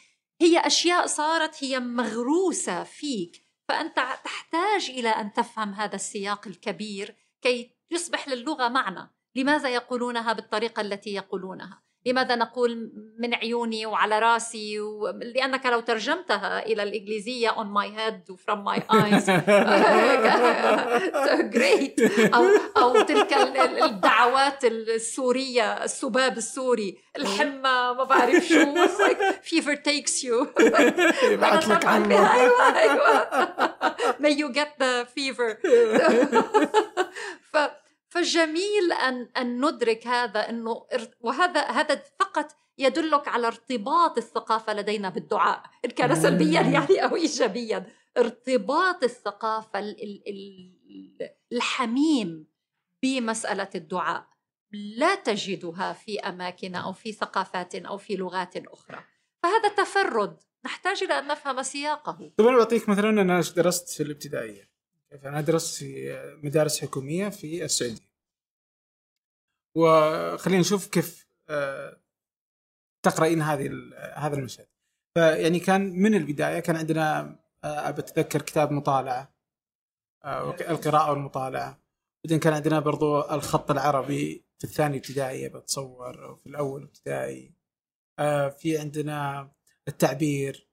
هي 0.42 0.60
أشياء 0.60 1.06
صارت 1.06 1.64
هي 1.64 1.80
مغروسة 1.80 2.84
فيك. 2.84 3.46
فأنت 3.68 3.96
تحتاج 4.24 4.90
إلى 4.90 5.10
أن 5.10 5.34
تفهم 5.34 5.74
هذا 5.74 5.96
السياق 5.96 6.48
الكبير 6.48 7.16
كي 7.42 7.72
يصبح 7.92 8.28
للغة 8.28 8.68
معنى. 8.68 9.12
لماذا 9.36 9.70
يقولونها 9.70 10.34
بالطريقة 10.34 10.82
التي 10.82 11.14
يقولونها؟ 11.14 11.84
لماذا 12.06 12.36
نقول 12.36 12.92
من 13.20 13.34
عيوني 13.34 13.86
وعلى 13.86 14.20
راسي 14.20 14.80
و... 14.80 15.08
لأنك 15.08 15.66
لو 15.66 15.80
ترجمتها 15.80 16.66
إلى 16.66 16.84
الإنجليزية 16.84 17.50
on 17.50 17.68
my 17.68 17.88
head 17.88 18.30
و 18.30 18.36
from 18.36 18.60
my 18.64 18.80
eyes 18.80 19.30
great. 21.58 22.02
أو, 22.36 22.46
أو 22.78 23.02
تلك 23.02 23.34
الدعوات 23.84 24.66
السورية 24.66 25.84
السباب 25.84 26.38
السوري 26.38 26.98
الحمى 27.18 27.62
ما 27.62 28.04
بعرف 28.04 28.44
شو 28.44 28.88
fever 29.44 29.76
takes 29.76 30.24
you. 30.24 30.48
يبعث 31.32 31.68
لك 31.70 31.86
أيوة 31.86 32.80
أيوة. 32.80 33.52
May 34.20 34.34
you 34.34 34.50
get 34.50 34.78
the 34.80 35.06
fever. 35.16 35.58
ف 37.52 37.81
فجميل 38.12 38.92
أن 38.92 39.30
أن 39.38 39.66
ندرك 39.66 40.08
هذا 40.08 40.50
إنه 40.50 40.86
وهذا 41.20 41.62
هذا 41.62 42.04
فقط 42.20 42.56
يدلك 42.78 43.28
على 43.28 43.48
ارتباط 43.48 44.18
الثقافة 44.18 44.74
لدينا 44.74 45.10
بالدعاء. 45.10 45.64
إن 45.86 45.90
كان 45.90 46.16
سلبيا 46.16 46.62
يعني 46.62 47.04
أو 47.04 47.16
ايجابيا. 47.16 47.88
ارتباط 48.18 49.04
الثقافة 49.04 49.96
الحميم 51.52 52.48
بمسألة 53.04 53.70
الدعاء. 53.76 54.28
لا 54.72 55.16
تجدها 55.16 55.94
في 55.94 56.20
أماكن 56.20 56.76
أو 56.76 56.94
في 56.94 57.12
ثقافات 57.12 57.76
أو 57.76 57.98
في 57.98 58.16
لغات 58.16 58.58
أخرى. 58.58 59.04
فهذا 59.44 59.70
تفرد. 59.70 60.38
نحتاج 60.66 61.04
إلى 61.04 61.20
أن 61.20 61.28
نفهم 61.28 61.64
سياقه. 61.64 62.32
طيب 62.38 62.48
أنا 62.48 62.58
بعطيك 62.58 62.90
مثلا 62.90 63.10
أنا 63.10 63.42
درست 63.56 63.90
في 63.90 64.04
الابتدائية. 64.04 64.71
أنا 65.14 65.42
درست 65.42 65.76
في 65.76 66.14
مدارس 66.44 66.82
حكومية 66.82 67.30
في 67.30 67.66
السعودية. 67.66 68.12
وخلينا 69.78 70.60
نشوف 70.60 70.88
كيف 70.88 71.28
آه، 71.50 72.02
تقرأين 73.06 73.42
هذه 73.42 73.70
هذا 74.16 74.36
المشهد. 74.36 74.68
فيعني 75.14 75.60
كان 75.60 75.82
من 75.82 76.16
البداية 76.16 76.60
كان 76.60 76.76
عندنا 76.76 77.40
آه، 77.64 77.92
بتذكر 77.92 78.42
كتاب 78.42 78.72
مطالعة 78.72 79.34
آه، 80.24 80.52
القراءة 80.52 81.12
والمطالعة. 81.12 81.82
بعدين 82.24 82.40
كان 82.40 82.54
عندنا 82.54 82.80
برضو 82.80 83.22
الخط 83.22 83.72
العربي 83.72 84.46
في 84.58 84.64
الثاني 84.64 84.98
ابتدائي 84.98 85.50
بتصور 85.50 86.32
وفي 86.32 86.48
الأول 86.48 86.84
ابتدائي. 86.84 87.54
في 88.58 88.78
عندنا 88.78 89.52
التعبير 89.88 90.70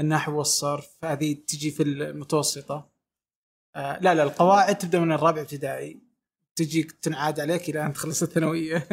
النحو 0.00 0.38
والصرف 0.38 1.04
هذه 1.04 1.34
تجي 1.34 1.70
في 1.70 1.82
المتوسطة. 1.82 2.90
آه 3.76 3.98
لا 4.00 4.14
لا 4.14 4.22
القواعد 4.22 4.78
تبدأ 4.78 5.00
من 5.00 5.12
الرابع 5.12 5.40
ابتدائي. 5.40 6.00
تجيك 6.56 6.92
تنعاد 6.92 7.40
عليك 7.40 7.68
إلى 7.68 7.86
أن 7.86 7.92
تخلص 7.92 8.22
الثانوية. 8.22 8.76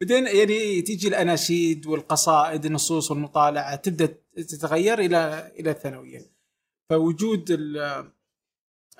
بعدين 0.00 0.26
يعني 0.26 0.82
تيجي 0.82 1.08
الأناشيد 1.08 1.86
والقصائد 1.86 2.64
النصوص 2.64 3.10
والمطالعة 3.10 3.76
تبدأ 3.76 4.06
تتغير 4.36 4.98
إلى 4.98 5.52
إلى 5.58 5.70
الثانوية. 5.70 6.32
فوجود 6.90 7.58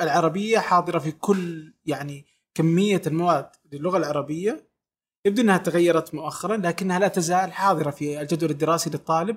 العربية 0.00 0.58
حاضرة 0.58 0.98
في 0.98 1.12
كل 1.12 1.74
يعني 1.86 2.26
كمية 2.54 3.02
المواد 3.06 3.50
للغة 3.72 3.96
العربية. 3.96 4.70
يبدو 5.26 5.42
أنها 5.42 5.58
تغيرت 5.58 6.14
مؤخرا 6.14 6.56
لكنها 6.56 6.98
لا 6.98 7.08
تزال 7.08 7.52
حاضرة 7.52 7.90
في 7.90 8.20
الجدول 8.20 8.50
الدراسي 8.50 8.90
للطالب. 8.90 9.36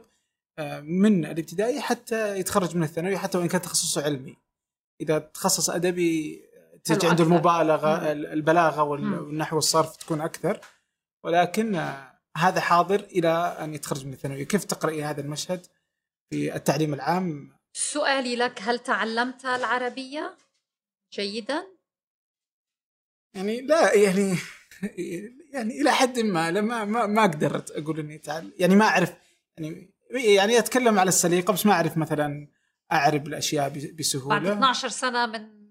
من 0.81 1.25
الابتدائي 1.25 1.81
حتى 1.81 2.39
يتخرج 2.39 2.75
من 2.75 2.83
الثانوي 2.83 3.17
حتى 3.17 3.37
وإن 3.37 3.47
كان 3.47 3.61
تخصصه 3.61 4.03
علمي. 4.03 4.37
إذا 5.01 5.19
تخصص 5.19 5.69
أدبي 5.69 6.41
تجي 6.83 7.07
عنده 7.07 7.23
المبالغة 7.23 8.11
البلاغة 8.11 8.83
والنحو 8.83 9.55
والصرف 9.55 9.95
تكون 9.95 10.21
أكثر. 10.21 10.59
ولكن 11.25 11.75
آه، 11.75 12.19
هذا 12.37 12.59
حاضر 12.59 12.99
إلى 12.99 13.29
أن 13.59 13.73
يتخرج 13.73 14.05
من 14.05 14.13
الثانويه 14.13 14.43
كيف 14.43 14.63
تقرأي 14.63 15.03
هذا 15.03 15.21
المشهد 15.21 15.65
في 16.29 16.55
التعليم 16.55 16.93
العام؟ 16.93 17.57
سؤالي 17.73 18.35
لك 18.35 18.61
هل 18.61 18.79
تعلمت 18.79 19.45
العربية 19.45 20.37
جيدا؟ 21.13 21.67
يعني 23.35 23.61
لا 23.61 23.93
يعني 23.93 24.37
يعني 25.53 25.81
إلى 25.81 25.91
حد 25.91 26.19
ما 26.19 26.51
لما 26.51 26.85
ما 26.85 27.05
ما 27.05 27.23
قدرت 27.23 27.71
أقول 27.71 27.99
إني 27.99 28.17
تعلم 28.17 28.53
يعني 28.57 28.75
ما 28.75 28.85
أعرف 28.85 29.13
يعني 29.57 29.92
يعني 30.14 30.59
أتكلم 30.59 30.99
على 30.99 31.07
السليقة 31.07 31.53
بس 31.53 31.66
ما 31.66 31.74
أعرف 31.74 31.97
مثلا 31.97 32.47
أعرب 32.91 33.28
الأشياء 33.28 33.70
بسهولة. 33.99 34.39
بعد 34.39 34.47
12 34.47 34.88
سنة 34.88 35.26
من 35.26 35.64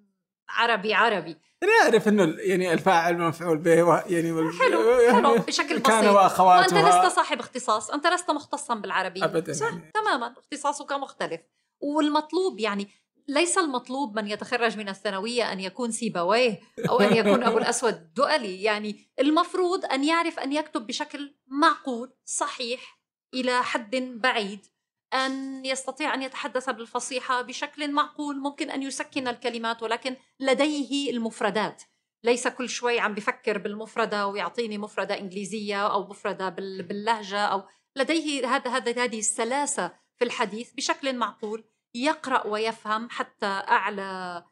عربي 0.48 0.94
عربي. 0.94 1.36
أنا 1.62 1.72
أعرف 1.82 2.08
إنه 2.08 2.34
يعني 2.38 2.72
الفاعل 2.72 3.18
مفعول 3.18 3.58
به 3.58 4.02
يعني 4.14 4.52
حلو 4.52 5.12
حلو 5.12 5.34
بشكل 5.34 5.74
بسيط. 5.74 5.86
كان 5.86 6.08
واخواتها 6.08 6.76
وانت 6.76 6.88
لست 6.88 7.16
صاحب 7.16 7.40
اختصاص 7.40 7.90
أنت 7.90 8.06
لست 8.06 8.30
مختصا 8.30 8.74
بالعربيه 8.74 9.24
ابدا 9.24 9.52
صح 9.52 9.66
يعني. 9.66 9.90
تماما 9.94 10.34
اختصاصك 10.38 10.92
مختلف. 10.92 11.40
والمطلوب 11.80 12.60
يعني 12.60 12.88
ليس 13.28 13.58
المطلوب 13.58 14.18
من 14.18 14.26
يتخرج 14.26 14.78
من 14.78 14.88
الثانوية 14.88 15.52
أن 15.52 15.60
يكون 15.60 15.90
سيبويه 15.90 16.60
أو 16.88 17.00
أن 17.00 17.16
يكون 17.16 17.42
أبو 17.42 17.58
الأسود 17.58 17.92
الدؤلي 17.92 18.62
يعني 18.62 18.96
المفروض 19.20 19.84
أن 19.84 20.04
يعرف 20.04 20.38
أن 20.38 20.52
يكتب 20.52 20.86
بشكل 20.86 21.34
معقول 21.46 22.12
صحيح 22.24 23.01
إلى 23.34 23.62
حد 23.62 23.96
بعيد 23.96 24.66
أن 25.14 25.64
يستطيع 25.64 26.14
أن 26.14 26.22
يتحدث 26.22 26.70
بالفصيحة 26.70 27.42
بشكل 27.42 27.90
معقول 27.90 28.38
ممكن 28.38 28.70
أن 28.70 28.82
يسكن 28.82 29.28
الكلمات 29.28 29.82
ولكن 29.82 30.16
لديه 30.40 31.10
المفردات. 31.10 31.82
ليس 32.24 32.48
كل 32.48 32.68
شوي 32.68 33.00
عم 33.00 33.14
بفكر 33.14 33.58
بالمفردة 33.58 34.26
ويعطيني 34.26 34.78
مفردة 34.78 35.18
إنجليزية 35.18 35.86
أو 35.86 36.08
مفردة 36.08 36.48
باللهجة 36.48 37.38
أو 37.38 37.62
لديه 37.96 38.56
هذا 38.56 38.70
هذا 38.70 39.04
هذه 39.04 39.18
السلاسة 39.18 39.92
في 40.18 40.24
الحديث 40.24 40.72
بشكل 40.72 41.16
معقول 41.16 41.64
يقرأ 41.94 42.46
ويفهم 42.46 43.10
حتى 43.10 43.46
أعلى 43.46 44.44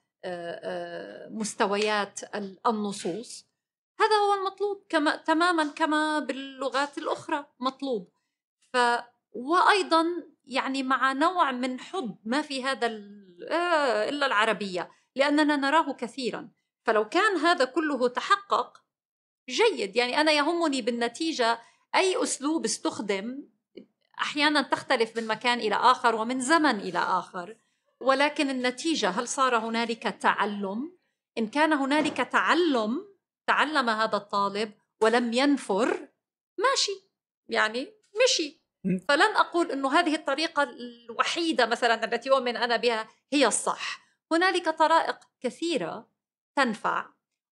مستويات 1.30 2.20
النصوص. 2.66 3.46
هذا 4.00 4.16
هو 4.16 4.34
المطلوب 4.34 4.84
كما 4.88 5.16
تماما 5.16 5.72
كما 5.72 6.18
باللغات 6.18 6.98
الأخرى. 6.98 7.46
مطلوب. 7.60 8.12
ف 8.72 8.76
وأيضا 9.32 10.06
يعني 10.44 10.82
مع 10.82 11.12
نوع 11.12 11.52
من 11.52 11.80
حب 11.80 12.16
ما 12.24 12.42
في 12.42 12.64
هذا 12.64 12.86
آه، 13.50 14.08
إلا 14.08 14.26
العربية 14.26 14.90
لأننا 15.16 15.56
نراه 15.56 15.92
كثيرا. 15.92 16.48
فلو 16.84 17.08
كان 17.08 17.36
هذا 17.36 17.64
كله 17.64 18.08
تحقق 18.08 18.82
جيد. 19.48 19.96
يعني 19.96 20.20
أنا 20.20 20.32
يهمني 20.32 20.82
بالنتيجة 20.82 21.60
أي 21.94 22.22
أسلوب 22.22 22.64
استخدم. 22.64 23.48
أحيانا 24.20 24.62
تختلف 24.62 25.16
من 25.16 25.26
مكان 25.26 25.58
إلى 25.58 25.74
آخر 25.74 26.14
ومن 26.14 26.40
زمن 26.40 26.80
إلى 26.80 26.98
آخر. 26.98 27.56
ولكن 28.00 28.50
النتيجة 28.50 29.10
هل 29.10 29.28
صار 29.28 29.56
هنالك 29.56 30.02
تعلم؟ 30.02 30.92
إن 31.38 31.46
كان 31.46 31.72
هنالك 31.72 32.16
تعلم 32.16 33.06
تعلم 33.46 33.90
هذا 33.90 34.16
الطالب 34.16 34.72
ولم 35.00 35.32
ينفر 35.32 36.08
ماشي. 36.58 36.92
يعني 37.48 37.92
مشي. 38.24 38.59
فلن 38.84 39.36
أقول 39.36 39.70
إنه 39.70 39.92
هذه 39.92 40.14
الطريقة 40.14 40.62
الوحيدة 40.62 41.66
مثلا 41.66 42.04
التي 42.04 42.30
أؤمن 42.30 42.56
أنا 42.56 42.76
بها 42.76 43.08
هي 43.32 43.46
الصح. 43.46 44.00
هنالك 44.32 44.68
طرائق 44.68 45.18
كثيرة 45.40 46.08
تنفع 46.56 47.06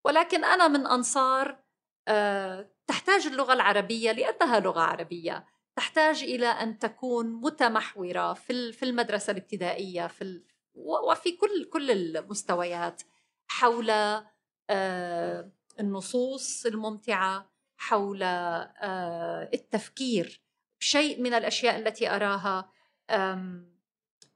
ولكن 0.04 0.44
أنا 0.44 0.68
من 0.68 0.86
أنصار 0.86 1.58
آه، 2.08 2.70
تحتاج 2.86 3.26
اللغة 3.26 3.52
العربية 3.52 4.12
لأنها 4.12 4.60
لغة 4.60 4.80
عربية. 4.80 5.46
تحتاج 5.76 6.22
إلى 6.22 6.46
أن 6.46 6.78
تكون 6.78 7.26
متمحورة 7.26 8.32
في 8.34 8.82
المدرسة 8.82 9.30
الابتدائية 9.30 10.06
في 10.06 10.42
وفي 10.74 11.32
كل 11.32 11.64
كل 11.64 11.90
المستويات 11.90 13.02
حول 13.48 13.90
آه، 14.70 15.50
النصوص 15.80 16.66
الممتعة 16.66 17.50
حول 17.76 18.22
آه، 18.22 19.50
التفكير. 19.54 20.47
شيء 20.78 21.22
من 21.22 21.34
الأشياء 21.34 21.76
التي 21.78 22.10
أراها 22.10 22.70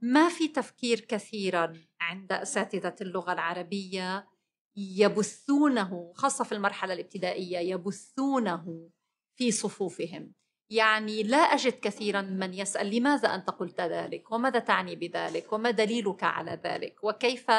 ما 0.00 0.28
في 0.28 0.48
تفكير 0.48 1.00
كثيرا 1.00 1.72
عند 2.00 2.32
أساتذة 2.32 2.94
اللغة 3.00 3.32
العربية 3.32 4.28
يبثونه 4.76 6.12
خاصة 6.14 6.44
في 6.44 6.52
المرحلة 6.52 6.94
الابتدائية 6.94 7.58
يبثونه 7.58 8.90
في 9.36 9.50
صفوفهم. 9.50 10.32
يعني 10.70 11.22
لا 11.22 11.36
أجد 11.36 11.72
كثيرا 11.72 12.20
من 12.20 12.54
يسأل 12.54 12.96
لماذا 12.96 13.34
أنت 13.34 13.50
قلت 13.50 13.80
ذلك؟ 13.80 14.32
وماذا 14.32 14.58
تعني 14.58 14.96
بذلك؟ 14.96 15.52
وما 15.52 15.70
دليلك 15.70 16.22
على 16.24 16.60
ذلك؟ 16.64 17.04
وكيف 17.04 17.50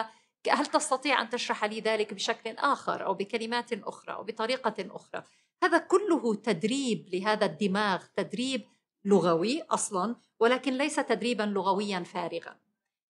هل 0.49 0.65
تستطيع 0.65 1.21
أن 1.21 1.29
تشرح 1.29 1.65
لي 1.65 1.79
ذلك 1.79 2.13
بشكل 2.13 2.49
آخر 2.49 3.05
أو 3.05 3.13
بكلمات 3.13 3.73
أخرى 3.73 4.13
أو 4.13 4.23
بطريقة 4.23 4.75
أخرى؟ 4.79 5.23
هذا 5.63 5.77
كله 5.77 6.35
تدريب 6.35 7.09
لهذا 7.13 7.45
الدماغ 7.45 8.03
تدريب 8.15 8.67
لغوي 9.05 9.61
أصلا 9.61 10.15
ولكن 10.39 10.73
ليس 10.73 10.95
تدريبا 10.95 11.43
لغويا 11.43 11.99
فارغا. 11.99 12.59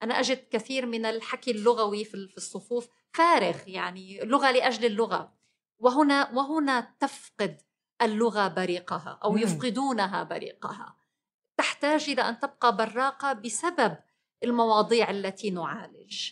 أنا 0.03 0.19
أجد 0.19 0.47
كثير 0.51 0.85
من 0.85 1.05
الحكي 1.05 1.51
اللغوي 1.51 2.05
في 2.05 2.13
الصفوف 2.37 2.87
فارغ 3.13 3.57
يعني 3.67 4.19
لغة 4.23 4.51
لأجل 4.51 4.85
اللغة. 4.85 5.33
وهنا 5.79 6.31
وهنا 6.33 6.95
تفقد 6.99 7.61
اللغة 8.01 8.47
بريقها 8.47 9.19
أو 9.23 9.37
يفقدونها 9.37 10.23
بريقها. 10.23 10.95
تحتاج 11.57 12.09
إلى 12.09 12.21
أن 12.21 12.39
تبقى 12.39 12.75
براقة 12.77 13.33
بسبب 13.33 13.97
المواضيع 14.43 15.09
التي 15.09 15.49
نعالج. 15.49 16.31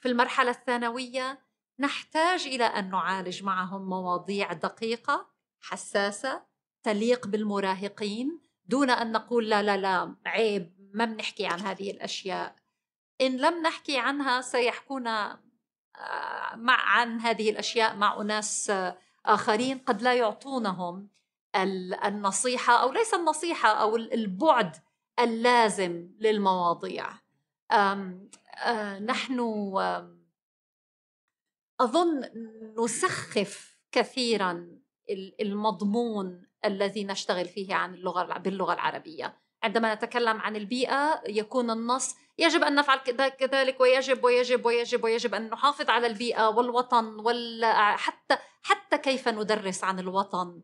في 0.00 0.06
المرحلة 0.06 0.50
الثانوية 0.50 1.42
نحتاج 1.82 2.46
إلى 2.46 2.64
أن 2.64 2.90
نعالج 2.90 3.42
معهم 3.42 3.88
مواضيع 3.88 4.52
دقيقة 4.52 5.26
حساسة 5.60 6.42
تليق 6.82 7.26
بالمراهقين 7.26 8.40
دون 8.66 8.90
أن 8.90 9.12
نقول 9.12 9.48
لا 9.48 9.62
لا 9.62 9.76
لا 9.76 10.16
عيب 10.26 10.90
ما 10.94 11.04
بنحكي 11.04 11.46
عن 11.46 11.60
هذه 11.60 11.90
الأشياء. 11.90 12.56
إن 13.20 13.36
لم 13.36 13.62
نحكي 13.62 13.98
عنها 13.98 14.40
سيحكون 14.40 15.06
آه، 15.06 15.36
مع 16.56 16.76
عن 16.80 17.20
هذه 17.20 17.50
الأشياء 17.50 17.96
مع 17.96 18.20
أناس 18.20 18.72
آخرين 19.26 19.78
قد 19.78 20.02
لا 20.02 20.14
يعطونهم 20.14 21.08
النصيحة 22.04 22.82
أو 22.82 22.92
ليس 22.92 23.14
النصيحة 23.14 23.68
أو 23.68 23.96
البعد 23.96 24.76
اللازم 25.18 26.08
للمواضيع. 26.20 27.08
آه، 27.70 28.18
نحن 28.98 29.40
أظن 31.80 32.22
نسخف 32.78 33.78
كثيرا 33.92 34.78
المضمون 35.40 36.46
الذي 36.64 37.04
نشتغل 37.04 37.44
فيه 37.44 37.74
عن 37.74 37.94
اللغة 37.94 38.38
باللغة 38.38 38.72
العربية. 38.74 39.42
عندما 39.62 39.94
نتكلم 39.94 40.40
عن 40.40 40.56
البيئة 40.56 41.22
يكون 41.26 41.70
النص 41.70 42.14
يجب 42.38 42.62
أن 42.62 42.74
نفعل 42.74 42.98
كذلك 43.28 43.80
ويجب 43.80 44.24
ويجب 44.24 44.64
ويجب 44.64 45.04
ويجب 45.04 45.34
أن 45.34 45.50
نحافظ 45.50 45.90
على 45.90 46.06
البيئة 46.06 46.48
والوطن 46.48 47.04
وال 47.04 47.64
حتى 47.96 48.36
حتى 48.62 48.98
كيف 48.98 49.28
ندرس 49.28 49.84
عن 49.84 49.98
الوطن. 49.98 50.62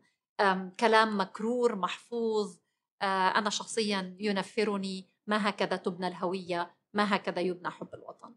كلام 0.79 1.19
مكرور 1.19 1.75
محفوظ. 1.75 2.57
آه، 3.01 3.29
أنا 3.29 3.49
شخصيا 3.49 4.17
ينفرني 4.19 5.09
ما 5.27 5.49
هكذا 5.49 5.75
تبنى 5.75 6.07
الهوية 6.07 6.75
ما 6.93 7.15
هكذا 7.15 7.39
يبنى 7.39 7.69
حب 7.69 7.89
الوطن. 7.93 8.35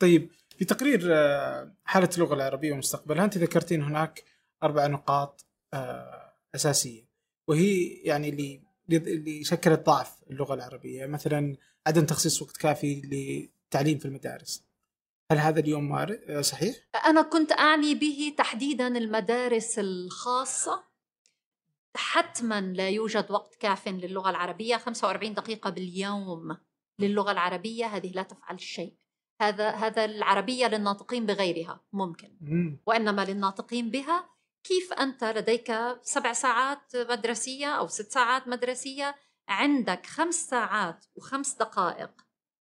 طيب 0.00 0.32
في 0.58 0.64
تقرير 0.64 1.00
آه، 1.12 1.74
حالة 1.84 2.10
اللغة 2.14 2.34
العربية 2.34 2.72
ومستقبلها 2.72 3.24
أنت 3.24 3.38
ذكرتين 3.38 3.82
هناك 3.82 4.24
أربع 4.62 4.86
نقاط 4.86 5.46
آه، 5.74 6.32
أساسية 6.54 7.06
وهي 7.48 7.86
يعني 7.86 8.28
اللي 8.28 8.66
اللي 8.90 9.44
شكلت 9.44 9.86
ضعف 9.86 10.22
اللغة 10.30 10.54
العربية 10.54 11.06
مثلا 11.06 11.56
عدم 11.86 12.04
تخصيص 12.04 12.42
وقت 12.42 12.56
كافي 12.56 13.00
للتعليم 13.00 13.98
في 13.98 14.04
المدارس. 14.04 14.64
هل 15.32 15.38
هذا 15.38 15.60
اليوم 15.60 15.92
آه، 15.94 16.40
صحيح؟ 16.40 16.76
أنا 17.06 17.22
كنت 17.22 17.52
أعني 17.52 17.94
به 17.94 18.34
تحديدا 18.38 18.86
المدارس 18.86 19.78
الخاصة. 19.78 20.84
حتما 21.96 22.60
لا 22.60 22.88
يوجد 22.88 23.30
وقت 23.30 23.54
كاف 23.54 23.88
للغة 23.88 24.30
العربية 24.30 24.76
45 24.76 25.34
دقيقة 25.34 25.70
باليوم 25.70 26.56
للغة 26.98 27.32
العربية 27.32 27.86
هذه 27.86 28.10
لا 28.12 28.22
تفعل 28.22 28.60
شيء. 28.60 28.96
هذا 29.40 29.70
هذا 29.70 30.04
العربية 30.04 30.66
للناطقين 30.66 31.26
بغيرها 31.26 31.80
ممكن. 31.92 32.36
وإنما 32.86 33.24
للناطقين 33.24 33.90
بها 33.90 34.30
كيف 34.64 34.92
أنت 34.92 35.24
لديك 35.24 35.72
سبع 36.02 36.32
ساعات 36.32 36.96
مدرسية 36.96 37.66
أو 37.66 37.86
ست 37.86 38.12
ساعات 38.12 38.48
مدرسية 38.48 39.14
عندك 39.48 40.06
خمس 40.06 40.34
ساعات 40.34 41.04
وخمس 41.16 41.54
دقائق 41.54 42.10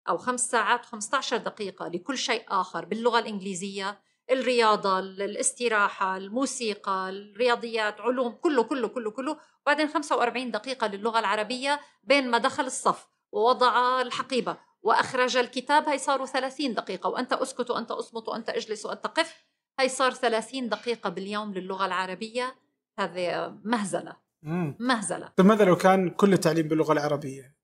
أو 0.09 0.17
خمس 0.17 0.51
ساعات 0.51 0.85
وخمسة 0.85 1.17
عشر 1.17 1.37
دقيقة 1.37 1.87
لكل 1.87 2.17
شيء 2.17 2.43
آخر 2.47 2.85
باللغة 2.85 3.19
الإنجليزية 3.19 4.01
الرياضة 4.31 4.99
الاستراحة 4.99 6.17
الموسيقى 6.17 7.09
الرياضيات 7.09 8.01
علوم 8.01 8.31
كله 8.31 8.63
كله 8.63 8.87
كله 8.87 9.11
كله. 9.11 9.37
وبعدين 9.61 9.87
45 9.87 10.51
دقيقة 10.51 10.87
للغة 10.87 11.19
العربية 11.19 11.79
بين 12.03 12.29
ما 12.31 12.37
دخل 12.37 12.65
الصف 12.65 13.07
ووضع 13.31 14.01
الحقيبة. 14.01 14.57
وأخرج 14.83 15.37
الكتاب 15.37 15.89
هي 15.89 15.97
صاروا 15.97 16.25
30 16.25 16.73
دقيقة 16.73 17.09
وأنت 17.09 17.33
أسكت 17.33 17.69
وأنت 17.69 17.91
أصمت 17.91 18.27
وأنت 18.27 18.49
أجلس 18.49 18.85
وأنت 18.85 19.07
قف. 19.07 19.45
هي 19.79 19.89
صار 19.89 20.11
30 20.11 20.69
دقيقة 20.69 21.09
باليوم 21.09 21.53
للغة 21.53 21.85
العربية. 21.85 22.55
هذه 22.99 23.53
مهزلة. 23.63 24.17
مم. 24.43 24.75
مهزلة. 24.79 25.27
طيب 25.37 25.47
ماذا 25.47 25.65
لو 25.65 25.75
كان 25.75 26.09
كل 26.09 26.33
التعليم 26.33 26.67
باللغة 26.67 26.93
العربية؟ 26.93 27.55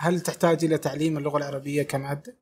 هل 0.00 0.20
تحتاج 0.20 0.64
إلى 0.64 0.78
تعليم 0.78 1.18
اللغة 1.18 1.36
العربية 1.36 1.82
كمادة؟ 1.82 2.38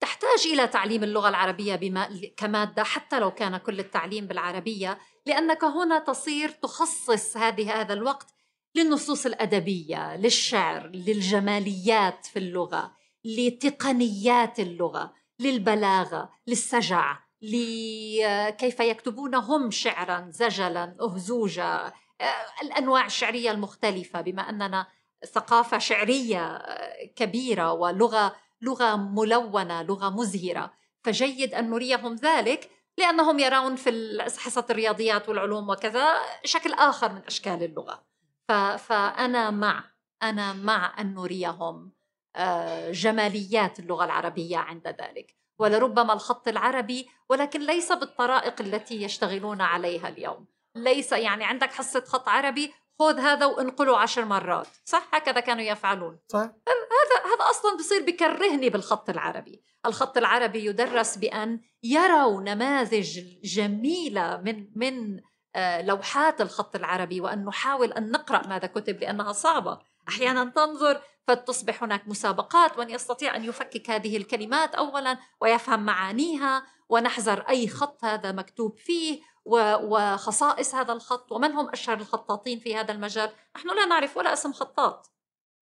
تحتاج 0.00 0.46
إلى 0.46 0.66
تعليم 0.66 1.04
اللغة 1.04 1.28
العربية 1.28 1.76
بما 1.76 2.08
كمادة 2.36 2.82
حتى 2.82 3.20
لو 3.20 3.30
كان 3.30 3.56
كل 3.56 3.80
التعليم 3.80 4.26
بالعربية 4.26 4.98
لأنك 5.26 5.64
هنا 5.64 5.98
تصير 5.98 6.48
تخصص 6.48 7.36
هذه 7.36 7.80
هذا 7.80 7.92
الوقت 7.92 8.34
للنصوص 8.74 9.26
الأدبية 9.26 10.16
للشعر 10.16 10.86
للجماليات 10.86 12.26
في 12.26 12.38
اللغة 12.38 12.92
لتقنيات 13.24 14.60
اللغة 14.60 15.12
للبلاغة 15.40 16.30
للسجع 16.46 17.18
لكيف 17.42 18.80
يكتبون 18.80 19.34
هم 19.34 19.70
شعرا 19.70 20.26
زجلا 20.30 20.96
أهزوجا. 21.00 21.92
آه، 22.20 22.46
الأنواع 22.62 23.06
الشعرية 23.06 23.50
المختلفة 23.50 24.20
بما 24.20 24.48
أننا 24.48 24.86
ثقافة 25.32 25.78
شعرية 25.78 26.46
آه، 26.46 27.06
كبيرة 27.16 27.72
ولغة 27.72 28.36
لغة 28.62 28.96
ملونة 28.96 29.82
لغة 29.82 30.10
مزهرة. 30.10 30.72
فجيد 31.02 31.54
أن 31.54 31.70
نريهم 31.70 32.14
ذلك 32.14 32.70
لأنهم 32.98 33.38
يرون 33.38 33.76
في 33.76 34.18
حصة 34.38 34.66
الرياضيات 34.70 35.28
والعلوم 35.28 35.68
وكذا 35.68 36.14
شكل 36.44 36.72
آخر 36.72 37.12
من 37.12 37.22
أشكال 37.26 37.62
اللغة. 37.62 38.13
فأنا 38.48 39.50
مع 39.50 39.84
أنا 40.22 40.52
مع 40.52 41.00
أن 41.00 41.14
نريهم 41.14 41.92
آه، 42.36 42.90
جماليات 42.90 43.78
اللغة 43.78 44.04
العربية 44.04 44.56
عند 44.56 44.88
ذلك. 44.88 45.36
ولربما 45.58 46.12
الخط 46.12 46.48
العربي 46.48 47.08
ولكن 47.28 47.60
ليس 47.60 47.92
بالطرائق 47.92 48.60
التي 48.60 49.02
يشتغلون 49.02 49.60
عليها 49.60 50.08
اليوم. 50.08 50.46
ليس 50.76 51.12
يعني 51.12 51.44
عندك 51.44 51.72
حصة 51.72 52.04
خط 52.06 52.28
عربي 52.28 52.74
خذ 52.98 53.18
هذا 53.18 53.46
وانقله 53.46 53.98
عشر 53.98 54.24
مرات. 54.24 54.66
صح؟ 54.84 55.08
هكذا 55.12 55.40
كانوا 55.40 55.62
يفعلون. 55.62 56.18
صح. 56.28 56.38
هذا 56.38 57.34
هذا 57.34 57.50
أصلا 57.50 57.76
بصير 57.76 58.02
بكرهني 58.02 58.70
بالخط 58.70 59.10
العربي. 59.10 59.62
الخط 59.86 60.16
العربي 60.16 60.64
يدرس 60.64 61.16
بأن 61.16 61.60
يروا 61.82 62.40
نماذج 62.40 63.20
جميلة 63.44 64.36
من 64.36 64.68
من 64.76 65.20
لوحات 65.56 66.40
الخط 66.40 66.76
العربي 66.76 67.20
وأن 67.20 67.44
نحاول 67.44 67.92
أن 67.92 68.10
نقرأ 68.10 68.46
ماذا 68.46 68.66
كتب 68.66 69.00
لأنها 69.00 69.32
صعبة. 69.32 69.78
أحيانا 70.08 70.44
تنظر 70.44 71.00
فتصبح 71.26 71.82
هناك 71.82 72.08
مسابقات 72.08 72.78
من 72.78 72.90
يستطيع 72.90 73.36
أن 73.36 73.44
يفكك 73.44 73.90
هذه 73.90 74.16
الكلمات 74.16 74.74
اولا 74.74 75.18
ويفهم 75.40 75.84
معانيها 75.84 76.66
ونحذر 76.88 77.40
أي 77.48 77.68
خط 77.68 78.04
هذا 78.04 78.32
مكتوب 78.32 78.78
فيه 78.78 79.20
وخصائص 79.46 80.74
هذا 80.74 80.92
الخط 80.92 81.32
ومن 81.32 81.52
هم 81.52 81.68
أشهر 81.68 81.96
الخطاطين 81.96 82.58
في 82.58 82.76
هذا 82.76 82.92
المجال. 82.92 83.30
نحن 83.56 83.68
لا 83.68 83.84
نعرف 83.84 84.16
ولا 84.16 84.32
اسم 84.32 84.52
خطاط. 84.52 85.10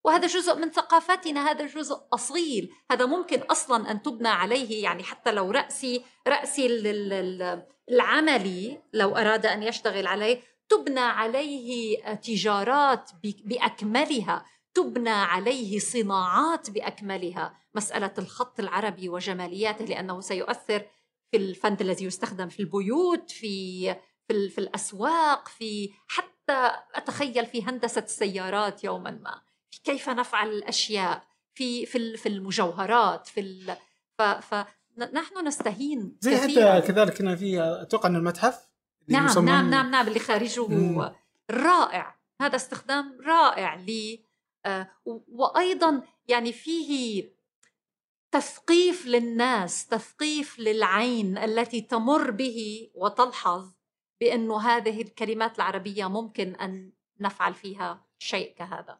وهذا 0.04 0.26
جزء 0.26 0.54
من 0.54 0.70
ثقافتنا 0.70 1.50
هذا 1.50 1.66
جزء 1.66 1.96
أصيل. 2.12 2.70
هذا 2.90 3.06
ممكن 3.06 3.40
أصلا 3.40 3.90
أن 3.90 4.02
تبنى 4.02 4.28
عليه 4.28 4.82
يعني 4.82 5.02
حتى 5.02 5.32
لو 5.32 5.50
رأسي 5.50 6.04
رأسي 6.28 6.66
العملي 7.90 8.82
لو 8.92 9.16
أراد 9.16 9.46
أن 9.46 9.62
يشتغل 9.62 10.06
عليه 10.06 10.40
تبنى 10.68 11.00
عليه 11.00 11.98
تجارات 12.14 13.10
بأكملها 13.22 14.46
تبنى 14.74 15.10
عليه 15.10 15.78
صناعات 15.78 16.70
بأكملها. 16.70 17.54
مسألة 17.74 18.14
الخط 18.18 18.60
العربي 18.60 19.08
وجمالياته 19.08 19.84
لأنه 19.84 20.20
سيؤثر 20.20 20.86
في 21.30 21.36
الفند 21.36 21.80
الذي 21.80 22.04
يستخدم 22.04 22.48
في 22.48 22.60
البيوت 22.60 23.30
في 23.30 23.84
في, 24.28 24.48
في 24.48 24.58
الأسواق 24.58 25.48
في 25.48 25.90
حتى 26.08 26.72
أتخيل 26.94 27.46
في 27.46 27.64
هندسة 27.64 28.02
السيارات 28.02 28.84
يوما 28.84 29.10
ما. 29.10 29.42
في 29.70 29.80
كيف 29.84 30.08
نفعل 30.08 30.48
الأشياء؟ 30.48 31.24
في 31.54 31.86
في 31.86 32.16
في 32.16 32.28
المجوهرات 32.28 33.26
في 33.26 33.40
ال 33.40 33.76
ف, 34.18 34.22
فنحن 34.96 35.46
نستهين 35.46 36.16
زي 36.20 36.36
حتى 36.36 36.86
كذلك 36.86 37.20
هنا 37.20 37.36
في 37.36 37.62
أتوقع 37.62 38.08
إن 38.08 38.16
المتحف 38.16 38.70
نعم 39.08 39.44
نعم 39.44 39.70
نعم 39.70 39.90
نعم 39.90 40.08
اللي 40.08 40.18
خارجه 40.18 40.66
مم. 40.66 41.12
رائع. 41.50 42.20
هذا 42.40 42.56
استخدام 42.56 43.18
رائع 43.26 43.74
ل 43.74 44.18
آه 44.66 44.90
وأيضا 45.28 46.02
يعني 46.28 46.52
فيه 46.52 47.24
تثقيف 48.30 49.06
للناس 49.06 49.86
تثقيف 49.86 50.58
للعين 50.58 51.38
التي 51.38 51.80
تمر 51.80 52.30
به 52.30 52.90
وتلحظ 52.94 53.72
بانه 54.20 54.60
هذه 54.60 55.02
الكلمات 55.02 55.56
العربية 55.56 56.08
ممكن 56.08 56.54
أن 56.54 56.92
نفعل 57.20 57.54
فيها 57.54 58.06
شيء 58.18 58.54
كهذا. 58.54 58.98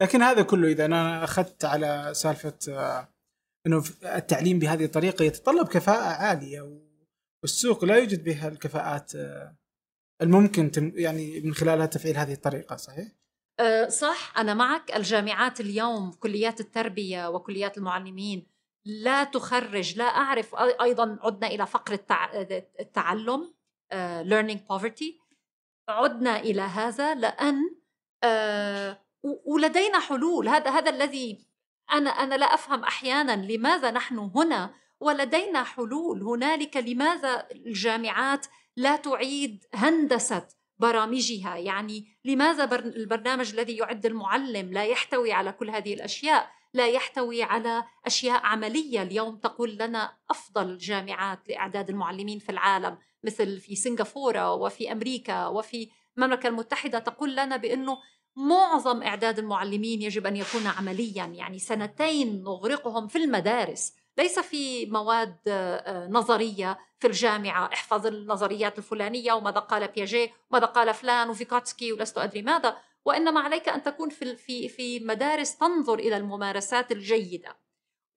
لكن 0.00 0.22
هذا 0.22 0.42
كله 0.42 0.68
إذا 0.68 0.84
أنا 0.84 1.24
أخذت 1.24 1.64
على 1.64 2.10
سالفة 2.14 2.58
آه، 2.68 3.08
إنه 3.66 3.84
التعليم 4.04 4.58
بهذه 4.58 4.84
الطريقة 4.84 5.22
يتطلب 5.22 5.68
كفاءة 5.68 6.22
عالية 6.22 6.80
والسوق 7.42 7.84
لا 7.84 7.96
يوجد 7.96 8.24
بها 8.24 8.48
الكفاءات 8.48 9.14
آه، 9.14 9.56
الممكن 10.22 10.92
يعني 10.94 11.40
من 11.40 11.54
خلالها 11.54 11.86
تفعيل 11.86 12.16
هذه 12.16 12.32
الطريقة 12.32 12.76
صحيح؟ 12.76 13.08
أه 13.60 13.88
صح. 13.88 14.38
أنا 14.38 14.54
معك. 14.54 14.96
الجامعات 14.96 15.60
اليوم 15.60 16.12
كليات 16.12 16.60
التربية 16.60 17.28
وكليات 17.28 17.78
المعلمين 17.78 18.46
لا 18.86 19.24
تخرج 19.24 19.98
لا 19.98 20.04
أعرف 20.04 20.54
أيضا 20.54 21.18
عدنا 21.22 21.46
إلى 21.46 21.66
فقر 21.66 21.98
التعلم 22.80 23.54
uh, 23.92 24.22
learning 24.24 24.58
poverty. 24.72 25.26
عدنا 25.88 26.40
إلى 26.40 26.62
هذا 26.62 27.14
لأن 27.14 27.76
ولدينا 29.22 30.00
حلول. 30.00 30.48
هذا 30.48 30.70
هذا 30.70 30.90
الذي 30.90 31.45
أنا 31.92 32.10
أنا 32.10 32.34
لا 32.34 32.54
أفهم 32.54 32.84
أحيانا 32.84 33.52
لماذا 33.52 33.90
نحن 33.90 34.18
هنا 34.18 34.74
ولدينا 35.00 35.62
حلول 35.62 36.22
هنالك 36.22 36.76
لماذا 36.76 37.46
الجامعات 37.52 38.46
لا 38.76 38.96
تعيد 38.96 39.64
هندسة 39.74 40.48
برامجها؟ 40.78 41.56
يعني 41.56 42.06
لماذا 42.24 42.74
البرنامج 42.74 43.52
الذي 43.52 43.76
يعد 43.76 44.06
المعلم 44.06 44.72
لا 44.72 44.84
يحتوي 44.84 45.32
على 45.32 45.52
كل 45.52 45.70
هذه 45.70 45.94
الأشياء 45.94 46.50
لا 46.74 46.86
يحتوي 46.86 47.42
على 47.42 47.84
أشياء 48.06 48.40
عملية؟ 48.46 49.02
اليوم 49.02 49.36
تقول 49.36 49.76
لنا 49.76 50.16
أفضل 50.30 50.78
جامعات 50.78 51.48
لأعداد 51.48 51.90
المعلمين 51.90 52.38
في 52.38 52.52
العالم 52.52 52.98
مثل 53.24 53.60
في 53.60 53.76
سنغافورة 53.76 54.54
وفي 54.54 54.92
أمريكا 54.92 55.46
وفي 55.46 55.90
المملكة 56.18 56.46
المتحدة 56.46 56.98
تقول 56.98 57.36
لنا 57.36 57.56
بأنه 57.56 57.98
معظم 58.36 59.02
إعداد 59.02 59.38
المعلمين 59.38 60.02
يجب 60.02 60.26
أن 60.26 60.36
يكون 60.36 60.66
عمليا 60.66 61.24
يعني 61.24 61.58
سنتين 61.58 62.42
نغرقهم 62.42 63.06
في 63.06 63.18
المدارس. 63.18 63.92
ليس 64.18 64.38
في 64.38 64.86
مواد 64.86 65.36
آه، 65.48 66.08
نظرية 66.08 66.78
في 66.98 67.06
الجامعة. 67.06 67.66
احفظ 67.72 68.06
النظريات 68.06 68.78
الفلانية 68.78 69.32
وماذا 69.32 69.58
قال 69.58 69.88
بياجي 69.88 70.32
وماذا 70.50 70.66
قال 70.66 70.94
فلان 70.94 71.30
وفيكوتسكي 71.30 71.92
ولست 71.92 72.18
أدري 72.18 72.42
ماذا. 72.42 72.76
وإنما 73.04 73.40
عليك 73.40 73.68
أن 73.68 73.82
تكون 73.82 74.08
في 74.08 74.36
في 74.36 74.68
في 74.68 75.00
مدارس 75.00 75.56
تنظر 75.56 75.98
إلى 75.98 76.16
الممارسات 76.16 76.92
الجيدة 76.92 77.56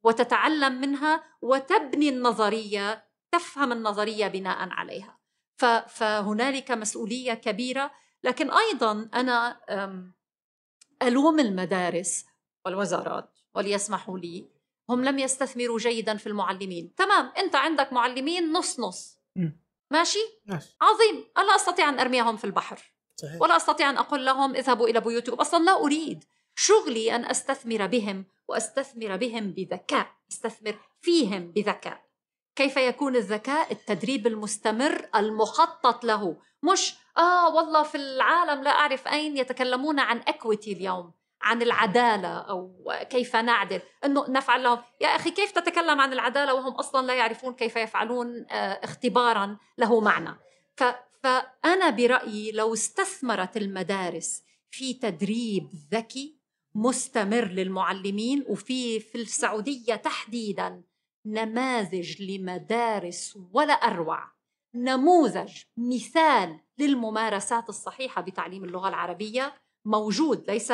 وتتعلم 0.03 0.81
منها 0.81 1.23
وتبني 1.41 2.09
النظرية 2.09 3.05
تفهم 3.31 3.71
النظرية 3.71 4.27
بناء 4.27 4.69
عليها. 4.69 5.19
فهنالك 5.87 6.71
مسؤولية 6.71 7.33
كبيرة 7.33 7.91
لكن 8.23 8.51
أيضا 8.51 9.09
أنا 9.13 9.59
ألوم 11.03 11.39
المدارس 11.39 12.25
والوزارات 12.65 13.29
وليسمحوا 13.55 14.19
لي. 14.19 14.45
هم 14.89 15.03
لم 15.05 15.19
يستثمروا 15.19 15.77
جيدا 15.77 16.17
في 16.17 16.27
المعلمين. 16.27 16.95
تمام 16.95 17.31
أنت 17.37 17.55
عندك 17.55 17.93
معلمين 17.93 18.53
نص 18.53 18.79
نص. 18.79 19.17
ماشي؟ 19.91 20.19
عظيم. 20.81 21.25
أنا 21.37 21.55
أستطيع 21.55 21.89
أن 21.89 21.99
أرميهم 21.99 22.37
في 22.37 22.45
البحر؟ 22.45 22.93
صحيح. 23.15 23.41
ولا 23.41 23.55
أستطيع 23.55 23.89
أن 23.89 23.97
أقول 23.97 24.25
لهم 24.25 24.55
اذهبوا 24.55 24.87
إلى 24.87 24.99
بيوتكم؟ 24.99 25.35
أصلا 25.35 25.63
لا 25.63 25.79
أريد. 25.79 26.23
شغلي 26.55 27.15
أن 27.15 27.25
أستثمر 27.25 27.87
بهم 27.87 28.25
وأستثمر 28.47 29.15
بهم 29.15 29.51
بذكاء. 29.51 30.11
أستثمر 30.31 30.79
فيهم 31.01 31.51
بذكاء. 31.51 32.08
كيف 32.59 32.77
يكون 32.77 33.15
الذكاء 33.15 33.71
التدريب 33.71 34.27
المستمر 34.27 35.09
المخطط 35.15 36.03
له؟ 36.03 36.37
مش 36.63 36.95
آه 37.17 37.55
والله 37.55 37.83
في 37.83 37.95
العالم 37.95 38.63
لا 38.63 38.69
أعرف 38.69 39.07
أين 39.07 39.37
يتكلمون 39.37 39.99
عن 39.99 40.17
اكويتي 40.17 40.71
اليوم 40.73 41.11
عن 41.41 41.61
العدالة 41.61 42.27
أو 42.27 42.91
كيف 43.09 43.35
نعدل. 43.35 43.81
أنه 44.05 44.29
نفعل 44.29 44.63
لهم. 44.63 44.79
يا 45.01 45.07
أخي 45.07 45.31
كيف 45.31 45.51
تتكلم 45.51 46.01
عن 46.01 46.13
العدالة 46.13 46.53
وهم 46.53 46.73
أصلا 46.73 47.07
لا 47.07 47.13
يعرفون 47.13 47.53
كيف 47.53 47.75
يفعلون 47.75 48.45
آه، 48.51 48.79
اختبارا 48.83 49.57
له 49.77 49.99
معنى؟ 49.99 50.35
فأنا 51.23 51.89
برأيي 51.89 52.51
لو 52.51 52.73
استثمرت 52.73 53.57
المدارس 53.57 54.43
في 54.69 54.93
تدريب 54.93 55.69
ذكي 55.91 56.39
مستمر 56.75 57.45
للمعلمين 57.45 58.45
وفي 58.47 58.99
في 58.99 59.15
السعودية 59.15 59.95
تحديدا 59.95 60.88
نماذج 61.25 62.21
لمدارس 62.21 63.39
ولا 63.53 63.73
أروع 63.73 64.31
نموذج 64.75 65.61
مثال 65.77 66.59
للممارسات 66.77 67.69
الصحيحة 67.69 68.21
بتعليم 68.21 68.63
اللغة 68.63 68.89
العربية 68.89 69.53
موجود 69.85 70.51
ليس 70.51 70.71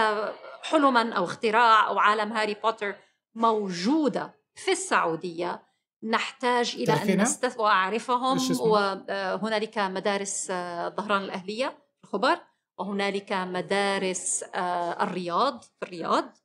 حلما 0.63 1.13
أو 1.13 1.23
اختراع 1.23 1.87
أو 1.87 1.99
عالم 1.99 2.33
هاري 2.33 2.53
بوتر 2.53 2.95
موجودة 3.35 4.35
في 4.55 4.71
السعودية. 4.71 5.65
نحتاج 6.03 6.75
إلى 6.75 6.93
أن 6.93 7.21
نستث 7.21 7.59
وأعرفهم 7.59 8.37
وهنالك 8.59 9.77
مدارس 9.77 10.47
الظهران 10.51 11.21
آه، 11.21 11.25
الأهلية 11.25 11.77
الخبر 12.03 12.39
وهنالك 12.79 13.31
مدارس 13.33 14.43
آه، 14.55 15.03
الرياض 15.03 15.61
في 15.61 15.83
الرياض 15.83 16.37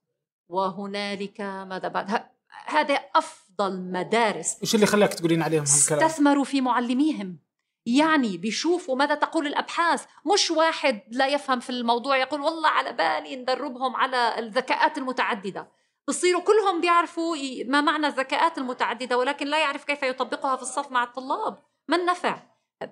وهنالك 0.48 1.40
ماذا 1.40 1.88
بعد؟ 1.88 2.30
هذا 2.70 2.94
أفضل 2.94 3.80
مدارس. 3.80 4.58
إيش 4.62 4.74
اللي 4.74 4.86
خلاك 4.86 5.14
تقولين 5.14 5.42
عليهم 5.42 5.64
هالكلام؟ 5.64 6.04
استثمروا 6.04 6.44
في 6.44 6.60
معلميهم. 6.60 7.38
يعني 7.86 8.36
بيشوفوا 8.36 8.96
ماذا 8.96 9.14
تقول 9.14 9.46
الأبحاث. 9.46 10.04
مش 10.34 10.50
واحد 10.50 11.02
لا 11.10 11.26
يفهم 11.26 11.60
في 11.60 11.70
الموضوع 11.70 12.16
يقول 12.16 12.40
والله 12.40 12.68
على 12.68 12.92
بالي 12.92 13.36
ندربهم 13.36 13.96
على 13.96 14.38
الذكاءات 14.38 14.98
المتعددة. 14.98 15.68
بصيروا 16.08 16.42
كلهم 16.42 16.80
بيعرفوا 16.80 17.36
ما 17.64 17.80
معنى 17.80 18.06
الذكاءات 18.06 18.58
المتعددة 18.58 19.18
ولكن 19.18 19.46
لا 19.46 19.58
يعرف 19.58 19.84
كيف 19.84 20.02
يطبقها 20.02 20.56
في 20.56 20.62
الصف 20.62 20.90
مع 20.90 21.04
الطلاب. 21.04 21.58
ما 21.88 21.96
النفع؟ 21.96 22.42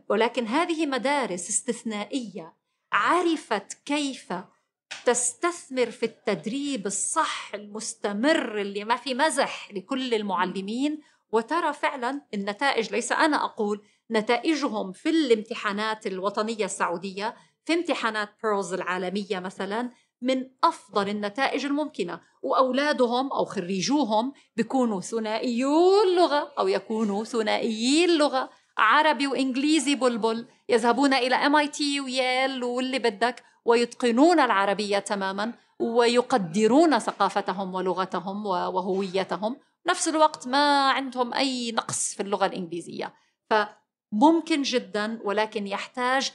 ولكن 0.09 0.47
هذه 0.47 0.87
مدارس 0.87 1.49
استثنائية 1.49 2.55
عرفت 2.93 3.72
كيف 3.85 4.33
تستثمر 5.05 5.91
في 5.91 6.07
التدريب 6.07 6.86
الصح 6.86 7.55
المستمر 7.55 8.61
اللي 8.61 8.84
ما 8.84 8.97
في 8.97 9.14
مزح 9.14 9.72
لكل 9.72 10.14
المعلمين 10.14 11.01
وترى 11.32 11.72
فعلا 11.72 12.22
النتائج 12.34 12.93
ليس 12.93 13.12
أنا 13.12 13.45
أقول 13.45 13.82
نتائجهم 14.11 14.93
في 14.93 15.09
الامتحانات 15.11 16.07
الوطنية 16.07 16.64
السعودية 16.64 17.34
في 17.64 17.74
امتحانات 17.74 18.28
بيرلز 18.43 18.72
العالمية 18.74 19.39
مثلا 19.39 19.91
من 20.22 20.51
أفضل 20.64 21.09
النتائج 21.09 21.64
الممكنة. 21.64 22.20
وأولادهم 22.43 23.32
أو 23.32 23.45
خريجوهم 23.45 24.32
بيكونوا 24.57 25.01
ثنائيو 25.01 26.03
اللغة 26.03 26.53
أو 26.59 26.68
يكونوا 26.68 27.24
ثنائيي 27.24 28.05
اللغة. 28.05 28.51
عربي 28.79 29.26
وإنجليزي 29.26 29.95
بلبل 29.95 30.47
يذهبون 30.68 31.14
إلى 31.14 31.35
MIT 31.35 32.01
ويال 32.01 32.64
واللي 32.64 32.99
بدك 32.99 33.45
ويتقنون 33.64 34.41
العربية 34.41 34.99
تماما 34.99 35.53
ويقدرون 35.79 36.99
ثقافتهم 36.99 37.74
ولغتهم 37.74 38.47
وهويتهم. 38.47 39.57
نفس 39.87 40.09
الوقت 40.09 40.49
ما 40.49 40.91
عندهم 40.91 41.35
أي 41.35 41.72
نقص 41.72 42.14
في 42.14 42.22
اللغة 42.22 42.47
الإنجليزية. 42.47 43.14
فممكن 43.51 44.62
جدا 44.62 45.20
ولكن 45.24 45.66
يحتاج 45.66 46.33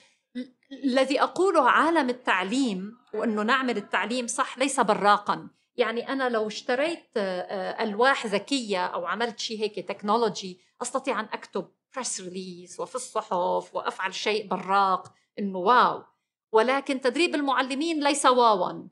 الذي 0.83 1.21
أقوله 1.21 1.69
عالم 1.69 2.09
التعليم 2.09 2.97
وأنه 3.13 3.43
نعمل 3.43 3.77
التعليم 3.77 4.27
صح 4.27 4.57
ليس 4.57 4.79
براقا. 4.79 5.49
يعني 5.75 6.09
أنا 6.09 6.29
لو 6.29 6.47
اشتريت 6.47 7.05
آه، 7.17 7.83
ألواح 7.83 8.25
ذكية 8.25 8.85
أو 8.85 9.05
عملت 9.05 9.39
شيء 9.39 9.59
هيك 9.59 9.87
تكنولوجي 9.87 10.59
أستطيع 10.81 11.19
أن 11.19 11.27
أكتب 11.33 11.67
press 11.95 12.21
release 12.21 12.79
وفي 12.79 12.95
الصحف 12.95 13.75
وأفعل 13.75 14.13
شيء 14.13 14.47
براق 14.47 15.13
إنه 15.39 15.59
wow. 15.59 16.03
ولكن 16.51 17.01
تدريب 17.01 17.35
المعلمين 17.35 18.03
ليس 18.03 18.25
واوا. 18.25 18.87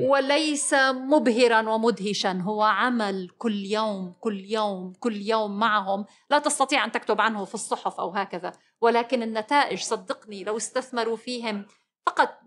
وليس 0.00 0.74
مبهرا 0.92 1.68
ومدهشا. 1.68 2.32
هو 2.32 2.62
عمل 2.62 3.30
كل 3.38 3.64
يوم 3.64 4.14
كل 4.20 4.40
يوم 4.44 4.92
كل 4.92 5.16
يوم 5.16 5.58
معهم. 5.58 6.04
لا 6.30 6.38
تستطيع 6.38 6.84
أن 6.84 6.92
تكتب 6.92 7.20
عنه 7.20 7.44
في 7.44 7.54
الصحف 7.54 8.00
أو 8.00 8.10
هكذا. 8.10 8.52
ولكن 8.80 9.22
النتائج 9.22 9.78
صدقني 9.78 10.44
لو 10.44 10.56
استثمروا 10.56 11.16
فيهم 11.16 11.66
فقط 12.06 12.38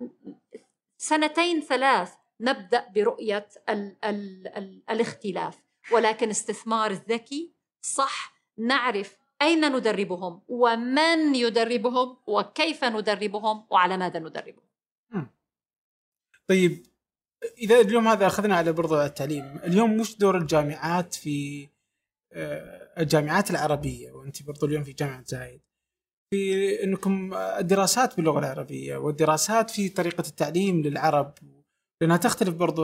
سنتين 0.97 1.61
ثلاث 1.61 2.13
نبدأ 2.41 2.87
برؤية 2.95 3.49
ال 3.69 3.97
ال 4.05 4.47
ال 4.47 4.83
الاختلاف. 4.89 5.59
ولكن 5.91 6.29
استثمار 6.29 6.91
ذكي 6.91 7.53
صح 7.81 8.33
نعرف 8.57 9.17
أين 9.41 9.75
ندربهم؟ 9.75 10.41
ومن 10.47 11.35
يدربهم؟ 11.35 12.17
وكيف 12.27 12.83
ندربهم؟ 12.83 13.65
وعلى 13.69 13.97
ماذا 13.97 14.19
ندربهم؟ 14.19 14.69
طيب 16.47 16.85
إذا 17.57 17.79
اليوم 17.81 18.07
هذا 18.07 18.27
أخذنا 18.27 18.55
على 18.55 18.71
برضو 18.71 19.01
التعليم 19.01 19.59
اليوم 19.63 19.99
وش 19.99 20.15
دور 20.15 20.37
الجامعات 20.37 21.15
في 21.15 21.67
آه، 22.33 23.01
الجامعات 23.01 23.51
العربية؟ 23.51 24.11
وأنت 24.11 24.43
برضو 24.43 24.65
اليوم 24.65 24.83
في 24.83 24.93
جامعة 24.93 25.23
زايد. 25.25 25.61
في 26.33 26.83
أنكم 26.83 27.33
الدراسات 27.33 28.17
باللغة 28.17 28.39
العربية 28.39 28.97
والدراسات 28.97 29.69
في 29.69 29.89
طريقة 29.89 30.23
التعليم 30.27 30.81
للعرب 30.81 31.33
لأنها 32.01 32.17
تختلف 32.17 32.55
برضو 32.55 32.83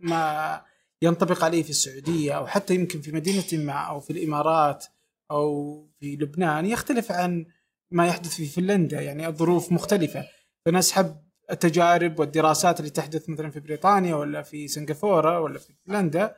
ما 0.00 0.62
ينطبق 1.02 1.44
عليه 1.44 1.62
في 1.62 1.70
السعودية 1.70 2.32
أو 2.32 2.46
حتى 2.46 2.74
يمكن 2.74 3.00
في 3.00 3.12
مدينة 3.12 3.64
ما 3.64 3.72
أو 3.72 4.00
في 4.00 4.10
الإمارات. 4.10 4.86
أو 5.30 5.80
في 6.00 6.16
لبنان 6.16 6.66
يختلف 6.66 7.12
عن 7.12 7.46
ما 7.90 8.06
يحدث 8.06 8.36
في 8.36 8.46
فنلندا 8.46 9.00
يعني 9.00 9.26
الظروف 9.26 9.72
مختلفة. 9.72 10.28
فنسحب 10.66 11.24
التجارب 11.50 12.18
والدراسات 12.18 12.80
اللي 12.80 12.90
تحدث 12.90 13.28
مثلا 13.28 13.50
في 13.50 13.60
بريطانيا 13.60 14.14
ولا 14.14 14.42
في 14.42 14.68
سنغافورة 14.68 15.40
ولا 15.40 15.58
في 15.58 15.74
فنلندا 15.86 16.36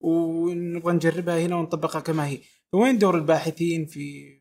ونبغى 0.00 0.92
نجربها 0.92 1.40
هنا 1.40 1.56
ونطبقها 1.56 2.00
كما 2.00 2.26
هي. 2.26 2.40
فوين 2.72 2.98
دور 2.98 3.14
الباحثين 3.14 3.86
في 3.86 4.36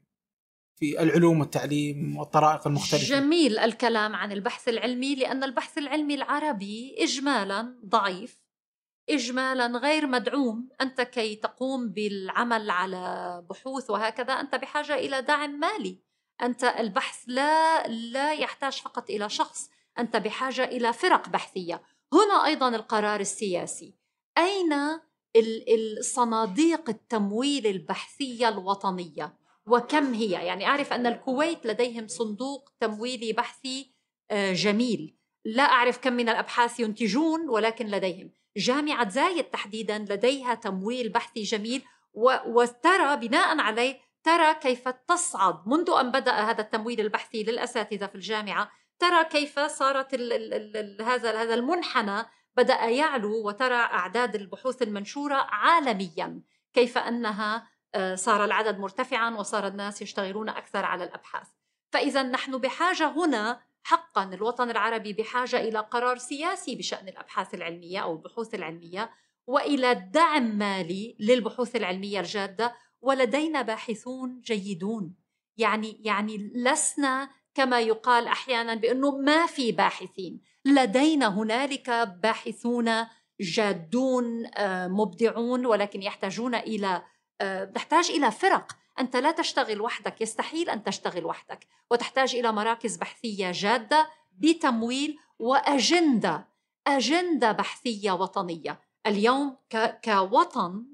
في 0.79 1.01
العلوم 1.03 1.39
والتعليم 1.39 2.17
والطرائق 2.17 2.67
المختلفة؟ 2.67 3.05
جميل 3.05 3.57
الكلام 3.57 4.15
عن 4.15 4.31
البحث 4.31 4.67
العلمي 4.69 5.15
لأن 5.15 5.43
البحث 5.43 5.77
العلمي 5.77 6.15
العربي 6.15 6.95
إجمالا 6.99 7.79
ضعيف. 7.85 8.44
إجمالا 9.09 9.67
غير 9.67 10.07
مدعوم. 10.07 10.69
أنت 10.81 11.01
كي 11.01 11.35
تقوم 11.35 11.89
بالعمل 11.89 12.69
على 12.69 13.43
بحوث 13.49 13.89
وهكذا 13.89 14.33
أنت 14.33 14.55
بحاجة 14.55 14.95
إلى 14.95 15.21
دعم 15.21 15.59
مالي. 15.59 15.99
أنت 16.41 16.63
البحث 16.63 17.23
لا 17.27 17.87
لا 17.87 18.33
يحتاج 18.33 18.81
فقط 18.81 19.09
إلى 19.09 19.29
شخص 19.29 19.69
أنت 19.99 20.17
بحاجة 20.17 20.63
إلى 20.63 20.93
فرق 20.93 21.29
بحثية. 21.29 21.81
هنا 22.13 22.45
أيضا 22.45 22.75
القرار 22.75 23.19
السياسي. 23.19 23.93
أين 24.37 24.73
الصناديق 25.97 26.89
التمويل 26.89 27.67
البحثية 27.67 28.49
الوطنية؟ 28.49 29.37
وكم 29.67 30.13
هي؟ 30.13 30.31
يعني 30.31 30.67
أعرف 30.67 30.93
أن 30.93 31.05
الكويت 31.05 31.65
لديهم 31.65 32.07
صندوق 32.07 32.69
تمويلي 32.79 33.33
بحثي 33.33 33.95
آه، 34.31 34.53
جميل. 34.53 35.15
لا 35.45 35.63
أعرف 35.63 35.97
كم 35.97 36.13
من 36.13 36.29
الأبحاث 36.29 36.79
ينتجون 36.79 37.49
ولكن 37.49 37.87
لديهم. 37.87 38.31
جامعة 38.57 39.09
زايد 39.09 39.43
تحديدا 39.43 39.97
لديها 39.97 40.53
تمويل 40.53 41.09
بحثي 41.09 41.43
جميل 41.43 41.83
وترى 42.45 43.15
بناء 43.15 43.59
عليه 43.59 43.99
ترى 44.23 44.53
كيف 44.53 44.87
تصعد. 44.87 45.67
منذ 45.67 45.89
أن 45.99 46.11
بدأ 46.11 46.31
هذا 46.31 46.61
التمويل 46.61 46.99
البحثي 46.99 47.43
للأساتذة 47.43 48.05
في 48.05 48.15
الجامعة 48.15 48.71
ترى 48.99 49.23
كيف 49.23 49.59
صارت 49.59 50.13
ال 50.13 50.33
ال 50.33 50.77
ال 50.77 51.01
هذا 51.01 51.41
هذا 51.41 51.53
المنحنى 51.53 52.25
بدأ 52.57 52.85
يعلو 52.85 53.47
وترى 53.47 53.75
أعداد 53.75 54.35
البحوث 54.35 54.81
المنشورة 54.81 55.35
عالميا. 55.35 56.41
كيف 56.73 56.97
أنها 56.97 57.67
آه، 57.95 58.15
صار 58.15 58.45
العدد 58.45 58.79
مرتفعا 58.79 59.29
وصار 59.29 59.67
الناس 59.67 60.01
يشتغلون 60.01 60.49
أكثر 60.49 60.85
على 60.85 61.03
الأبحاث. 61.03 61.47
فإذا 61.91 62.23
نحن 62.23 62.57
بحاجة 62.57 63.07
هنا 63.07 63.61
حقا 63.85 64.23
الوطن 64.23 64.69
العربي 64.69 65.13
بحاجة 65.13 65.59
إلى 65.59 65.79
قرار 65.79 66.17
سياسي 66.17 66.75
بشأن 66.75 67.07
الأبحاث 67.07 67.53
العلمية 67.53 67.99
أو 67.99 68.13
البحوث 68.13 68.55
العلمية 68.55 69.09
وإلى 69.47 69.93
دعم 70.13 70.57
مالي 70.57 71.15
للبحوث 71.19 71.75
العلمية 71.75 72.19
الجادة 72.19 72.75
ولدينا 73.01 73.61
باحثون 73.61 74.41
جيدون. 74.41 75.15
يعني 75.57 76.01
يعني 76.03 76.51
لسنا 76.55 77.29
كما 77.55 77.79
يقال 77.79 78.27
أحيانا 78.27 78.75
بأنه 78.75 79.11
ما 79.17 79.45
في 79.45 79.71
باحثين. 79.71 80.41
لدينا 80.65 81.27
هنالك 81.27 81.89
باحثون 82.23 82.91
جادون 83.39 84.45
آه، 84.57 84.87
مبدعون 84.87 85.65
ولكن 85.65 86.01
يحتاجون 86.03 86.55
إلى 86.55 87.03
آه، 87.41 87.65
تحتاج 87.65 88.11
إلى 88.11 88.31
فرق. 88.31 88.77
أنت 88.99 89.15
لا 89.15 89.31
تشتغل 89.31 89.81
وحدك 89.81 90.21
يستحيل 90.21 90.69
أن 90.69 90.83
تشتغل 90.83 91.25
وحدك. 91.25 91.67
وتحتاج 91.91 92.35
إلى 92.35 92.51
مراكز 92.51 92.97
بحثية 92.97 93.51
جادة 93.51 94.09
بتمويل 94.37 95.17
وأجندة 95.39 96.47
أجندة 96.87 97.51
بحثية 97.51 98.11
وطنية. 98.11 98.79
اليوم 99.07 99.57
كوطن 100.05 100.85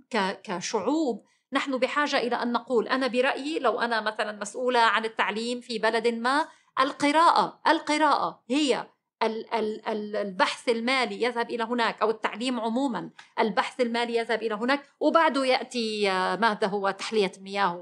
كشعوب 0.43 1.26
نحن 1.54 1.78
بحاجة 1.78 2.18
إلى 2.18 2.36
أن 2.36 2.52
نقول 2.52 2.88
أنا 2.88 3.08
برأيي 3.08 3.60
لو 3.60 3.80
أنا 3.80 4.02
مثلا 4.02 4.32
مسؤولة 4.32 4.80
عن 4.80 5.06
التعليم 5.06 5.62
في 5.62 5.80
بلد 5.80 6.08
ما 6.08 6.47
القراءة 6.80 7.62
القراءة 7.68 8.43
هي 8.49 8.88
البحث 9.24 10.69
المالي 10.69 11.22
يذهب 11.24 11.49
إلى 11.49 11.63
هناك 11.63 12.01
أو 12.01 12.09
التعليم 12.09 12.59
عموما 12.59 13.09
البحث 13.39 13.82
المالي 13.82 14.15
يذهب 14.15 14.43
إلى 14.43 14.55
هناك 14.55 14.84
وبعده 14.99 15.45
يأتي 15.45 16.09
ماذا 16.36 16.67
هو؟ 16.67 16.91
تحلية 16.91 17.32
المياه 17.38 17.82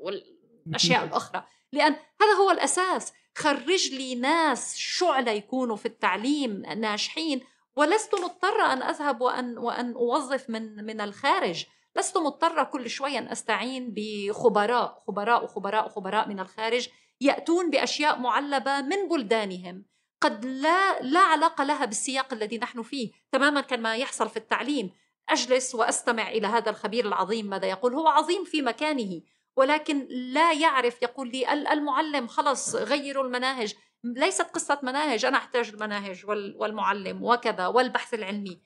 والأشياء 0.00 1.04
الأخرى. 1.04 1.44
لأن 1.72 1.92
هذا 1.92 2.32
هو 2.40 2.50
الأساس. 2.50 3.12
خرج 3.36 3.90
لي 3.92 4.14
ناس 4.14 4.76
شعلة 4.76 5.32
يكونوا 5.32 5.76
في 5.76 5.86
التعليم 5.86 6.62
ناجحين 6.62 7.40
ولست 7.76 8.14
مضطرة 8.14 8.72
أن 8.72 8.82
أذهب 8.82 9.20
وأن 9.20 9.58
وأن 9.58 9.92
أوظف 9.92 10.50
من 10.50 10.84
من 10.84 11.00
الخارج. 11.00 11.64
لست 11.96 12.18
مضطرة 12.18 12.62
كل 12.62 12.90
شوي 12.90 13.18
أن 13.18 13.28
أستعين 13.28 13.94
بخبراء 13.96 15.02
خبراء 15.06 15.44
وخبراء 15.44 15.86
وخبراء 15.86 16.28
من 16.28 16.40
الخارج 16.40 16.88
يأتون 17.20 17.70
بأشياء 17.70 18.18
معلبة 18.18 18.80
من 18.80 19.08
بلدانهم. 19.08 19.84
قد 20.20 20.44
لا 20.44 21.00
لا 21.00 21.20
علاقة 21.20 21.64
لها 21.64 21.84
بالسياق 21.84 22.32
الذي 22.32 22.58
نحن 22.58 22.82
فيه 22.82 23.10
تماما 23.32 23.60
كما 23.60 23.96
يحصل 23.96 24.28
في 24.28 24.36
التعليم. 24.36 24.90
أجلس 25.28 25.74
وأستمع 25.74 26.28
إلى 26.30 26.46
هذا 26.46 26.70
الخبير 26.70 27.06
العظيم 27.06 27.46
ماذا 27.46 27.66
يقول. 27.66 27.94
هو 27.94 28.08
عظيم 28.08 28.44
في 28.44 28.62
مكانه 28.62 29.22
ولكن 29.56 30.06
لا 30.10 30.52
يعرف 30.52 31.02
يقول 31.02 31.28
لي 31.28 31.52
المعلم 31.52 32.26
خلص 32.26 32.74
غيروا 32.74 33.24
المناهج. 33.24 33.74
ليست 34.04 34.50
قصة 34.50 34.80
مناهج 34.82 35.24
أنا 35.24 35.36
أحتاج 35.36 35.68
المناهج 35.68 36.26
والمعلم 36.56 37.22
وكذا 37.22 37.66
والبحث 37.66 38.14
العلمي. 38.14 38.60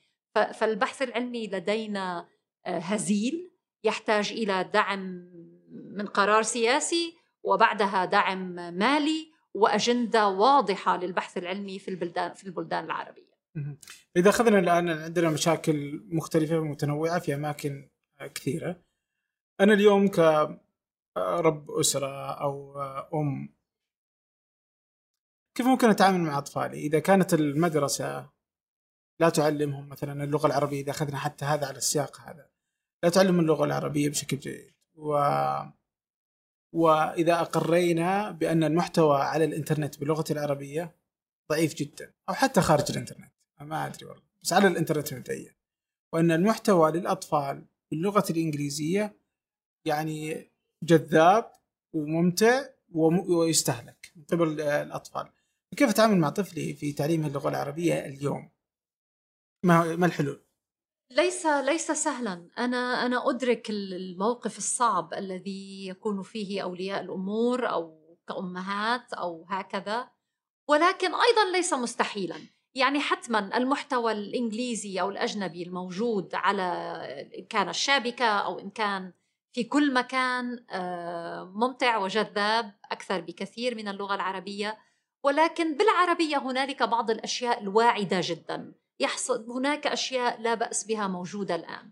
فالبحث 0.53 1.01
العلمي 1.01 1.47
لدينا 1.47 2.27
هزيل 2.65 3.51
يحتاج 3.83 4.31
إلى 4.31 4.63
دعم 4.73 5.29
من 5.71 6.05
قرار 6.05 6.41
سياسي 6.41 7.13
وبعدها 7.43 8.05
دعم 8.05 8.55
مالي 8.55 9.28
وأجندة 9.55 10.27
واضحة 10.27 10.97
للبحث 10.97 11.37
العلمي 11.37 11.79
في 11.79 11.87
البلدان 11.87 12.33
في 12.33 12.43
البلدان 12.43 12.85
العربية. 12.85 13.29
إذا 14.17 14.29
أخذنا 14.29 14.59
الآن 14.59 14.89
عندنا 14.89 15.29
مشاكل 15.29 16.03
مختلفة 16.11 16.59
ومتنوعة 16.59 17.19
في 17.19 17.35
أماكن 17.35 17.89
كثيرة. 18.35 18.81
أنا 19.61 19.73
اليوم 19.73 20.07
كرب 20.07 21.71
أسرة 21.71 22.31
أو 22.31 22.81
أم 23.13 23.55
كيف 25.57 25.65
ممكن 25.67 25.89
أتعامل 25.89 26.19
مع 26.19 26.37
أطفالي؟ 26.37 26.77
إذا 26.77 26.99
كانت 26.99 27.33
المدرسة 27.33 28.29
لا 29.19 29.29
تعلمهم 29.29 29.89
مثلا 29.89 30.23
اللغة 30.23 30.47
العربية 30.47 30.81
إذا 30.81 30.91
أخذنا 30.91 31.17
حتى 31.17 31.45
هذا 31.45 31.67
على 31.67 31.77
السياق 31.77 32.21
هذا 32.21 32.49
لا 33.03 33.09
تعلم 33.09 33.39
اللغة 33.39 33.65
العربية 33.65 34.09
بشكل 34.09 34.37
جيد 34.37 34.73
و 34.95 35.17
وإذا 36.73 37.41
أقرينا 37.41 38.31
بأن 38.31 38.63
المحتوى 38.63 39.21
على 39.21 39.45
الإنترنت 39.45 39.99
باللغة 39.99 40.25
العربية 40.31 40.95
ضعيف 41.51 41.75
جدا 41.75 42.13
أو 42.29 42.33
حتى 42.33 42.61
خارج 42.61 42.91
الإنترنت 42.91 43.31
ما 43.61 43.85
أدري 43.85 44.05
والله 44.05 44.23
بس 44.43 44.53
على 44.53 44.67
الإنترنت 44.67 45.13
مبدئيا. 45.13 45.55
وأن 46.13 46.31
المحتوى 46.31 46.91
للأطفال 46.91 47.65
باللغة 47.91 48.23
الإنجليزية 48.29 49.19
يعني 49.85 50.51
جذاب 50.83 51.51
وممتع 51.93 52.65
ويستهلك 53.29 54.11
من 54.15 54.23
قبل 54.23 54.61
الأطفال. 54.61 55.29
كيف 55.75 55.89
أتعامل 55.89 56.17
مع 56.17 56.29
طفلي 56.29 56.73
في 56.73 56.93
تعليم 56.93 57.25
اللغة 57.25 57.49
العربية 57.49 58.05
اليوم؟ 58.05 58.49
ما 59.63 60.05
الحلول؟ 60.05 60.48
ليس 61.11 61.45
ليس 61.45 61.91
سهلا. 61.91 62.49
أنا 62.57 63.05
أنا 63.05 63.29
أدرك 63.29 63.69
الموقف 63.69 64.57
الصعب 64.57 65.13
الذي 65.13 65.87
يكون 65.87 66.21
فيه 66.23 66.63
أولياء 66.63 67.01
الأمور 67.01 67.69
أو 67.69 68.15
كأمهات 68.27 69.13
أو 69.13 69.45
هكذا 69.49 70.09
ولكن 70.67 71.07
أيضا 71.07 71.51
ليس 71.51 71.73
مستحيلا. 71.73 72.35
يعني 72.75 72.99
حتما 72.99 73.57
المحتوى 73.57 74.11
الإنجليزي 74.11 75.01
أو 75.01 75.09
الأجنبي 75.09 75.63
الموجود 75.63 76.35
على 76.35 76.63
إن 77.37 77.45
كان 77.45 77.69
الشابكة 77.69 78.25
أو 78.25 78.59
إن 78.59 78.69
كان 78.69 79.13
في 79.53 79.63
كل 79.63 79.93
مكان 79.93 80.65
آه، 80.69 81.43
ممتع 81.43 81.97
وجذاب 81.97 82.73
أكثر 82.91 83.21
بكثير 83.21 83.75
من 83.75 83.87
اللغة 83.87 84.15
العربية. 84.15 84.77
ولكن 85.23 85.77
بالعربية 85.77 86.37
هنالك 86.37 86.83
بعض 86.83 87.11
الأشياء 87.11 87.61
الواعدة 87.61 88.19
جدا. 88.23 88.73
يحصل 88.99 89.51
هناك 89.51 89.87
أشياء 89.87 90.41
لا 90.41 90.53
بأس 90.53 90.83
بها 90.83 91.07
موجودة 91.07 91.55
الآن. 91.55 91.91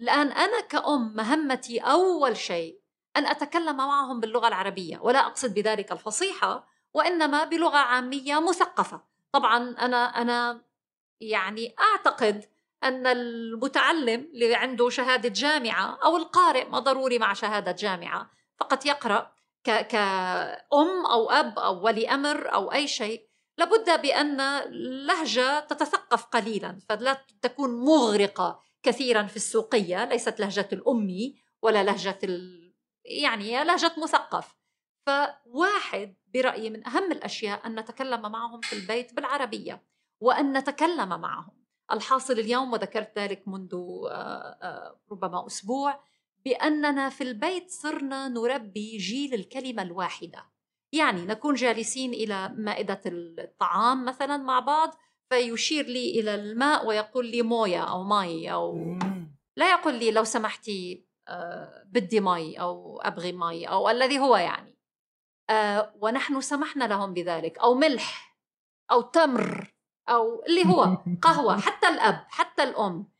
الآن 0.00 0.32
أنا 0.32 0.60
كأم 0.60 1.16
مهمتي 1.16 1.78
أول 1.78 2.36
شيء 2.36 2.80
أن 3.16 3.26
أتكلم 3.26 3.76
معهم 3.76 4.20
باللغة 4.20 4.48
العربية 4.48 4.98
ولا 4.98 5.26
أقصد 5.26 5.54
بذلك 5.54 5.92
الفصيحة 5.92 6.68
وإنما 6.94 7.44
بلغة 7.44 7.76
عامية 7.76 8.40
مثقفة. 8.40 9.00
طبعا 9.32 9.56
أنا 9.78 10.22
أنا 10.22 10.64
يعني 11.20 11.74
أعتقد 11.80 12.44
أن 12.84 13.06
المتعلم 13.06 14.30
اللي 14.34 14.54
عنده 14.54 14.88
شهادة 14.88 15.28
جامعة 15.28 15.98
أو 16.04 16.16
القارئ 16.16 16.68
ما 16.68 16.78
ضروري 16.78 17.18
مع 17.18 17.32
شهادة 17.32 17.72
جامعة 17.72 18.30
فقط 18.56 18.86
يقرأ 18.86 19.32
كأم 19.64 21.06
أو 21.06 21.30
أب 21.30 21.58
أو 21.58 21.84
ولي 21.84 22.08
أمر 22.08 22.54
أو 22.54 22.72
أي 22.72 22.88
شيء. 22.88 23.26
لابد 23.58 24.02
بأن 24.02 24.60
لهجة 25.06 25.60
تتثقف 25.60 26.24
قليلا 26.24 26.78
فلا 26.88 27.24
تكون 27.42 27.84
مغرقة 27.84 28.60
كثيرا 28.82 29.22
في 29.22 29.36
السوقية 29.36 30.04
ليست 30.04 30.40
لهجة 30.40 30.68
الأمي 30.72 31.36
ولا 31.62 31.84
لهجة 31.84 32.18
ال... 32.24 32.72
يعني 33.04 33.64
لهجة 33.64 33.92
مثقف. 33.98 34.56
فواحد 35.06 36.16
برأيي 36.34 36.70
من 36.70 36.86
أهم 36.86 37.12
الأشياء 37.12 37.66
أن 37.66 37.80
نتكلم 37.80 38.32
معهم 38.32 38.60
في 38.60 38.72
البيت 38.72 39.14
بالعربية 39.14 39.82
وأن 40.20 40.56
نتكلم 40.56 41.08
معهم. 41.08 41.56
الحاصل 41.92 42.32
اليوم 42.32 42.72
وذكرت 42.72 43.18
ذلك 43.18 43.48
منذ 43.48 43.74
آه، 43.74 44.58
آه، 44.62 45.00
ربما 45.10 45.46
أسبوع 45.46 46.00
بأننا 46.44 47.08
في 47.08 47.24
البيت 47.24 47.70
صرنا 47.70 48.28
نربي 48.28 48.96
جيل 48.96 49.34
الكلمة 49.34 49.82
الواحدة. 49.82 50.55
يعني 50.92 51.26
نكون 51.26 51.54
جالسين 51.54 52.14
إلى 52.14 52.48
مائدة 52.56 53.00
الطعام 53.06 54.04
مثلا 54.04 54.36
مع 54.36 54.60
بعض 54.60 54.94
فيشير 55.30 55.86
لي 55.86 56.20
إلى 56.20 56.34
الماء 56.34 56.86
ويقول 56.86 57.26
لي 57.26 57.42
مويا 57.42 57.80
أو 57.80 58.04
ماي 58.04 58.52
أو 58.52 58.98
لا 59.56 59.70
يقول 59.70 59.94
لي 59.94 60.10
لو 60.10 60.24
سمحتي 60.24 61.06
آه، 61.28 61.84
بدي 61.86 62.20
ماي 62.20 62.60
أو 62.60 63.00
أبغي 63.00 63.32
ماي 63.32 63.68
أو 63.68 63.90
الذي 63.90 64.18
هو 64.18 64.36
يعني. 64.36 64.76
آه، 65.50 65.94
ونحن 66.00 66.40
سمحنا 66.40 66.84
لهم 66.84 67.14
بذلك 67.14 67.58
أو 67.58 67.74
ملح 67.74 68.38
أو 68.90 69.00
تمر 69.00 69.74
أو 70.08 70.44
اللي 70.44 70.66
هو 70.66 70.98
قهوة 71.22 71.60
حتى 71.60 71.88
الأب 71.88 72.24
حتى 72.28 72.62
الأم. 72.62 73.12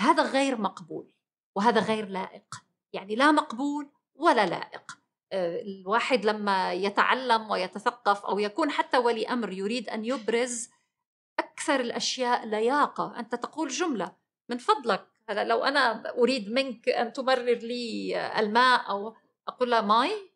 هذا 0.00 0.22
غير 0.22 0.60
مقبول 0.60 1.14
وهذا 1.56 1.80
غير 1.80 2.08
لائق. 2.08 2.64
يعني 2.92 3.14
لا 3.14 3.32
مقبول 3.32 3.90
ولا 4.14 4.46
لائق. 4.46 5.01
الواحد 5.32 6.24
لما 6.24 6.72
يتعلم 6.72 7.50
ويتثقف 7.50 8.24
أو 8.24 8.38
يكون 8.38 8.70
حتى 8.70 8.98
ولي 8.98 9.28
أمر 9.28 9.52
يريد 9.52 9.88
أن 9.88 10.04
يبرز 10.04 10.70
أكثر 11.38 11.80
الأشياء 11.80 12.46
لياقة. 12.46 13.14
أنت 13.18 13.34
تقول 13.34 13.68
جملة 13.68 14.16
من 14.48 14.58
فضلك. 14.58 15.08
هذا 15.28 15.44
لو 15.44 15.64
أنا 15.64 16.10
أريد 16.10 16.50
منك 16.50 16.88
أن 16.88 17.12
تمرر 17.12 17.58
لي 17.58 18.16
الماء 18.38 18.90
أو 18.90 19.16
أقول 19.48 19.70
لها 19.70 19.80
ماي 19.80 20.32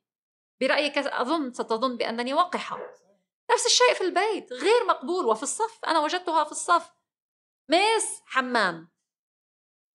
برأيك 0.61 0.99
أظن 0.99 1.53
ستظن 1.53 1.97
بأنني 1.97 2.35
وقحه 2.35 2.79
نفس 3.53 3.67
الشيء 3.67 3.95
في 3.95 4.01
البيت 4.01 4.53
غير 4.53 4.85
مقبول. 4.89 5.27
وفي 5.27 5.43
الصف 5.43 5.85
أنا 5.85 6.01
وجدتها 6.01 6.45
في 6.45 6.53
الصف. 6.53 6.93
ميس 7.69 8.23
حمام 8.27 8.89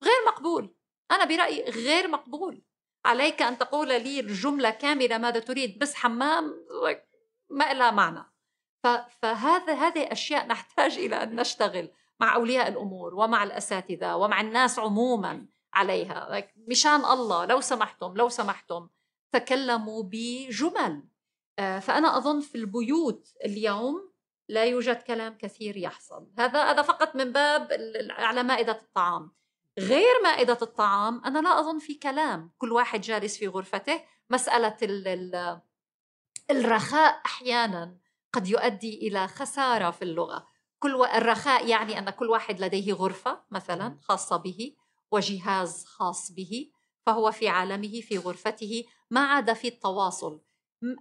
غير 0.04 0.26
مقبول. 0.28 0.76
أنا 1.12 1.26
برأيي 1.26 1.64
غير 1.70 2.08
مقبول. 2.08 2.62
عليك 3.06 3.42
أن 3.42 3.58
تقول 3.58 3.88
لي 3.88 4.20
الجملة 4.20 4.70
كاملة 4.70 5.18
ماذا 5.18 5.40
تريد 5.40 5.80
بس 5.80 5.96
حمام 5.96 6.66
ما 7.50 7.74
لها 7.74 7.92
معنى. 7.92 8.32
فهذا 9.22 9.74
هذه 9.74 10.12
أشياء 10.12 10.48
نحتاج 10.48 10.98
إلى 10.98 11.24
أن 11.24 11.36
نشتغل 11.36 11.92
مع 12.20 12.36
أولياء 12.36 12.68
الأمور 12.68 13.16
ومع 13.16 13.44
الأساتذة 13.44 14.16
ومع 14.16 14.42
الناس 14.42 14.80
عموما 14.80 15.46
عليها. 15.74 16.48
مشان 16.68 17.06
الله 17.06 17.46
لو 17.46 17.62
سمحتم 17.62 18.14
لو 18.18 18.30
سمحتم 18.30 18.90
تكلموا 19.32 20.04
بجمل. 20.04 21.04
آه، 21.60 21.80
فأنا 21.80 22.18
أظن 22.18 22.40
في 22.40 22.56
البيوت 22.56 23.34
اليوم 23.46 24.12
لا 24.50 24.64
يوجد 24.64 24.96
كلام 24.96 25.38
كثير 25.38 25.78
يحصل. 25.78 26.28
هذا 26.38 26.64
هذا 26.64 26.82
فقط 26.82 27.16
من 27.16 27.32
باب 27.32 27.68
على 28.10 28.44
مائدة 28.44 28.72
الطعام. 28.72 29.32
غير 29.80 30.22
مائدة 30.24 30.58
الطعام 30.62 31.22
أنا 31.26 31.40
لا 31.40 31.60
أظن 31.60 31.80
في 31.80 31.94
كلام. 31.94 32.52
كل 32.58 32.72
واحد 32.72 33.02
جالس 33.02 33.38
في 33.38 33.48
غرفته 33.48 34.04
مسألة 34.30 34.78
الرخاء 36.52 37.22
أحيانا 37.26 37.98
قد 38.34 38.48
يؤدي 38.48 39.08
إلى 39.08 39.28
خسارة 39.28 39.92
في 39.92 40.02
اللغة. 40.02 40.48
كل 40.80 41.06
الرخاء 41.06 41.68
يعني 41.68 42.00
أن 42.00 42.10
كل 42.10 42.30
واحد 42.30 42.62
لديه 42.62 42.94
غرفة 42.94 43.44
مثلا 43.52 43.98
خاصة 44.02 44.38
به 44.38 44.76
وجهاز 45.12 45.86
خاص 45.86 46.32
به 46.32 46.72
فهو 47.06 47.32
في 47.32 47.48
عالمه 47.48 48.02
في 48.02 48.18
غرفته 48.18 48.86
ما 49.10 49.22
عاد 49.22 49.54
في 49.54 49.68
التواصل. 49.68 50.42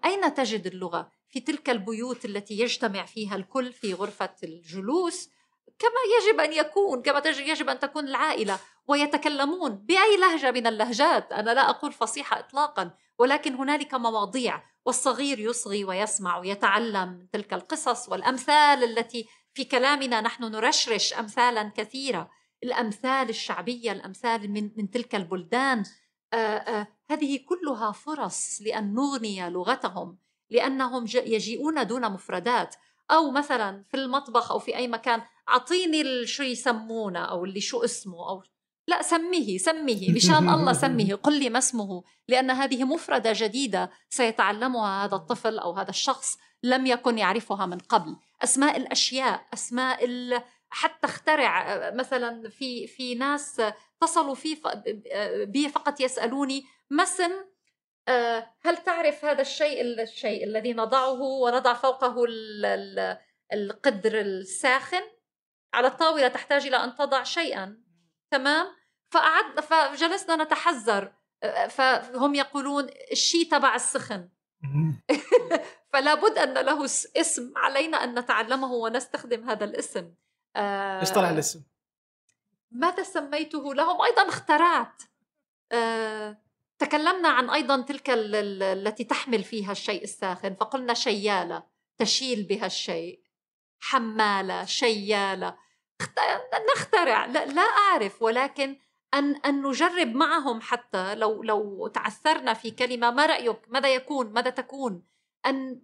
أين 0.05 0.35
تجد 0.35 0.67
اللغة؟ 0.67 1.11
في 1.29 1.41
تلك 1.41 1.71
البيوت 1.71 2.25
التي 2.25 2.59
يجتمع 2.59 3.05
فيها 3.05 3.37
الكل 3.37 3.73
في 3.73 3.95
غرفة 3.95 4.35
الجلوس 4.43 5.31
كما 5.79 6.01
يجب 6.19 6.41
أن 6.41 6.53
يكون 6.53 7.03
كما 7.03 7.23
يجب 7.27 7.69
أن 7.69 7.79
تكون 7.79 8.09
العائلة 8.09 8.59
ويتكلمون 8.89 9.71
بأي 9.75 10.17
لهجة 10.17 10.51
من 10.51 10.67
اللهجات. 10.67 11.33
أنا 11.33 11.51
لا 11.51 11.71
أقول 11.71 11.93
فصيحه 11.93 12.39
اطلاقا 12.39 12.91
ولكن 13.19 13.55
هنالك 13.55 13.95
مواضيع 13.95 14.63
والصغير 14.85 15.39
يصغي 15.39 15.85
ويسمع 15.85 16.39
ويتعلم 16.39 17.29
تلك 17.33 17.53
القصص 17.53 18.09
والأمثال 18.09 18.85
التي 18.85 19.29
في 19.55 19.65
كلامنا 19.65 20.21
نحن 20.21 20.45
نرشرش 20.45 21.13
امثالا 21.13 21.73
كثيرة. 21.77 22.31
الأمثال 22.63 23.29
الشعبية 23.29 23.93
الأمثال 23.93 24.51
من 24.51 24.71
من 24.77 24.91
تلك 24.91 25.15
البلدان. 25.15 25.85
آآ 26.33 26.57
آآ 26.57 26.87
هذه 27.11 27.41
كلها 27.49 27.93
فرص 27.93 28.59
لأن 28.63 28.95
نغني 28.95 29.51
لغتهم 29.51 30.19
لأنهم 30.51 31.05
يجيئون 31.15 31.87
دون 31.87 32.13
مفردات. 32.13 32.77
أو 33.11 33.31
مثلا 33.31 33.85
في 33.91 33.97
المطبخ 33.97 34.53
أو 34.53 34.59
في 34.59 34.77
أي 34.77 34.89
مكان 34.89 35.23
أعطيني 35.49 36.27
شو 36.27 36.43
يسمونه 36.43 37.25
أو 37.25 37.45
اللي 37.45 37.61
شو 37.61 37.85
اسمه 37.85 38.29
أو 38.29 38.43
لا 38.89 39.03
سميه 39.03 39.59
سميه 39.59 40.13
مشان 40.13 40.49
الله 40.49 40.73
سميه 40.85 41.15
قل 41.15 41.39
لي 41.39 41.51
ما 41.51 41.59
اسمه 41.59 42.03
لأن 42.29 42.51
هذه 42.51 42.85
مفردة 42.85 43.33
جديدة 43.35 43.91
سيتعلمها 44.09 45.05
هذا 45.05 45.17
الطفل 45.17 45.59
أو 45.59 45.73
هذا 45.73 45.91
الشخص 45.91 46.39
لم 46.63 46.87
يكن 46.87 47.19
يعرفها 47.19 47.67
من 47.67 47.79
قبل. 47.79 48.17
أسماء 48.45 48.77
الأشياء 48.77 49.47
أسماء 49.55 50.05
ال... 50.05 50.43
حتى 50.71 51.07
اخترع 51.07 51.91
مثلا 51.95 52.49
في 52.49 52.87
في 52.87 53.15
ناس 53.15 53.63
اتصلوا 54.03 54.35
في 54.35 54.57
بي 55.49 55.69
فقط 55.69 56.01
يسألوني 56.01 56.65
ما 56.91 57.03
اسم 57.03 57.31
هل 58.63 58.77
تعرف 58.87 59.25
هذا 59.25 59.41
الشيء 59.41 60.03
الشيء 60.03 60.45
الذي 60.45 60.73
نضعه 60.73 61.23
ونضع 61.23 61.75
فوقه 61.75 62.25
القدر 63.53 64.21
الساخن؟ 64.21 65.03
على 65.75 65.87
الطاولة 65.87 66.29
تحتاج 66.29 66.67
إلى 66.67 66.77
أن 66.77 66.95
تضع 66.95 67.23
شيئا 67.23 67.83
تمام؟ 68.31 68.67
فقعدنا 69.11 69.61
فجلسنا 69.61 70.45
نتحذر 70.45 71.13
آه، 71.43 71.67
فهم 71.67 72.35
يقولون 72.35 72.89
الشيء 73.13 73.51
تبع 73.51 73.75
السخن. 73.75 74.29
فلا 75.93 76.15
بد 76.15 76.39
أن 76.39 76.55
له 76.55 76.85
اسم 77.17 77.53
علينا 77.57 78.05
أن 78.05 78.19
نتعلمه 78.19 78.73
ونستخدم 78.73 79.51
هذا 79.51 79.65
الاسم. 79.65 80.15
آه، 80.57 81.01
إيش 81.01 81.11
طلع 81.11 81.31
الاسم؟ 81.31 81.63
ماذا 82.71 83.03
سميته 83.03 83.75
لهم؟ 83.75 84.03
أيضا 84.03 84.29
اخترعت. 84.29 85.03
تكلمنا 86.81 87.29
عن 87.29 87.51
أيضا 87.51 87.81
تلك 87.81 88.11
التي 88.11 89.05
تحمل 89.05 89.45
فيها 89.45 89.73
الشيء 89.73 90.03
الساخن. 90.03 90.55
فقلنا 90.55 90.95
شيالة 90.95 91.63
تشيل 91.99 92.43
بها 92.43 92.67
الشيء. 92.67 93.23
حمالة 93.79 94.65
شيالة. 94.65 95.57
نخترع. 96.77 97.27
لا, 97.27 97.47
لا 97.47 97.63
أعرف 97.63 98.23
ولكن 98.23 98.77
ان 99.15 99.37
أن 99.37 99.63
نجرب 99.63 100.15
معهم 100.15 100.61
حتى 100.61 101.15
لو 101.15 101.43
لو 101.43 101.87
تعثرنا 101.87 102.55
في 102.55 102.71
كلمة 102.71 103.11
ما 103.11 103.27
رأيك؟ 103.27 103.59
ماذا 103.69 103.95
يكون؟ 103.95 104.33
ماذا 104.33 104.51
تكون؟ 104.51 105.03
أن 105.47 105.83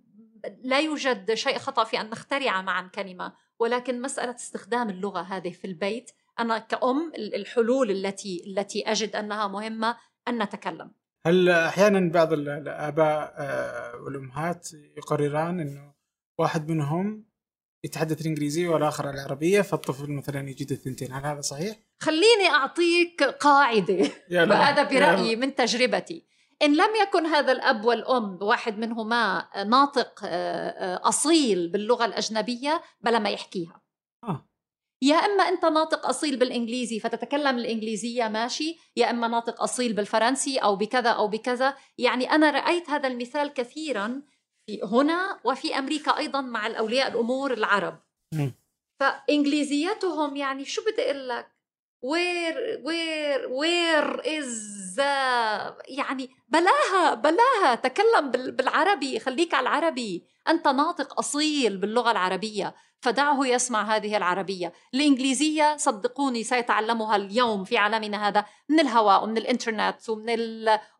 لا 0.62 0.80
يوجد 0.80 1.34
شيء 1.34 1.58
خطأ 1.58 1.84
في 1.84 2.00
أن 2.00 2.10
نخترع 2.10 2.62
معا 2.62 2.90
كلمة. 2.94 3.32
ولكن 3.58 4.02
مسألة 4.02 4.34
استخدام 4.34 4.90
اللغة 4.90 5.20
هذه 5.20 5.52
في 5.52 5.66
البيت. 5.66 6.10
أنا 6.38 6.58
كأم 6.58 7.12
الحلول 7.16 7.90
التي 7.90 8.44
التي 8.46 8.90
أجد 8.92 9.16
أنها 9.16 9.48
مهمة 9.48 9.96
أن 10.28 10.42
نتكلم 10.42 10.90
هل 11.26 11.48
أحيانا 11.48 12.12
بعض 12.12 12.32
الآباء 12.32 13.34
آه، 13.38 13.96
والأمهات 13.96 14.68
يقرران 14.96 15.60
أنه 15.60 15.94
واحد 16.38 16.70
منهم 16.70 17.24
يتحدث 17.84 18.20
الانجليزيه 18.20 18.68
والآخر 18.68 19.10
العربية 19.10 19.62
فالطفل 19.62 20.12
مثلا 20.12 20.50
يجد 20.50 20.72
الثنتين 20.72 21.12
هل 21.12 21.26
هذا 21.26 21.40
صحيح؟ 21.40 21.76
خليني 22.00 22.48
أعطيك 22.50 23.22
قاعدة 23.22 24.10
وهذا 24.50 24.82
برأيي 24.82 25.36
من 25.36 25.54
تجربتي 25.54 26.26
إن 26.62 26.76
لم 26.76 26.88
يكن 27.02 27.26
هذا 27.26 27.52
الأب 27.52 27.84
والأم 27.84 28.38
واحد 28.42 28.78
منهما 28.78 29.48
ناطق 29.66 30.20
آه، 30.24 30.68
آه، 30.68 31.08
أصيل 31.08 31.68
باللغة 31.68 32.04
الأجنبية 32.04 32.82
بلا 33.00 33.18
ما 33.18 33.30
يحكيها. 33.30 33.85
يا 35.06 35.16
إما 35.16 35.42
أنت 35.48 35.64
ناطق 35.64 36.06
أصيل 36.06 36.36
بالإنجليزي 36.36 37.00
فتتكلم 37.00 37.58
الإنجليزية 37.58 38.28
ماشي. 38.28 38.78
يا 38.96 39.10
إما 39.10 39.28
ناطق 39.28 39.62
أصيل 39.62 39.92
بالفرنسي 39.92 40.58
أو 40.58 40.76
بكذا 40.76 41.10
أو 41.10 41.28
بكذا. 41.28 41.76
يعني 41.98 42.30
أنا 42.30 42.50
رأيت 42.50 42.90
هذا 42.90 43.08
المثال 43.08 43.52
كثيرا 43.54 44.22
في 44.66 44.80
هنا 44.82 45.40
وفي 45.44 45.78
أمريكا 45.78 46.18
أيضا 46.18 46.40
مع 46.40 46.66
الأولياء 46.66 47.08
الأمور 47.08 47.52
العرب. 47.52 47.98
فإنجليزيتهم 49.00 50.36
يعني 50.36 50.64
شو 50.64 50.82
بدي 50.82 51.02
أقول 51.02 51.28
لك؟ 51.28 51.56
where 52.04 52.80
where 52.84 53.48
where 53.50 54.38
is 54.38 55.00
يعني 55.88 56.30
بلاها 56.48 57.14
بلاها. 57.14 57.74
تكلم 57.74 58.30
بالعربي 58.30 59.18
خليك 59.18 59.54
على 59.54 59.62
العربي. 59.68 60.35
أنت 60.48 60.68
ناطق 60.68 61.18
أصيل 61.18 61.76
باللغة 61.76 62.10
العربية 62.10 62.74
فدعه 63.00 63.46
يسمع 63.46 63.96
هذه 63.96 64.16
العربية. 64.16 64.72
الإنجليزية 64.94 65.76
صدقوني 65.76 66.44
سيتعلمها 66.44 67.16
اليوم 67.16 67.64
في 67.64 67.78
عالمنا 67.78 68.28
هذا 68.28 68.44
من 68.68 68.80
الهواء 68.80 69.24
ومن 69.24 69.38
الإنترنت 69.38 70.08
ومن, 70.08 70.38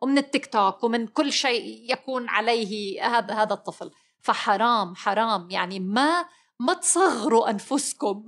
ومن 0.01 0.17
التيك 0.17 0.45
توك 0.45 0.83
ومن 0.83 1.07
كل 1.07 1.31
شيء 1.31 1.93
يكون 1.93 2.29
عليه 2.29 3.03
هذا 3.05 3.33
هذا 3.33 3.53
الطفل. 3.53 3.91
فحرام 4.19 4.95
حرام. 4.95 5.49
يعني 5.49 5.79
ما 5.79 6.25
ما 6.59 6.73
تصغروا 6.73 7.49
أنفسكم 7.49 8.25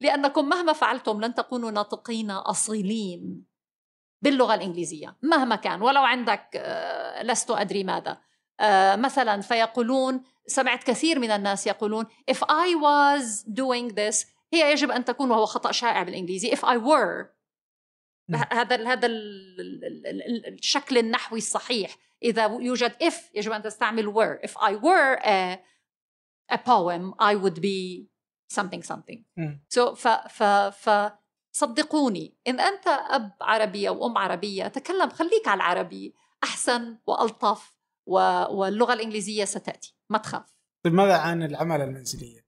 لأنكم 0.00 0.48
مهما 0.48 0.72
فعلتم 0.72 1.20
لن 1.20 1.34
تكونوا 1.34 1.70
ناطقين 1.70 2.30
أصيلين 2.30 3.44
باللغة 4.22 4.54
الإنجليزية 4.54 5.16
مهما 5.22 5.56
كان. 5.56 5.82
ولو 5.82 6.02
عندك 6.02 6.48
آه، 6.54 7.22
لست 7.22 7.50
أدري 7.50 7.84
ماذا. 7.84 8.18
مثلا 8.96 9.40
فيقولون 9.40 10.22
سمعت 10.46 10.84
كثير 10.84 11.18
من 11.18 11.30
الناس 11.30 11.66
يقولون 11.66 12.06
if 12.30 12.38
I 12.38 12.74
was 12.74 13.44
doing 13.44 13.94
this 13.94 14.26
هي 14.52 14.72
يجب 14.72 14.90
أن 14.90 15.04
تكون 15.04 15.30
وهو 15.30 15.46
خطأ 15.46 15.72
شائع 15.72 16.02
بالإنجليزي 16.02 16.50
if 16.50 16.60
I 16.60 16.76
were 16.76 17.36
هذا 18.34 18.88
هذا 18.88 19.08
الشكل 20.48 20.98
النحوي 20.98 21.38
الصحيح. 21.38 21.96
إذا 22.22 22.44
يوجد 22.46 22.92
if 23.02 23.14
يجب 23.34 23.52
أن 23.52 23.62
تستعمل 23.62 24.14
were 24.14 24.48
if 24.48 24.56
I 24.56 24.74
were 24.74 25.18
a, 25.24 25.58
a 26.52 26.58
poem 26.58 27.14
I 27.18 27.34
would 27.34 27.60
be 27.60 28.08
something 28.48 28.82
something. 28.82 29.24
so 29.68 29.94
ف 29.94 30.08
ف 30.08 30.42
ف 30.88 31.12
صدقوني. 31.52 32.36
إن 32.46 32.60
أنت 32.60 32.86
أب 32.86 33.32
عربي 33.40 33.88
أو 33.88 34.06
أم 34.06 34.18
عربية 34.18 34.68
تكلم 34.68 35.10
خليك 35.10 35.48
على 35.48 35.56
العربي 35.56 36.14
أحسن 36.44 36.98
وألطف. 37.06 37.75
واللغة 38.06 38.92
الإنجليزية 38.92 39.44
ستأتي 39.44 39.96
ما 40.10 40.18
تخاف 40.18 40.56
طيب 40.84 40.94
ماذا 40.94 41.16
عن 41.16 41.42
العماله 41.42 41.84
المنزلية؟ 41.84 42.46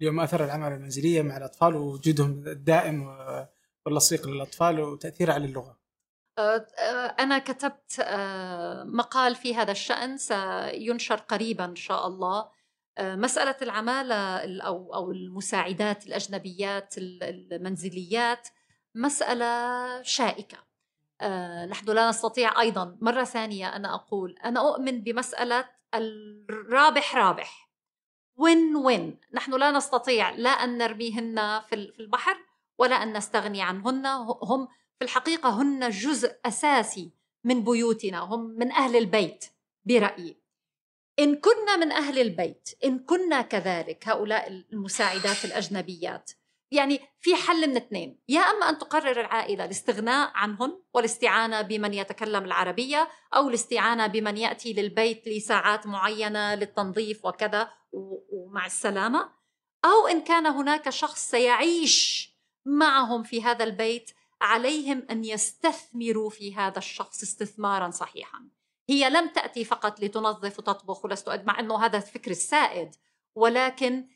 اليوم 0.00 0.20
أثر 0.20 0.44
العماله 0.44 0.74
المنزلية 0.74 1.22
مع 1.22 1.36
الأطفال 1.36 1.76
ووجودهم 1.76 2.46
الدائم 2.46 3.18
واللصيق 3.86 4.28
للأطفال 4.28 4.80
وتأثيره 4.80 5.32
على 5.32 5.44
اللغة. 5.44 5.78
أنا 7.18 7.38
كتبت 7.38 8.06
مقال 8.84 9.34
في 9.34 9.54
هذا 9.54 9.72
الشأن 9.72 10.16
سينشر 10.18 11.16
قريبا 11.16 11.64
إن 11.64 11.76
شاء 11.76 12.06
الله 12.06 12.50
مسألة 13.00 13.56
العمالة 13.62 14.14
أو 14.62 14.94
أو 14.94 15.10
المساعدات 15.10 16.06
الأجنبيات 16.06 16.94
المنزليات 16.98 18.48
مسألة 18.94 20.02
شائكة 20.02 20.58
آه، 20.58 20.67
نحن 21.68 21.90
لا 21.90 22.08
نستطيع 22.08 22.60
أيضا. 22.60 22.96
مرة 23.00 23.24
ثانية 23.24 23.76
أنا 23.76 23.94
أقول 23.94 24.38
أنا 24.44 24.60
أؤمن 24.60 25.02
بمسألة 25.02 25.68
الرابح 25.94 27.16
رابح. 27.16 27.70
وين 28.36 28.76
وين 28.76 29.20
نحن 29.32 29.54
لا 29.54 29.70
نستطيع 29.70 30.30
لا 30.30 30.50
أن 30.50 30.78
نرميهن 30.78 31.60
في 31.68 31.74
البحر 31.74 32.36
ولا 32.78 33.02
أن 33.02 33.16
نستغني 33.16 33.62
عنهن. 33.62 34.06
هم 34.42 34.68
في 34.98 35.04
الحقيقة 35.04 35.62
هن 35.62 35.90
جزء 35.90 36.36
أساسي 36.46 37.12
من 37.44 37.64
بيوتنا. 37.64 38.18
هم 38.18 38.40
من 38.40 38.72
أهل 38.72 38.96
البيت 38.96 39.44
برأيي. 39.84 40.36
إن 41.18 41.36
كنا 41.36 41.76
من 41.76 41.92
أهل 41.92 42.18
البيت 42.18 42.68
إن 42.84 42.98
كنا 42.98 43.42
كذلك 43.42 44.08
هؤلاء 44.08 44.48
المساعدات 44.48 45.44
الأجنبيات 45.44 46.30
يعني 46.70 47.00
في 47.20 47.34
حل 47.34 47.70
من 47.70 47.76
اثنين. 47.76 48.20
يا 48.28 48.40
أما 48.40 48.68
أن 48.68 48.78
تقرر 48.78 49.20
العائلة 49.20 49.64
الاستغناء 49.64 50.30
عنهن 50.34 50.82
والاستعانة 50.94 51.62
بمن 51.62 51.94
يتكلم 51.94 52.44
العربية 52.44 53.08
أو 53.34 53.48
الاستعانة 53.48 54.06
بمن 54.06 54.36
يأتي 54.36 54.72
للبيت 54.72 55.28
لساعات 55.28 55.86
معينة 55.86 56.54
للتنظيف 56.54 57.24
وكذا 57.24 57.70
ومع 58.32 58.66
السلامة. 58.66 59.30
أو 59.84 60.06
إن 60.06 60.20
كان 60.20 60.46
هناك 60.46 60.90
شخص 60.90 61.30
سيعيش 61.30 62.28
معهم 62.64 63.22
في 63.22 63.42
هذا 63.42 63.64
البيت 63.64 64.10
عليهم 64.40 65.06
أن 65.10 65.24
يستثمروا 65.24 66.30
في 66.30 66.54
هذا 66.54 66.78
الشخص 66.78 67.22
استثمارا 67.22 67.90
صحيحا. 67.90 68.48
هي 68.90 69.10
لم 69.10 69.28
تأتي 69.28 69.64
فقط 69.64 70.00
لتنظف 70.00 70.58
وتطبخ 70.58 71.04
ولست 71.04 71.28
مع 71.28 71.60
أنه 71.60 71.84
هذا 71.84 71.96
الفكر 71.96 72.30
السائد 72.30 72.94
ولكن 73.34 74.08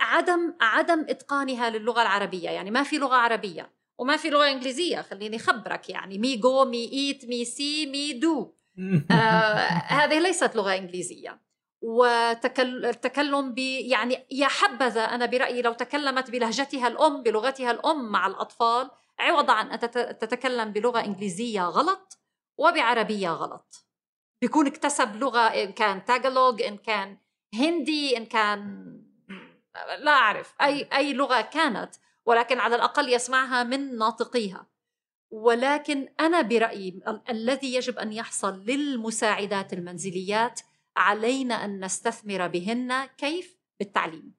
عدم 0.00 0.54
عدم 0.60 1.06
إتقانها 1.08 1.70
للغة 1.70 2.02
العربية 2.02 2.50
يعني 2.50 2.70
ما 2.70 2.82
في 2.82 2.98
لغة 2.98 3.14
عربية 3.14 3.72
وما 3.98 4.16
في 4.16 4.30
لغة 4.30 4.50
إنجليزية 4.50 5.00
خليني 5.00 5.36
أخبرك 5.36 5.90
يعني 5.90 6.18
me 6.18 6.36
go 6.36 6.64
me 6.64 6.92
eat 6.92 7.24
me 7.24 7.44
see 7.44 7.86
me 7.86 8.12
do. 8.12 8.54
هذه 9.98 10.18
ليست 10.18 10.56
لغة 10.56 10.76
إنجليزية. 10.76 11.46
والتكلم 11.82 13.54
ب 13.54 13.58
يعني 13.58 14.26
يا 14.30 14.46
حبذا 14.46 15.04
أنا 15.04 15.26
برأيي 15.26 15.62
لو 15.62 15.72
تكلمت 15.72 16.30
بلهجتها 16.30 16.88
الأم 16.88 17.22
بلغتها 17.22 17.70
الأم 17.70 18.12
مع 18.12 18.26
الأطفال 18.26 18.90
عوض 19.18 19.50
عن 19.50 19.70
أن 19.70 19.78
تتكلم 20.18 20.72
بلغة 20.72 21.04
إنجليزية 21.04 21.62
غلط 21.62 22.18
وبعربية 22.58 23.28
غلط. 23.28 23.86
بيكون 24.40 24.66
اكتسب 24.66 25.16
لغة 25.16 25.40
إن 25.40 25.72
كان 25.72 26.04
تاغلوج 26.04 26.62
إن 26.62 26.76
كان 26.76 27.18
هندي 27.54 28.16
إن 28.16 28.26
كان 28.26 28.96
لا 29.98 30.10
أعرف. 30.10 30.54
أي 30.60 30.88
أي 30.92 31.12
لغة 31.12 31.40
كانت 31.40 31.94
ولكن 32.26 32.58
على 32.60 32.76
الأقل 32.76 33.12
يسمعها 33.12 33.62
من 33.62 33.98
ناطقيها. 33.98 34.66
ولكن 35.30 36.08
أنا 36.20 36.40
برأيي 36.40 37.00
الذي 37.30 37.74
يجب 37.74 37.98
أن 37.98 38.12
يحصل 38.12 38.64
للمساعدات 38.64 39.72
المنزليات 39.72 40.60
علينا 40.96 41.64
أن 41.64 41.84
نستثمر 41.84 42.46
بهن 42.46 43.04
كيف؟ 43.04 43.58
بالتعليم. 43.78 44.34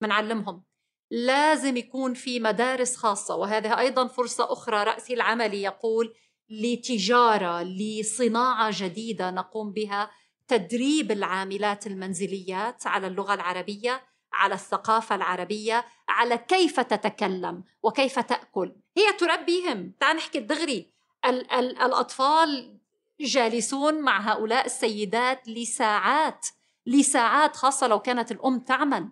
منعلمهم. 0.00 0.64
لازم 1.10 1.76
يكون 1.76 2.14
في 2.14 2.40
مدارس 2.40 2.96
خاصة 2.96 3.36
وهذه 3.36 3.78
أيضا 3.78 4.06
فرصة 4.06 4.52
أخرى. 4.52 4.84
رأسي 4.84 5.14
العملي 5.14 5.62
يقول 5.62 6.14
لتجارة 6.50 7.62
لصناعة 7.62 8.70
جديدة 8.74 9.30
نقوم 9.30 9.72
بها. 9.72 10.10
تدريب 10.48 11.10
العاملات 11.10 11.86
المنزليات 11.86 12.86
على 12.86 13.06
اللغة 13.06 13.34
العربية 13.34 14.02
على 14.34 14.54
الثقافة 14.54 15.14
العربية 15.14 15.84
على 16.08 16.38
كيف 16.38 16.80
تتكلم 16.80 17.64
وكيف 17.82 18.18
تأكل. 18.18 18.72
هي 18.96 19.12
تربيهم 19.12 19.92
تعال 20.00 20.16
نحكي 20.16 20.38
الدغري. 20.38 20.92
ال- 21.24 21.52
ال- 21.52 21.78
الأطفال 21.82 22.78
جالسون 23.20 24.00
مع 24.00 24.20
هؤلاء 24.32 24.66
السيدات 24.66 25.48
لساعات 25.48 26.46
لساعات 26.86 27.56
خاصة 27.56 27.86
لو 27.86 27.98
كانت 27.98 28.32
الأم 28.32 28.58
تعمل. 28.58 29.08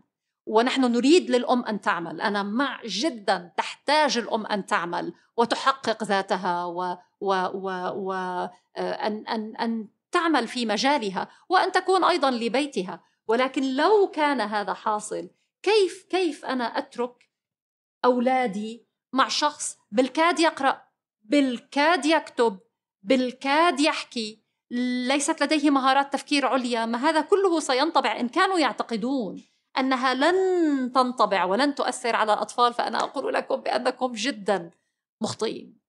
ونحن 0.47 0.81
نريد 0.81 1.31
للأم 1.31 1.65
أن 1.65 1.81
تعمل. 1.81 2.21
أنا 2.21 2.43
مع 2.43 2.81
جدا 2.87 3.53
تحتاج 3.57 4.19
الأم 4.19 4.47
أن 4.47 4.67
تعمل 4.67 5.13
وتحقق 5.37 6.05
ذاتها 6.05 6.65
و, 6.65 6.97
و, 7.21 7.35
و, 7.55 7.71
و 7.95 8.13
أن, 8.79 9.27
أن, 9.29 9.57
أن 9.57 9.89
تعمل 10.13 10.49
في 10.49 10.67
مجالها 10.67 11.29
وأن 11.49 11.73
تكون 11.73 12.05
أيضا 12.05 12.31
لبيتها. 12.31 13.01
ولكن 13.31 13.77
لو 13.77 14.11
كان 14.11 14.41
هذا 14.41 14.73
حاصل 14.73 15.31
كيف 15.63 16.07
كيف 16.11 16.45
أنا 16.45 16.79
أترك 16.79 17.31
أولادي 18.05 18.87
مع 19.13 19.29
شخص 19.29 19.79
بالكاد 19.91 20.41
يقرأ 20.41 20.83
بالكاد 21.23 22.07
يكتب 22.07 22.59
بالكاد 23.03 23.81
يحكي؟ 23.81 24.43
ليست 24.71 25.43
لديه 25.43 25.71
مهارات 25.71 26.13
تفكير 26.13 26.47
عليا؟ 26.47 26.87
ما 26.87 26.99
هذا 26.99 27.21
كله 27.21 27.61
سينطبع 27.61 28.21
إن 28.21 28.29
كانوا 28.29 28.59
يعتقدون 28.59 29.43
أنها 29.79 30.15
لن 30.15 30.93
تنطبع 30.93 31.45
ولن 31.45 31.75
تؤثر 31.75 32.17
على 32.17 32.33
الأطفال 32.33 32.75
فأنا 32.75 32.99
أقول 32.99 33.35
لكم 33.35 33.57
بأنكم 33.57 34.13
جدا 34.13 34.71
مخطئين. 35.21 35.81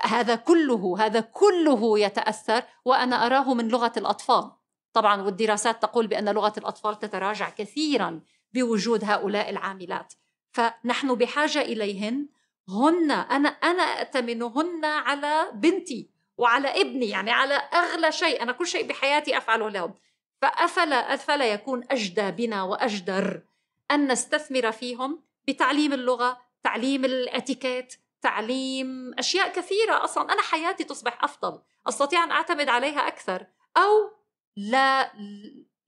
هذا 0.00 0.34
كله 0.34 0.96
هذا 0.98 1.20
كله 1.20 1.98
يتأثر 1.98 2.62
وأنا 2.84 3.26
أراه 3.26 3.54
من 3.54 3.68
لغة 3.68 3.92
الأطفال. 3.96 4.50
طبعا 4.92 5.22
والدراسات 5.22 5.82
تقول 5.82 6.06
بأن 6.06 6.28
لغة 6.28 6.52
الأطفال 6.58 6.98
تتراجع 6.98 7.48
كثيرا 7.48 8.20
بوجود 8.52 9.04
هؤلاء 9.04 9.50
العاملات. 9.50 10.14
فنحن 10.52 11.14
بحاجة 11.14 11.60
إليهن. 11.60 12.28
هن 12.68 13.10
أنا 13.10 13.48
أنا 13.48 13.82
أتمنهن 13.82 14.84
على 14.84 15.50
بنتي 15.54 16.10
وعلى 16.38 16.80
ابني 16.80 17.08
يعني 17.08 17.30
على 17.30 17.54
أغلى 17.54 18.12
شيء. 18.12 18.42
أنا 18.42 18.52
كل 18.52 18.66
شيء 18.66 18.86
بحياتي 18.86 19.36
أفعله 19.36 19.68
لهم 19.68 19.94
فأفلا 20.42 21.14
أفلا 21.14 21.44
يكون 21.44 21.84
أجدى 21.90 22.30
بنا 22.30 22.62
وأجدر 22.62 23.42
أن 23.90 24.12
نستثمر 24.12 24.72
فيهم 24.72 25.22
بتعليم 25.48 25.92
اللغة 25.92 26.40
تعليم 26.62 27.04
الإتيكيت 27.04 27.94
تعليم 28.22 29.14
أشياء 29.18 29.52
كثيرة 29.52 30.04
أصلا. 30.04 30.32
أنا 30.32 30.42
حياتي 30.42 30.84
تصبح 30.84 31.24
أفضل. 31.24 31.60
أستطيع 31.88 32.24
أن 32.24 32.30
أعتمد 32.30 32.68
عليها 32.68 33.08
أكثر. 33.08 33.46
أو 33.76 34.10
لا 34.56 35.12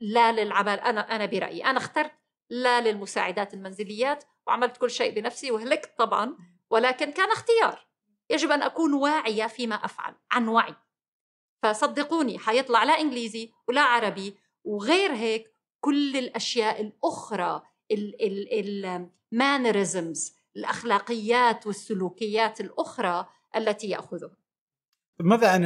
لا 0.00 0.32
للعمل. 0.32 0.80
أنا 0.80 1.16
أنا 1.16 1.26
برأيي. 1.26 1.64
أنا 1.64 1.78
اخترت 1.78 2.12
لا 2.50 2.80
للمساعدات 2.80 3.54
المنزليات 3.54 4.24
وعملت 4.46 4.76
كل 4.76 4.90
شيء 4.90 5.14
بنفسي 5.14 5.50
وهلكت 5.50 5.98
طبعا 5.98 6.36
ولكن 6.70 7.12
كان 7.12 7.30
اختيار. 7.30 7.86
يجب 8.30 8.50
أن 8.50 8.62
أكون 8.62 8.94
واعية 8.94 9.46
فيما 9.46 9.74
أفعل 9.74 10.14
عن 10.30 10.48
وعي. 10.48 10.74
فصدقوني 11.62 12.38
حيطلع 12.38 12.84
لا 12.84 13.00
إنجليزي 13.00 13.52
ولا 13.68 13.80
عربي 13.80 14.36
وغير 14.64 15.12
هيك 15.12 15.54
كل 15.80 16.16
الأشياء 16.16 16.80
الأخرى 16.80 17.62
المانرزمز 19.32 20.36
الأخلاقيات 20.56 21.66
والسلوكيات 21.66 22.60
الأخرى 22.60 23.28
التي 23.56 23.88
يأخذها. 23.88 24.36
ماذا 25.20 25.48
عن 25.48 25.62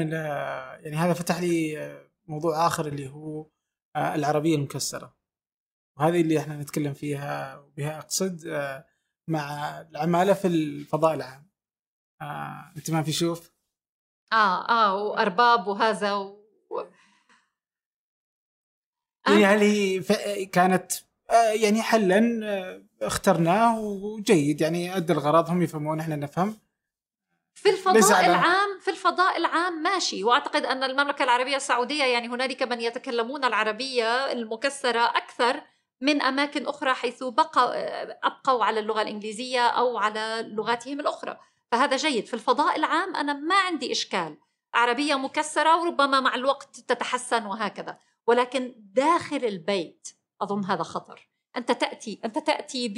يعني 0.82 0.96
هذا 0.96 1.12
فتح 1.12 1.40
لي 1.40 2.07
موضوع 2.28 2.66
آخر 2.66 2.86
اللي 2.86 3.08
هو 3.08 3.46
آه، 3.96 4.14
العربية 4.14 4.56
المكسرة. 4.56 5.16
وهذه 5.98 6.20
اللي 6.20 6.38
إحنا 6.38 6.56
نتكلم 6.56 6.94
فيها 6.94 7.58
وبها 7.58 7.98
أقصد 7.98 8.46
آه، 8.46 8.86
مع 9.28 9.80
العمالة 9.80 10.32
في 10.32 10.46
الفضاء 10.48 11.14
العام. 11.14 11.50
آه، 12.22 12.72
أنت 12.76 12.90
ما 12.90 13.02
في 13.02 13.12
شوف؟ 13.12 13.52
آه 14.32 14.68
آه 14.68 14.96
وأرباب 14.96 15.66
وهذا 15.66 16.12
و... 16.12 16.38
يعني 19.28 20.00
كانت 20.46 20.92
يعني 21.62 21.82
حلا 21.82 22.20
اخترناه 23.02 23.80
وجيد. 23.80 24.60
يعني 24.60 24.96
ادى 24.96 25.12
الغرض 25.12 25.50
هم 25.50 25.62
يفهمون 25.62 26.00
إحنا 26.00 26.16
نفهم. 26.16 26.67
في 27.62 27.68
الفضاء 27.68 28.26
العام 28.26 28.78
في 28.80 28.90
الفضاء 28.90 29.36
العام 29.36 29.82
ماشي. 29.82 30.24
وأعتقد 30.24 30.64
أن 30.64 30.82
المملكة 30.82 31.22
العربية 31.22 31.56
السعودية 31.56 32.04
يعني 32.04 32.28
هنالك 32.28 32.62
من 32.62 32.80
يتكلمون 32.80 33.44
العربية 33.44 34.32
المكسرة 34.32 35.00
أكثر 35.00 35.62
من 36.00 36.22
أماكن 36.22 36.66
أخرى 36.66 36.94
حيث 36.94 37.22
بقى 37.24 37.72
أبقوا 38.22 38.64
على 38.64 38.80
اللغة 38.80 39.02
الإنجليزية 39.02 39.66
أو 39.66 39.98
على 39.98 40.48
لغاتهم 40.48 41.00
الأخرى. 41.00 41.38
فهذا 41.72 41.96
جيد. 41.96 42.26
في 42.26 42.34
الفضاء 42.34 42.76
العام 42.76 43.16
أنا 43.16 43.32
ما 43.32 43.54
عندي 43.54 43.92
إشكال. 43.92 44.38
عربية 44.74 45.14
مكسرة 45.14 45.80
وربما 45.82 46.20
مع 46.20 46.34
الوقت 46.34 46.80
تتحسن 46.80 47.46
وهكذا. 47.46 47.98
ولكن 48.26 48.74
داخل 48.76 49.44
البيت 49.44 50.08
أظن 50.42 50.64
هذا 50.64 50.82
خطر. 50.82 51.28
أنت 51.56 51.72
تأتي 51.72 52.20
أنت 52.24 52.38
تأتي 52.38 52.88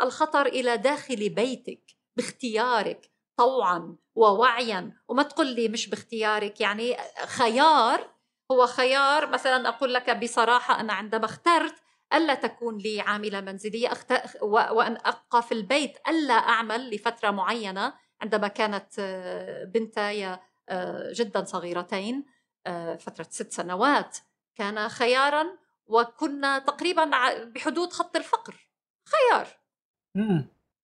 بالخطر 0.00 0.46
إلى 0.46 0.76
داخل 0.76 1.28
بيتك 1.28 1.96
باختيارك. 2.16 3.09
طوعا 3.40 3.96
ووعيا. 4.14 4.92
وما 5.08 5.22
تقول 5.22 5.46
لي 5.46 5.68
مش 5.68 5.88
باختيارك. 5.90 6.60
يعني 6.60 6.96
خيار 7.26 8.10
هو 8.52 8.66
خيار. 8.66 9.30
مثلا 9.30 9.68
أقول 9.68 9.94
لك 9.94 10.10
بصراحة 10.10 10.80
أنا 10.80 10.92
عندما 10.92 11.24
اخترت 11.24 11.74
ألا 12.12 12.34
تكون 12.34 12.78
لي 12.78 13.00
عاملة 13.00 13.40
منزلية 13.40 13.92
أخت... 13.92 14.12
وأن 14.42 14.98
أبقى 15.04 15.42
في 15.42 15.52
البيت 15.52 15.98
ألا 16.08 16.34
أعمل 16.34 16.94
لفترة 16.94 17.30
معينة. 17.30 17.94
عندما 18.20 18.48
كانت 18.48 18.92
آه، 18.98 19.64
بنتاي 19.64 20.38
آه، 20.68 21.12
جدا 21.14 21.44
صغيرتين 21.44 22.26
آه، 22.66 22.96
فترة 22.96 23.26
ست 23.30 23.52
سنوات 23.52 24.18
كان 24.56 24.88
خيارا. 24.88 25.46
وكنا 25.86 26.58
تقريبا 26.58 27.10
بحدود 27.44 27.92
خط 27.92 28.16
الفقر. 28.16 28.70
خيار. 29.06 29.46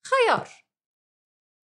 خيار. 0.06 0.65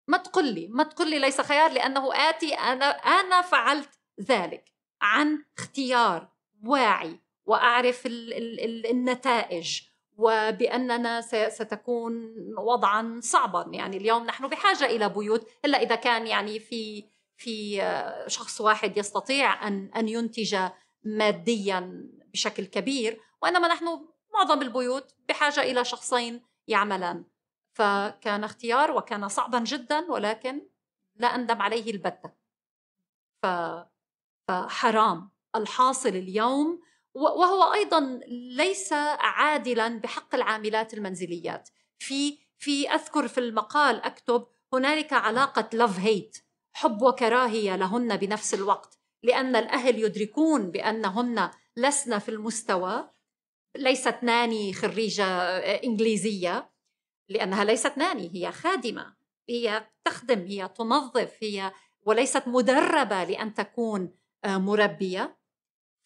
ما 0.07 0.17
تقول 0.17 0.45
لي 0.45 0.67
ما 0.67 0.83
تقول 0.83 1.09
لي 1.09 1.19
ليس 1.19 1.41
خيار 1.41 1.71
لأنه 1.71 2.29
آتي 2.29 2.53
أنا 2.53 2.85
أنا 2.89 3.41
فعلت 3.41 3.89
ذلك 4.21 4.71
عن 5.01 5.45
اختيار 5.57 6.29
واعي 6.63 7.19
وأعرف 7.45 8.05
ال 8.05 8.33
ال 8.33 8.59
ال 8.59 8.91
النتائج 8.91 9.81
وبأننا 10.17 11.21
ستكون 11.49 12.35
وضعا 12.57 13.19
صعبا. 13.23 13.69
يعني 13.73 13.97
اليوم 13.97 14.25
نحن 14.25 14.47
بحاجة 14.47 14.85
إلى 14.85 15.09
بيوت 15.09 15.47
إلا 15.65 15.81
إذا 15.81 15.95
كان 15.95 16.27
يعني 16.27 16.59
في 16.59 17.05
في 17.37 17.81
شخص 18.27 18.61
واحد 18.61 18.97
يستطيع 18.97 19.67
أن 19.67 19.91
أن 19.95 20.09
ينتج 20.09 20.57
ماديا 21.03 22.09
بشكل 22.33 22.65
كبير 22.65 23.21
وإنما 23.41 23.67
نحن 23.67 23.85
معظم 24.33 24.61
البيوت 24.61 25.15
بحاجة 25.29 25.61
إلى 25.61 25.85
شخصين 25.85 26.41
يعملان. 26.67 27.25
فكان 27.81 28.43
اختيار 28.43 28.91
وكان 28.91 29.27
صعبا 29.27 29.59
جدا 29.59 30.11
ولكن 30.11 30.61
لا 31.15 31.27
أندم 31.27 31.61
عليه 31.61 31.91
البتة. 31.91 32.31
ف 33.43 33.47
فحرام 34.47 35.31
الحاصل 35.55 36.09
اليوم 36.09 36.81
وهو 37.13 37.73
أيضا 37.73 38.19
ليس 38.55 38.93
عادلا 39.19 39.99
بحق 39.99 40.35
العاملات 40.35 40.93
المنزليات. 40.93 41.69
في 41.99 42.37
في 42.57 42.89
أذكر 42.89 43.27
في 43.27 43.37
المقال 43.37 44.01
أكتب 44.01 44.47
هنالك 44.73 45.13
علاقة 45.13 45.69
لاف 45.73 45.99
هيت 45.99 46.37
حب 46.73 47.01
وكراهية 47.01 47.75
لهن 47.75 48.17
بنفس 48.17 48.53
الوقت 48.53 48.99
لأن 49.23 49.55
الأهل 49.55 49.99
يدركون 49.99 50.71
بأنهن 50.71 51.51
لسن 51.77 52.19
في 52.19 52.29
المستوى 52.29 53.09
ليست 53.75 54.15
ناني 54.21 54.73
خريجة 54.73 55.25
إنجليزية 55.83 56.70
لأنها 57.31 57.63
ليست 57.63 57.97
ناني 57.97 58.31
هي 58.35 58.51
خادمة 58.51 59.15
هي 59.49 59.87
تخدم 60.05 60.39
هي 60.39 60.67
تنظف 60.67 61.37
هي 61.39 61.71
وليست 62.03 62.47
مدربة 62.47 63.23
لأن 63.23 63.53
تكون 63.53 64.15
مربية 64.45 65.37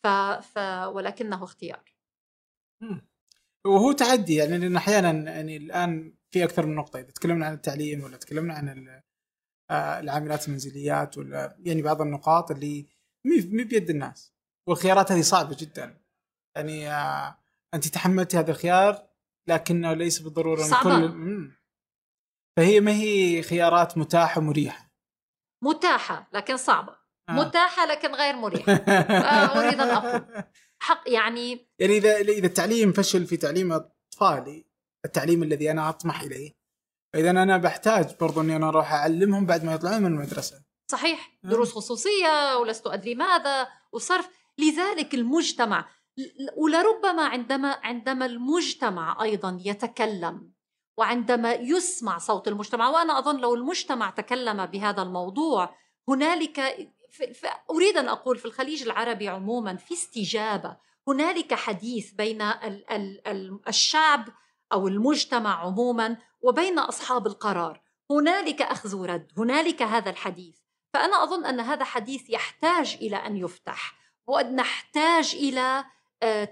ف... 0.04 0.08
ف... 0.42 0.58
ولكنه 0.88 1.44
اختيار. 1.44 1.96
وهو 3.66 3.92
تحدي 3.92 4.36
يعني 4.36 4.58
لأن 4.58 4.76
أحيانا 4.76 5.32
يعني 5.32 5.58
الآن 5.58 6.14
في 6.32 6.44
أكثر 6.44 6.66
من 6.66 6.76
نقطة 6.76 7.00
إذا 7.00 7.12
تكلمنا 7.12 7.46
عن 7.46 7.54
التعليم 7.54 8.04
ولا 8.04 8.18
تكلمنا 8.18 8.54
عن 8.54 9.02
آه، 9.72 10.00
العاملات 10.00 10.48
المنزليات 10.48 11.18
ولا 11.18 11.58
يعني 11.60 11.82
بعض 11.82 12.02
النقاط 12.02 12.52
اللي 12.52 12.88
مي 13.26 13.64
بيد 13.64 13.90
الناس. 13.90 14.34
والخيارات 14.68 15.12
هذه 15.12 15.22
صعبة 15.22 15.58
جدا. 15.60 16.02
يعني 16.56 16.90
آه، 16.90 17.38
أنت 17.74 17.88
تحملتي 17.88 18.38
هذا 18.38 18.52
الخيار 18.52 19.15
لكنه 19.48 19.94
ليس 19.94 20.20
بالضرورة 20.20 20.62
صعبة. 20.62 21.08
كل 21.08 21.52
فهي 22.58 22.80
ما 22.80 22.92
هي 22.92 23.42
خيارات 23.42 23.98
متاحة 23.98 24.42
مريحه 24.42 24.92
متاحة 25.64 26.30
لكن 26.34 26.58
صعبة. 26.58 26.96
آه. 27.30 27.32
متاحة 27.32 27.86
لكن 27.86 28.16
غير 28.16 28.36
مريحة. 28.36 28.72
آه، 28.74 29.60
أريد 29.60 29.80
أن 29.80 29.90
أقول. 29.90 30.44
حق 30.80 31.04
يعني 31.08 31.68
يعني 31.80 31.98
اذا 31.98 32.18
اذا 32.18 32.48
التعليم 32.48 32.94
فشل 32.94 33.26
في 33.26 33.38
تعليم 33.38 33.74
أطفالي 33.74 34.66
التعليم 35.06 35.44
الذي 35.44 35.72
أنا 35.72 35.90
أطمح 35.90 36.22
إليه 36.22 36.52
إذا 37.16 37.30
أنا 37.30 37.58
بحتاج 37.58 38.16
برضو 38.22 38.42
إني 38.42 38.56
أنا 38.56 38.70
أروح 38.70 38.94
أعلمهم 38.94 39.46
بعد 39.46 39.64
ما 39.64 39.74
يطلعون 39.74 40.02
من 40.02 40.12
المدرسة. 40.14 40.64
صحيح. 40.92 41.40
آه. 41.46 41.48
دروس 41.48 41.72
خصوصية 41.72 42.58
ولست 42.62 42.88
أدري 42.88 43.16
ماذا 43.16 43.68
وصرف. 43.92 44.30
لذلك 44.58 45.14
المجتمع 45.14 45.90
ولربما 46.58 47.26
عندما 47.26 47.80
عندما 47.84 48.26
المجتمع 48.26 49.24
أيضا 49.24 49.60
يتكلم 49.66 50.52
وعندما 50.98 51.54
يسمع 51.54 52.18
صوت 52.18 52.48
المجتمع 52.48 52.90
وأنا 52.90 53.20
أظن 53.20 53.38
لو 53.38 53.56
المجتمع 53.56 54.10
تكلم 54.10 54.66
بهذا 54.66 55.02
الموضوع 55.02 55.76
هنالك 56.10 56.60
أريد 57.70 57.98
أن 57.98 58.08
أقول 58.08 58.38
في 58.38 58.46
الخليج 58.46 58.84
العربي 58.84 59.28
عموما 59.28 59.76
في 59.76 59.94
استجابة 59.94 60.78
هنالك 61.08 61.54
حديث 61.54 62.12
بين 62.12 62.42
الشعب 63.68 64.30
أو 64.74 64.88
المجتمع 64.88 65.66
عموما 65.66 66.18
وبين 66.42 66.80
أصحاب 66.80 67.28
القرار. 67.28 67.82
هنالك 68.12 68.62
أخذ 68.62 68.96
ورد 68.96 69.32
هنالك 69.38 69.82
هذا 69.82 70.10
الحديث. 70.10 70.58
فأنا 70.94 71.24
أظن 71.24 71.46
أن 71.46 71.60
هذا 71.60 71.84
حديث 71.84 72.30
يحتاج 72.30 72.98
إلى 73.02 73.16
أن 73.16 73.38
يفتح 73.38 73.96
ونحتاج 74.28 75.36
إلى 75.36 75.86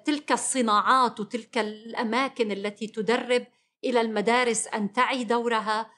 تلك 0.06 0.32
الصناعات 0.32 1.20
وتلك 1.20 1.58
الأماكن 1.58 2.52
التي 2.52 2.88
تدرب 2.88 3.46
إلى 3.84 4.02
المدارس 4.02 4.68
أن 4.68 4.94
تعي 4.94 5.24
دورها. 5.24 5.92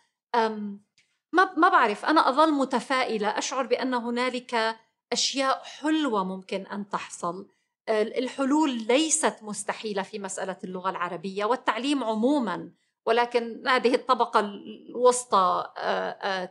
ما 1.34 1.54
ما 1.58 1.70
بعرف 1.70 2.06
أنا 2.06 2.30
أظل 2.30 2.54
متفائلة. 2.54 3.28
أشعر 3.28 3.66
بأن 3.66 3.94
هنالك 3.94 4.78
أشياء 5.12 5.64
حلوة 5.64 6.24
ممكن 6.24 6.62
أن 6.68 6.90
تحصل. 6.90 7.48
الحلول 7.90 8.88
ليست 8.88 9.36
مستحيلة 9.42 10.02
في 10.02 10.20
مسألة 10.20 10.58
اللغة 10.64 10.90
العربية 10.90 11.46
والتعليم 11.46 12.04
عموما 12.04 12.72
ولكن 13.06 13.68
هذه 13.68 13.96
الطبقة 13.96 14.40
الوسطى 14.40 15.70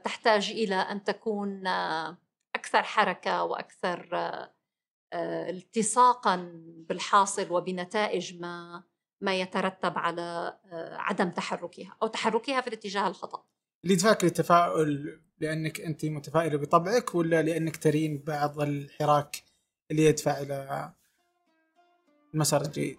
تحتاج 0.05 0.51
إلى 0.51 0.75
أن 0.75 1.05
تكون 1.05 1.67
أكثر 2.55 2.83
حركة 2.83 3.45
وأكثر 3.45 4.09
التصاقا 5.15 6.53
بالحاصل 6.89 7.53
وبنتائج 7.53 8.41
ما 8.41 8.83
ما 9.21 9.41
يترتب 9.41 9.99
على 9.99 10.59
عدم 10.93 11.31
تحركها 11.31 11.97
أو 12.03 12.07
تحركها 12.07 12.61
في 12.61 12.67
الاتجاه 12.67 13.09
الخطأ. 13.09 13.45
اللي 13.85 13.95
يدفعك 13.95 14.25
للتفاؤل 14.25 15.21
لأنك 15.41 15.81
أنت 15.81 16.05
متفائلة 16.05 16.59
بطبعك 16.59 17.15
ولا 17.15 17.43
لأنك 17.43 17.77
ترين 17.77 18.23
بعض 18.27 18.61
الحراك 18.61 19.37
اللي 19.91 20.05
يدفع 20.05 20.39
إلى 20.39 20.93
المسار 22.35 22.61
الجيد؟ 22.61 22.99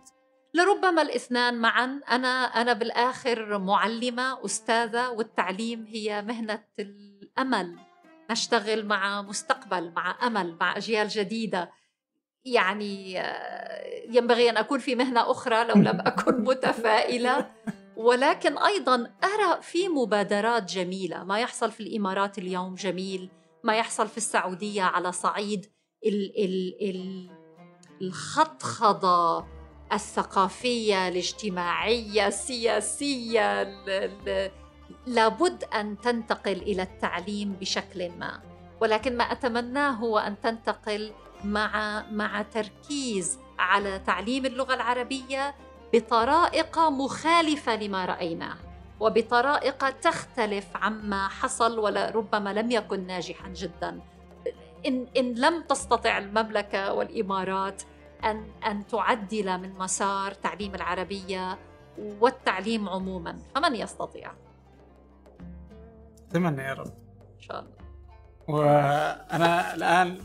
لربما 0.53 1.01
الاثنان 1.01 1.61
معا 1.61 2.01
أنا 2.09 2.27
أنا 2.45 2.73
بالآخر 2.73 3.57
معلمة 3.57 4.45
أستاذة 4.45 5.09
والتعليم 5.09 5.85
هي 5.85 6.21
مهنة 6.21 6.63
الأمل 6.79 7.75
نشتغل 8.31 8.85
مع 8.85 9.21
مستقبل 9.21 9.91
مع 9.91 10.27
أمل 10.27 10.57
مع 10.59 10.77
أجيال 10.77 11.07
جديدة 11.07 11.71
يعني 12.45 13.19
آه، 13.21 14.05
ينبغي 14.09 14.49
أن 14.49 14.57
أكون 14.57 14.79
في 14.79 14.95
مهنة 14.95 15.31
أخرى 15.31 15.63
لو 15.63 15.75
لم 15.75 16.01
أكن 16.07 16.43
متفائلة. 16.43 17.51
ولكن 17.97 18.57
أيضا 18.57 18.95
أرى 19.23 19.61
في 19.61 19.89
مبادرات 19.89 20.63
جميلة. 20.63 21.23
ما 21.23 21.39
يحصل 21.39 21.71
في 21.71 21.79
الإمارات 21.79 22.37
اليوم 22.37 22.75
جميل. 22.75 23.29
ما 23.63 23.75
يحصل 23.75 24.07
في 24.07 24.17
السعودية 24.17 24.83
على 24.83 25.11
صعيد 25.11 25.65
ال 26.05 26.43
ال 26.45 26.89
ال 26.89 27.29
الخطخضه 28.01 29.45
الثقافية 29.93 31.07
الاجتماعية 31.07 32.27
السياسية 32.27 33.63
لابد 35.07 35.63
أن 35.63 35.97
تنتقل 36.01 36.51
إلى 36.61 36.81
التعليم 36.81 37.53
بشكل 37.53 38.09
ما. 38.11 38.41
ولكن 38.81 39.17
ما 39.17 39.23
أتمناه 39.23 39.91
هو 39.91 40.17
أن 40.17 40.39
تنتقل 40.39 41.11
مع 41.45 42.03
مع 42.11 42.41
تركيز 42.41 43.39
على 43.59 43.99
تعليم 43.99 44.45
اللغة 44.45 44.73
العربية 44.73 45.55
بطرائق 45.93 46.79
مخالفة 46.79 47.75
لما 47.75 48.05
رأيناه 48.05 48.55
وبطرائق 48.99 49.89
تختلف 49.89 50.65
عما 50.75 51.27
حصل 51.27 51.79
ولربما 51.79 52.53
لم 52.53 52.71
يكن 52.71 53.07
ناجحا 53.07 53.49
جدا. 53.49 53.99
إن 54.87 55.07
إن 55.17 55.33
لم 55.33 55.61
تستطع 55.61 56.17
المملكة 56.17 56.93
والإمارات 56.93 57.83
أن 58.23 58.47
أن 58.67 58.87
تعدل 58.87 59.57
من 59.57 59.73
مسار 59.77 60.33
تعليم 60.33 60.75
العربية 60.75 61.57
والتعليم 61.97 62.89
عموما 62.89 63.37
فمن 63.55 63.75
يستطيع؟ 63.75 64.31
اتمنى 66.29 66.61
يا 66.61 66.73
رب. 66.73 66.93
إن 67.35 67.41
شاء 67.41 67.59
الله. 67.59 67.75
وأنا 68.47 69.73
الآن 69.75 70.19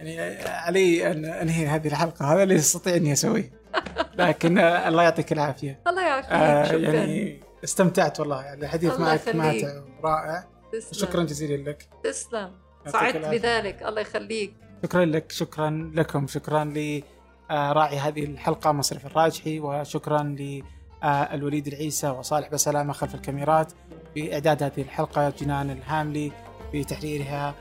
يعني 0.00 0.42
علي 0.48 1.10
أن 1.10 1.24
أنهي 1.24 1.66
هذه 1.66 1.88
الحلقة. 1.88 2.34
هذا 2.34 2.42
اللي 2.42 2.56
استطيع 2.56 2.96
أني 2.96 3.12
أسويه. 3.12 3.50
لكن 4.18 4.58
الله 4.58 5.02
يعطيك 5.02 5.32
العافية. 5.32 5.80
الله 5.86 6.02
يعافيك. 6.02 6.32
آه 6.32 6.72
يعني 6.72 7.40
استمتعت 7.64 8.20
والله. 8.20 8.42
يعني 8.42 8.64
الحديث 8.64 9.00
معك 9.00 9.28
ماتع 9.28 9.82
ورائع 10.02 10.44
تسلم. 10.72 11.08
شكرا 11.08 11.22
جزيلا 11.22 11.70
لك. 11.70 11.88
تسلم. 12.04 12.50
سعدت 12.86 13.16
بذلك. 13.16 13.82
الله 13.82 14.00
يخليك. 14.00 14.54
شكرا 14.82 15.04
لك. 15.04 15.32
شكرا 15.32 15.92
لكم. 15.94 16.26
شكرا 16.26 16.64
لراعي 16.64 17.98
هذه 17.98 18.24
الحلقة 18.24 18.72
مصرف 18.72 19.06
الراجحي 19.06 19.60
وشكرا 19.60 20.22
للوليد 20.22 21.66
العيسى 21.66 22.08
وصالح 22.08 22.48
بسلامة 22.48 22.92
خلف 22.92 23.14
الكاميرات. 23.14 23.72
بإعداد 24.14 24.62
هذه 24.62 24.80
الحلقة 24.82 25.32
جنان 25.40 25.70
الهاملي 25.70 26.32
بتحريرها 26.74 27.54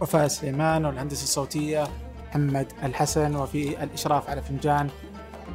وفاء 0.00 0.28
سليمان 0.28 0.84
والهندسة 0.84 1.22
الصوتية 1.22 1.88
محمد 2.28 2.72
الحسن 2.82 3.36
وفي 3.36 3.82
الإشراف 3.82 4.30
على 4.30 4.42
فنجان 4.42 4.90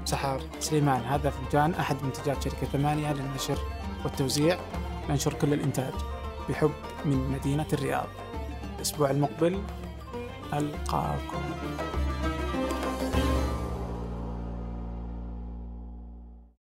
سحر 0.06 0.42
سليمان. 0.60 1.02
هذا 1.02 1.30
فنجان 1.30 1.74
أحد 1.74 1.96
منتجات 2.04 2.44
شركة 2.44 2.68
ثمانية 2.74 3.14
للنشر 3.14 3.58
والتوزيع. 4.04 4.58
ننشر 5.10 5.34
كل 5.34 5.54
الإنتاج 5.54 5.94
بحب 6.50 6.72
من 7.06 7.30
مدينة 7.30 7.66
الرياض. 7.74 8.08
الأسبوع 8.76 9.12
المقبل 9.12 9.62
ألقاكم. 10.54 11.42